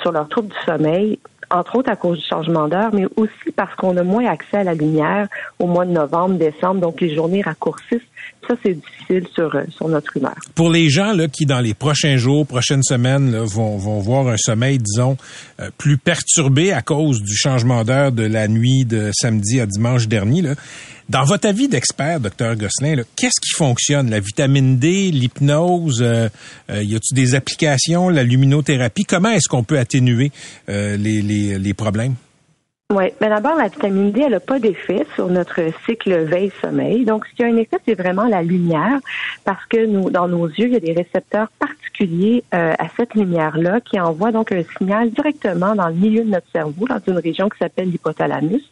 sur 0.00 0.12
leur 0.12 0.28
trouble 0.28 0.48
du 0.48 0.56
sommeil 0.64 1.18
entre 1.50 1.76
autres 1.76 1.90
à 1.90 1.96
cause 1.96 2.18
du 2.18 2.24
changement 2.24 2.68
d'heure, 2.68 2.90
mais 2.92 3.06
aussi 3.16 3.52
parce 3.54 3.74
qu'on 3.76 3.96
a 3.96 4.02
moins 4.02 4.26
accès 4.26 4.58
à 4.58 4.64
la 4.64 4.74
lumière 4.74 5.28
au 5.58 5.66
mois 5.66 5.84
de 5.84 5.92
novembre, 5.92 6.36
décembre, 6.36 6.80
donc 6.80 7.00
les 7.00 7.14
journées 7.14 7.42
raccourcissent. 7.42 8.00
Ça, 8.46 8.54
c'est 8.64 8.74
difficile 8.74 9.26
sur, 9.34 9.54
euh, 9.54 9.62
sur 9.70 9.88
notre 9.88 10.16
humeur. 10.16 10.34
Pour 10.54 10.70
les 10.70 10.88
gens 10.88 11.12
là, 11.12 11.26
qui, 11.28 11.46
dans 11.46 11.60
les 11.60 11.74
prochains 11.74 12.16
jours, 12.16 12.46
prochaines 12.46 12.82
semaines, 12.82 13.32
là, 13.32 13.42
vont, 13.44 13.76
vont 13.76 13.98
voir 14.00 14.28
un 14.28 14.36
sommeil, 14.36 14.78
disons, 14.78 15.16
euh, 15.60 15.70
plus 15.76 15.98
perturbé 15.98 16.72
à 16.72 16.82
cause 16.82 17.22
du 17.22 17.34
changement 17.34 17.84
d'heure 17.84 18.12
de 18.12 18.24
la 18.24 18.46
nuit 18.48 18.84
de 18.84 19.10
samedi 19.12 19.60
à 19.60 19.66
dimanche 19.66 20.06
dernier, 20.06 20.42
là, 20.42 20.54
dans 21.08 21.22
votre 21.22 21.48
avis 21.48 21.68
d'expert, 21.68 22.18
docteur 22.18 22.56
Gosselin, 22.56 23.02
qu'est-ce 23.14 23.40
qui 23.40 23.54
fonctionne? 23.54 24.10
La 24.10 24.18
vitamine 24.18 24.78
D, 24.78 25.12
l'hypnose, 25.12 26.02
euh, 26.02 26.28
euh, 26.68 26.82
y 26.82 26.96
a-t-il 26.96 27.14
des 27.14 27.36
applications, 27.36 28.08
la 28.08 28.24
luminothérapie? 28.24 29.04
Comment 29.04 29.30
est-ce 29.30 29.48
qu'on 29.48 29.62
peut 29.62 29.78
atténuer 29.78 30.32
euh, 30.68 30.96
les, 30.96 31.74
problèmes? 31.74 32.16
Oui, 32.94 33.06
mais 33.20 33.28
d'abord, 33.28 33.56
la 33.56 33.66
vitamine 33.66 34.12
D, 34.12 34.20
elle 34.20 34.30
n'a 34.30 34.38
pas 34.38 34.60
d'effet 34.60 35.04
sur 35.16 35.26
notre 35.26 35.60
cycle 35.84 36.18
veille-sommeil. 36.22 37.04
Donc, 37.04 37.26
ce 37.26 37.34
qui 37.34 37.42
a 37.42 37.48
un 37.48 37.56
effet, 37.56 37.78
c'est 37.84 38.00
vraiment 38.00 38.26
la 38.26 38.44
lumière, 38.44 39.00
parce 39.44 39.64
que 39.66 39.86
nous, 39.86 40.08
dans 40.08 40.28
nos 40.28 40.46
yeux, 40.46 40.66
il 40.68 40.72
y 40.72 40.76
a 40.76 40.80
des 40.80 40.92
récepteurs 40.92 41.48
particuliers 41.58 42.44
euh, 42.54 42.74
à 42.78 42.86
cette 42.96 43.14
lumière-là 43.14 43.80
qui 43.80 43.98
envoient 43.98 44.30
donc 44.30 44.52
un 44.52 44.62
signal 44.78 45.10
directement 45.10 45.74
dans 45.74 45.88
le 45.88 45.94
milieu 45.94 46.22
de 46.22 46.30
notre 46.30 46.46
cerveau, 46.52 46.86
dans 46.86 47.00
une 47.08 47.18
région 47.18 47.48
qui 47.48 47.58
s'appelle 47.58 47.90
l'hypothalamus. 47.90 48.62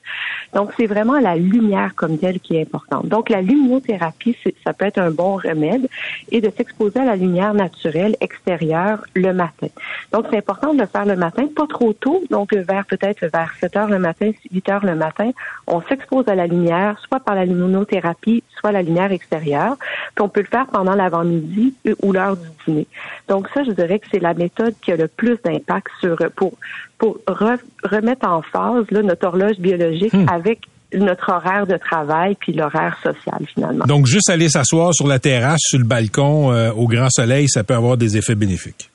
Donc, 0.52 0.70
c'est 0.76 0.86
vraiment 0.86 1.18
la 1.18 1.34
lumière 1.34 1.96
comme 1.96 2.16
telle 2.16 2.38
qui 2.38 2.54
est 2.54 2.62
importante. 2.62 3.08
Donc, 3.08 3.30
la 3.30 3.42
luminothérapie, 3.42 4.36
ça 4.62 4.72
peut 4.74 4.84
être 4.84 4.98
un 4.98 5.10
bon 5.10 5.34
remède 5.34 5.88
et 6.30 6.40
de 6.40 6.52
s'exposer 6.56 7.00
à 7.00 7.04
la 7.04 7.16
lumière 7.16 7.52
naturelle 7.52 8.14
extérieure 8.20 9.04
le 9.14 9.32
matin. 9.32 9.66
Donc, 10.12 10.26
c'est 10.30 10.38
important 10.38 10.72
de 10.72 10.78
le 10.78 10.86
faire 10.86 11.04
le 11.04 11.16
matin, 11.16 11.48
pas 11.56 11.66
trop 11.66 11.92
tôt, 11.94 12.22
donc 12.30 12.54
vers 12.54 12.86
peut-être 12.86 13.26
vers 13.26 13.52
7 13.58 13.76
heures 13.76 13.88
le 13.88 13.98
matin, 13.98 14.03
8 14.12 14.68
heures 14.68 14.84
le 14.84 14.94
matin, 14.94 15.30
on 15.66 15.80
s'expose 15.82 16.28
à 16.28 16.34
la 16.34 16.46
lumière, 16.46 16.98
soit 17.06 17.20
par 17.20 17.34
la 17.34 17.44
luminothérapie, 17.44 18.42
soit 18.58 18.72
la 18.72 18.82
lumière 18.82 19.12
extérieure. 19.12 19.76
puis 20.14 20.22
on 20.22 20.28
peut 20.28 20.40
le 20.40 20.46
faire 20.46 20.66
pendant 20.66 20.94
l'avant-midi 20.94 21.74
ou 22.02 22.12
l'heure 22.12 22.36
du 22.36 22.48
dîner. 22.66 22.86
Donc 23.28 23.48
ça, 23.54 23.64
je 23.64 23.70
dirais 23.70 23.98
que 23.98 24.06
c'est 24.10 24.20
la 24.20 24.34
méthode 24.34 24.74
qui 24.82 24.92
a 24.92 24.96
le 24.96 25.08
plus 25.08 25.36
d'impact 25.44 25.88
sur 26.00 26.16
pour 26.36 26.54
pour 26.98 27.18
remettre 27.26 28.26
en 28.26 28.40
phase 28.42 28.84
là, 28.90 29.02
notre 29.02 29.26
horloge 29.26 29.58
biologique 29.58 30.14
hmm. 30.14 30.28
avec 30.28 30.60
notre 30.94 31.30
horaire 31.30 31.66
de 31.66 31.76
travail 31.76 32.36
puis 32.38 32.52
l'horaire 32.52 32.96
social 33.02 33.44
finalement. 33.52 33.84
Donc 33.86 34.06
juste 34.06 34.30
aller 34.30 34.48
s'asseoir 34.48 34.94
sur 34.94 35.06
la 35.06 35.18
terrasse, 35.18 35.60
sur 35.60 35.78
le 35.78 35.84
balcon, 35.84 36.52
euh, 36.52 36.72
au 36.72 36.86
grand 36.86 37.10
soleil, 37.10 37.48
ça 37.48 37.64
peut 37.64 37.74
avoir 37.74 37.96
des 37.96 38.16
effets 38.16 38.36
bénéfiques 38.36 38.90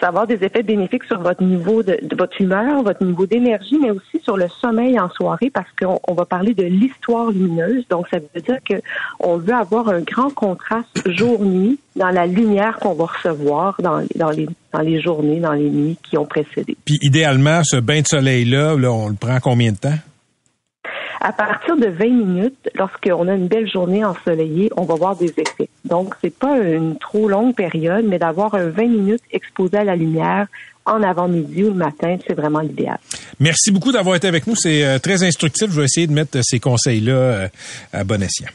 ça 0.00 0.06
va 0.06 0.08
avoir 0.08 0.26
des 0.26 0.44
effets 0.44 0.62
bénéfiques 0.62 1.04
sur 1.04 1.20
votre 1.20 1.42
niveau 1.42 1.82
de, 1.82 1.98
votre 2.16 2.40
humeur, 2.40 2.82
votre 2.82 3.04
niveau 3.04 3.26
d'énergie, 3.26 3.78
mais 3.80 3.90
aussi 3.90 4.20
sur 4.22 4.36
le 4.36 4.48
sommeil 4.48 4.98
en 4.98 5.10
soirée 5.10 5.50
parce 5.50 5.68
qu'on 5.78 6.14
va 6.14 6.24
parler 6.24 6.54
de 6.54 6.64
l'histoire 6.64 7.30
lumineuse. 7.30 7.84
Donc, 7.88 8.06
ça 8.10 8.18
veut 8.18 8.40
dire 8.40 8.58
que 8.68 8.74
on 9.20 9.36
veut 9.36 9.54
avoir 9.54 9.88
un 9.88 10.00
grand 10.00 10.30
contraste 10.30 11.02
jour-nuit 11.06 11.78
dans 11.96 12.10
la 12.10 12.26
lumière 12.26 12.78
qu'on 12.78 12.94
va 12.94 13.06
recevoir 13.06 13.76
dans, 13.80 14.02
dans, 14.16 14.30
les, 14.30 14.48
dans 14.72 14.80
les 14.80 15.00
journées, 15.00 15.40
dans 15.40 15.52
les 15.52 15.70
nuits 15.70 15.98
qui 16.02 16.16
ont 16.16 16.26
précédé. 16.26 16.76
Puis, 16.84 16.98
idéalement, 17.02 17.62
ce 17.64 17.76
bain 17.76 18.00
de 18.00 18.06
soleil-là, 18.06 18.76
là, 18.76 18.92
on 18.92 19.08
le 19.08 19.14
prend 19.14 19.38
combien 19.40 19.72
de 19.72 19.78
temps? 19.78 19.98
À 21.20 21.32
partir 21.32 21.76
de 21.76 21.86
20 21.86 22.04
minutes, 22.04 22.70
lorsqu'on 22.74 23.26
a 23.28 23.34
une 23.34 23.48
belle 23.48 23.68
journée 23.68 24.04
ensoleillée, 24.04 24.70
on 24.76 24.84
va 24.84 24.94
voir 24.94 25.16
des 25.16 25.32
effets. 25.36 25.68
Donc, 25.84 26.14
c'est 26.22 26.36
pas 26.36 26.58
une 26.58 26.96
trop 26.96 27.28
longue 27.28 27.54
période, 27.54 28.04
mais 28.06 28.18
d'avoir 28.18 28.54
un 28.54 28.68
20 28.68 28.82
minutes 28.86 29.22
exposé 29.32 29.78
à 29.78 29.84
la 29.84 29.96
lumière 29.96 30.46
en 30.86 31.02
avant-midi 31.02 31.64
ou 31.64 31.68
le 31.68 31.74
matin, 31.74 32.16
c'est 32.26 32.34
vraiment 32.34 32.60
l'idéal. 32.60 32.98
Merci 33.40 33.70
beaucoup 33.70 33.92
d'avoir 33.92 34.16
été 34.16 34.26
avec 34.26 34.46
nous. 34.46 34.54
C'est 34.56 34.84
euh, 34.84 34.98
très 34.98 35.22
instructif. 35.22 35.70
Je 35.70 35.80
vais 35.80 35.84
essayer 35.84 36.06
de 36.06 36.12
mettre 36.12 36.38
ces 36.42 36.60
conseils-là 36.60 37.12
euh, 37.12 37.48
à 37.92 38.04
bon 38.04 38.22
escient. 38.22 38.48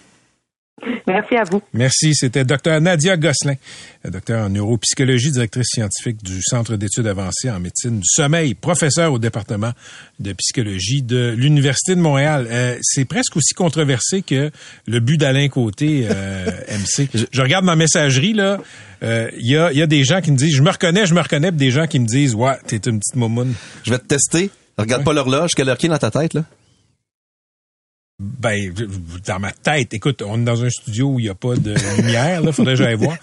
Merci 1.08 1.36
à 1.36 1.44
vous. 1.44 1.62
Merci. 1.74 2.14
C'était 2.14 2.46
Dr. 2.46 2.80
Nadia 2.82 3.18
Gosselin, 3.18 3.56
docteur 4.06 4.46
en 4.46 4.50
neuropsychologie, 4.50 5.32
directrice 5.32 5.68
scientifique 5.68 6.24
du 6.24 6.42
Centre 6.42 6.76
d'études 6.76 7.08
avancées 7.08 7.50
en 7.50 7.60
médecine 7.60 8.00
du 8.00 8.08
sommeil, 8.08 8.54
professeur 8.54 9.14
au 9.14 9.20
département 9.20 9.72
de 10.20 10.34
psychologie 10.34 11.02
de 11.02 11.34
l'Université 11.38 11.96
de 11.96 12.02
Montréal. 12.02 12.48
Euh, 12.50 12.78
c'est 12.82 13.06
presque 13.06 13.36
aussi 13.38 13.54
controversé 13.54 14.22
que 14.22 14.52
le 14.88 15.00
but 15.00 15.18
d'Alain 15.18 15.50
Côté, 15.50 16.08
euh, 16.10 16.46
MC. 16.70 17.10
Je, 17.32 17.42
regarde 17.42 17.66
ma 17.66 17.76
messagerie, 17.76 18.34
là. 18.34 18.60
Il 19.02 19.08
euh, 19.10 19.30
y, 19.38 19.58
a, 19.58 19.74
y, 19.74 19.82
a, 19.82 19.88
des 19.88 20.06
gens 20.06 20.22
qui 20.22 20.32
me 20.32 20.38
disent, 20.38 20.56
je 20.56 20.62
me 20.62 20.70
reconnais, 20.70 21.06
je 21.06 21.14
me 21.14 21.20
reconnais, 21.20 21.52
puis 21.52 21.58
des 21.58 21.72
gens 21.72 21.88
qui 21.88 22.00
me 22.00 22.06
disent, 22.06 22.36
ouais, 22.36 22.56
t'es 22.66 22.78
une 22.78 23.00
petite 23.00 23.16
momoune. 23.16 23.54
Je 23.84 23.92
vais 23.92 24.00
te 24.00 24.06
tester. 24.06 24.50
Regarde 24.78 25.04
pas 25.04 25.14
l'horloge. 25.14 25.52
Quelle 25.56 25.68
heure 25.68 25.78
qui 25.78 25.88
est 25.88 25.90
dans 25.90 25.98
ta 25.98 26.10
tête, 26.10 26.34
là? 26.34 26.46
Ben, 28.24 28.74
dans 29.26 29.40
ma 29.40 29.52
tête, 29.52 29.94
écoute, 29.94 30.22
on 30.22 30.40
est 30.42 30.46
dans 30.46 30.64
un 30.64 30.70
studio 30.70 31.10
où 31.10 31.20
il 31.20 31.24
n'y 31.24 31.30
a 31.30 31.36
pas 31.36 31.56
de 31.56 31.76
lumière, 31.98 32.42
là, 32.42 32.52
faudrait 32.54 32.76
que 32.76 32.84
j'aille 32.84 32.96
voir. 32.96 33.18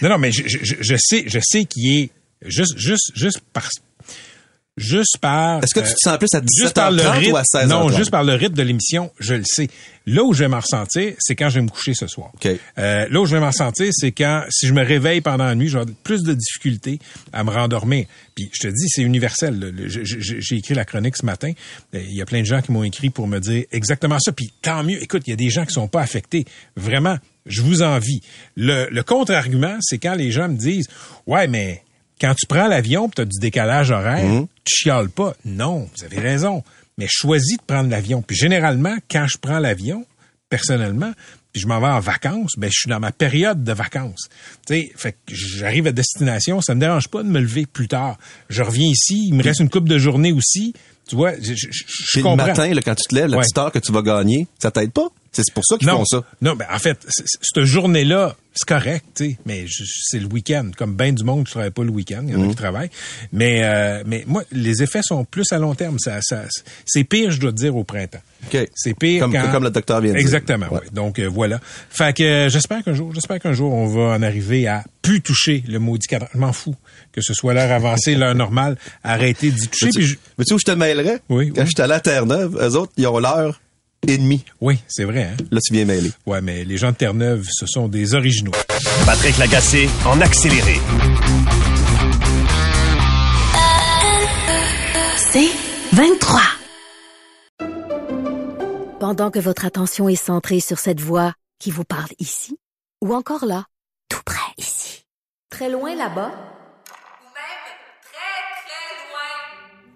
Non, 0.00 0.08
non, 0.08 0.18
mais 0.18 0.30
je, 0.30 0.42
je, 0.46 0.96
sais, 0.96 1.24
je 1.26 1.40
sais 1.42 1.64
qu'il 1.64 1.92
est 1.92 2.10
juste, 2.44 2.78
juste, 2.78 3.10
juste 3.16 3.40
par, 3.52 3.68
juste 4.76 5.18
par. 5.20 5.62
Est-ce 5.62 5.74
que 5.74 5.80
tu 5.80 5.92
te 5.94 5.98
sens 5.98 6.18
plus 6.18 6.34
à 6.34 6.40
17h30 6.40 7.30
ou 7.30 7.36
à 7.36 7.42
16h30? 7.42 7.66
Non, 7.68 7.88
juste 7.90 8.10
par 8.10 8.24
le 8.24 8.34
rythme 8.34 8.54
de 8.54 8.62
l'émission, 8.62 9.10
je 9.18 9.34
le 9.34 9.44
sais. 9.44 9.68
Là 10.06 10.22
où 10.22 10.34
je 10.34 10.40
vais 10.40 10.48
m'en 10.48 10.60
ressentir, 10.60 11.14
c'est 11.18 11.34
quand 11.34 11.48
je 11.48 11.54
vais 11.56 11.62
me 11.62 11.70
coucher 11.70 11.94
ce 11.94 12.06
soir. 12.06 12.30
Okay. 12.34 12.58
Euh, 12.78 13.06
là 13.08 13.20
où 13.20 13.26
je 13.26 13.34
vais 13.34 13.40
m'en 13.40 13.48
ressentir, 13.48 13.88
c'est 13.92 14.12
quand, 14.12 14.44
si 14.50 14.66
je 14.66 14.74
me 14.74 14.84
réveille 14.84 15.20
pendant 15.20 15.44
la 15.44 15.54
nuit, 15.54 15.68
j'aurai 15.68 15.86
plus 16.02 16.22
de 16.22 16.34
difficultés 16.34 16.98
à 17.32 17.42
me 17.44 17.50
rendormir. 17.50 18.06
Puis 18.34 18.50
je 18.52 18.68
te 18.68 18.68
dis, 18.68 18.88
c'est 18.88 19.02
universel. 19.02 19.74
J'ai 19.86 20.56
écrit 20.56 20.74
la 20.74 20.84
chronique 20.84 21.16
ce 21.16 21.24
matin. 21.24 21.52
Euh, 21.94 22.00
il 22.02 22.14
y 22.14 22.20
a 22.20 22.26
plein 22.26 22.40
de 22.40 22.46
gens 22.46 22.60
qui 22.60 22.72
m'ont 22.72 22.84
écrit 22.84 23.10
pour 23.10 23.28
me 23.28 23.38
dire 23.38 23.64
exactement 23.72 24.18
ça. 24.18 24.32
Puis 24.32 24.52
tant 24.60 24.82
mieux. 24.82 25.02
Écoute, 25.02 25.22
il 25.26 25.30
y 25.30 25.34
a 25.34 25.36
des 25.36 25.50
gens 25.50 25.64
qui 25.64 25.72
sont 25.72 25.88
pas 25.88 26.02
affectés. 26.02 26.44
Vraiment, 26.76 27.16
je 27.46 27.62
vous 27.62 27.82
envie. 27.82 28.20
Le, 28.56 28.88
le 28.90 29.02
contre-argument, 29.02 29.78
c'est 29.80 29.98
quand 29.98 30.14
les 30.14 30.30
gens 30.30 30.48
me 30.48 30.56
disent, 30.56 30.88
ouais, 31.26 31.46
mais 31.46 31.82
quand 32.20 32.34
tu 32.34 32.46
prends 32.46 32.68
l'avion, 32.68 33.08
tu 33.08 33.22
as 33.22 33.24
du 33.24 33.38
décalage 33.38 33.90
horaire, 33.90 34.24
mhm. 34.24 34.46
tu 34.64 34.76
chiales 34.76 35.10
pas. 35.10 35.34
Non, 35.44 35.88
vous 35.94 36.04
avez 36.04 36.20
raison. 36.20 36.62
Mais 36.96 37.06
choisis 37.08 37.56
de 37.56 37.62
prendre 37.62 37.90
l'avion. 37.90 38.22
Puis 38.22 38.36
généralement, 38.36 38.96
quand 39.10 39.26
je 39.28 39.36
prends 39.38 39.58
l'avion, 39.58 40.06
personnellement, 40.48 41.12
puis 41.52 41.60
je 41.60 41.66
m'en 41.66 41.80
vais 41.80 41.86
en 41.86 42.00
vacances, 42.00 42.52
ben 42.56 42.68
je 42.68 42.80
suis 42.80 42.88
dans 42.88 43.00
ma 43.00 43.12
période 43.12 43.62
de 43.62 43.72
vacances. 43.72 44.28
Tu 44.66 44.74
sais, 44.74 44.92
fait 44.96 45.12
que 45.12 45.34
j'arrive 45.34 45.86
à 45.86 45.92
destination, 45.92 46.60
ça 46.60 46.74
me 46.74 46.80
dérange 46.80 47.08
pas 47.08 47.22
de 47.22 47.28
me 47.28 47.40
lever 47.40 47.66
plus 47.66 47.88
tard. 47.88 48.18
Je 48.48 48.62
reviens 48.62 48.88
ici, 48.88 49.26
il 49.28 49.34
me 49.34 49.42
reste 49.42 49.60
une 49.60 49.70
coupe 49.70 49.88
de 49.88 49.98
journée 49.98 50.32
aussi. 50.32 50.74
Tu 51.08 51.16
vois, 51.16 51.32
je, 51.40 51.54
je, 51.54 51.68
je 51.70 52.20
le 52.20 52.36
matin, 52.36 52.72
là, 52.72 52.80
quand 52.82 52.94
tu 52.94 53.08
te 53.08 53.14
lèves, 53.14 53.28
la 53.28 53.38
petite 53.38 53.58
heure 53.58 53.72
que 53.72 53.78
tu 53.78 53.92
vas 53.92 54.02
gagner, 54.02 54.46
ça 54.58 54.70
t'aide 54.70 54.92
pas? 54.92 55.08
C'est 55.42 55.54
pour 55.54 55.64
ça 55.64 55.76
qu'ils 55.76 55.88
font 55.88 56.04
ça. 56.04 56.22
Non, 56.40 56.54
ben 56.54 56.66
en 56.70 56.78
fait, 56.78 56.98
cette 57.08 57.64
journée-là, 57.64 58.36
c'est 58.54 58.68
correct, 58.68 59.04
tu 59.16 59.24
sais, 59.24 59.38
mais 59.46 59.66
c'est 59.68 60.20
le 60.20 60.26
week-end. 60.26 60.70
Comme 60.76 60.94
bien 60.94 61.12
du 61.12 61.24
monde 61.24 61.44
qui 61.44 61.52
travaille 61.52 61.72
pas 61.72 61.82
le 61.82 61.90
week-end, 61.90 62.22
il 62.26 62.34
y 62.34 62.36
en 62.36 62.40
a 62.40 62.44
mhm. 62.44 62.50
qui 62.50 62.56
travaillent. 62.56 62.90
Mais, 63.32 63.64
euh, 63.64 64.04
mais 64.06 64.22
moi, 64.28 64.44
les 64.52 64.82
effets 64.82 65.02
sont 65.02 65.24
plus 65.24 65.50
à 65.52 65.58
long 65.58 65.74
terme. 65.74 65.98
Ça, 65.98 66.20
ça, 66.22 66.44
c'est 66.86 67.02
pire, 67.02 67.32
je 67.32 67.40
dois 67.40 67.50
te 67.50 67.56
dire, 67.56 67.74
au 67.74 67.82
printemps. 67.82 68.22
Okay. 68.46 68.68
C'est 68.74 68.94
pire 68.94 69.22
comme, 69.22 69.32
quand... 69.32 69.50
comme 69.50 69.64
le 69.64 69.70
docteur 69.70 70.00
vient 70.00 70.12
de 70.12 70.18
Exactement, 70.18 70.68
dire. 70.68 70.76
Exactement, 70.76 71.02
Donc, 71.02 71.18
euh, 71.18 71.26
voilà. 71.26 71.60
Fait 71.90 72.14
que 72.16 72.22
euh, 72.22 72.48
j'espère 72.48 72.84
qu'un 72.84 72.94
jour, 72.94 73.12
j'espère 73.12 73.40
qu'un 73.40 73.54
jour, 73.54 73.72
on 73.72 73.86
va 73.86 74.14
en 74.14 74.22
arriver 74.22 74.68
à 74.68 74.84
plus 75.02 75.20
toucher 75.20 75.64
le 75.66 75.80
maudit 75.80 76.06
cadran. 76.06 76.28
Je 76.32 76.38
m'en 76.38 76.52
fous 76.52 76.76
que 77.12 77.20
ce 77.22 77.34
soit 77.34 77.54
l'heure 77.54 77.72
avancée, 77.72 78.14
l'heure 78.16 78.34
normale. 78.36 78.76
Arrêtez 79.02 79.50
d'y 79.50 79.66
toucher. 79.68 79.86
Mais 79.86 79.92
tu, 79.92 80.02
je... 80.02 80.54
où 80.54 80.58
je 80.58 80.64
te 80.64 80.72
mêlerais? 80.72 81.20
Oui. 81.28 81.52
Quand 81.54 81.66
j'étais 81.66 81.82
à 81.82 81.86
la 81.88 82.00
Terre-Neuve, 82.00 82.56
eux 82.60 82.76
autres, 82.76 82.92
ils 82.96 83.06
ont 83.06 83.18
l'heure 83.18 83.60
Oui, 84.60 84.78
c'est 84.88 85.04
vrai. 85.04 85.24
Hein? 85.24 85.36
Là, 85.50 85.60
tu 85.64 85.72
viens 85.72 85.84
mêler. 85.84 86.10
Ouais, 86.26 86.40
mais 86.40 86.64
les 86.64 86.76
gens 86.76 86.90
de 86.92 86.96
Terre-Neuve, 86.96 87.46
ce 87.50 87.66
sont 87.66 87.88
des 87.88 88.14
originaux. 88.14 88.52
Patrick 89.06 89.38
Lagacé 89.38 89.88
en 90.04 90.20
accéléré. 90.20 90.80
C'est 95.16 95.50
23. 95.92 96.40
Pendant 99.00 99.30
que 99.30 99.38
votre 99.38 99.64
attention 99.64 100.08
est 100.08 100.16
centrée 100.16 100.60
sur 100.60 100.78
cette 100.78 101.00
voix 101.00 101.34
qui 101.58 101.70
vous 101.70 101.84
parle 101.84 102.10
ici, 102.18 102.56
ou 103.02 103.14
encore 103.14 103.44
là, 103.44 103.66
tout 104.08 104.22
près 104.24 104.52
ici, 104.56 105.04
très 105.50 105.68
loin 105.68 105.94
là-bas, 105.94 106.32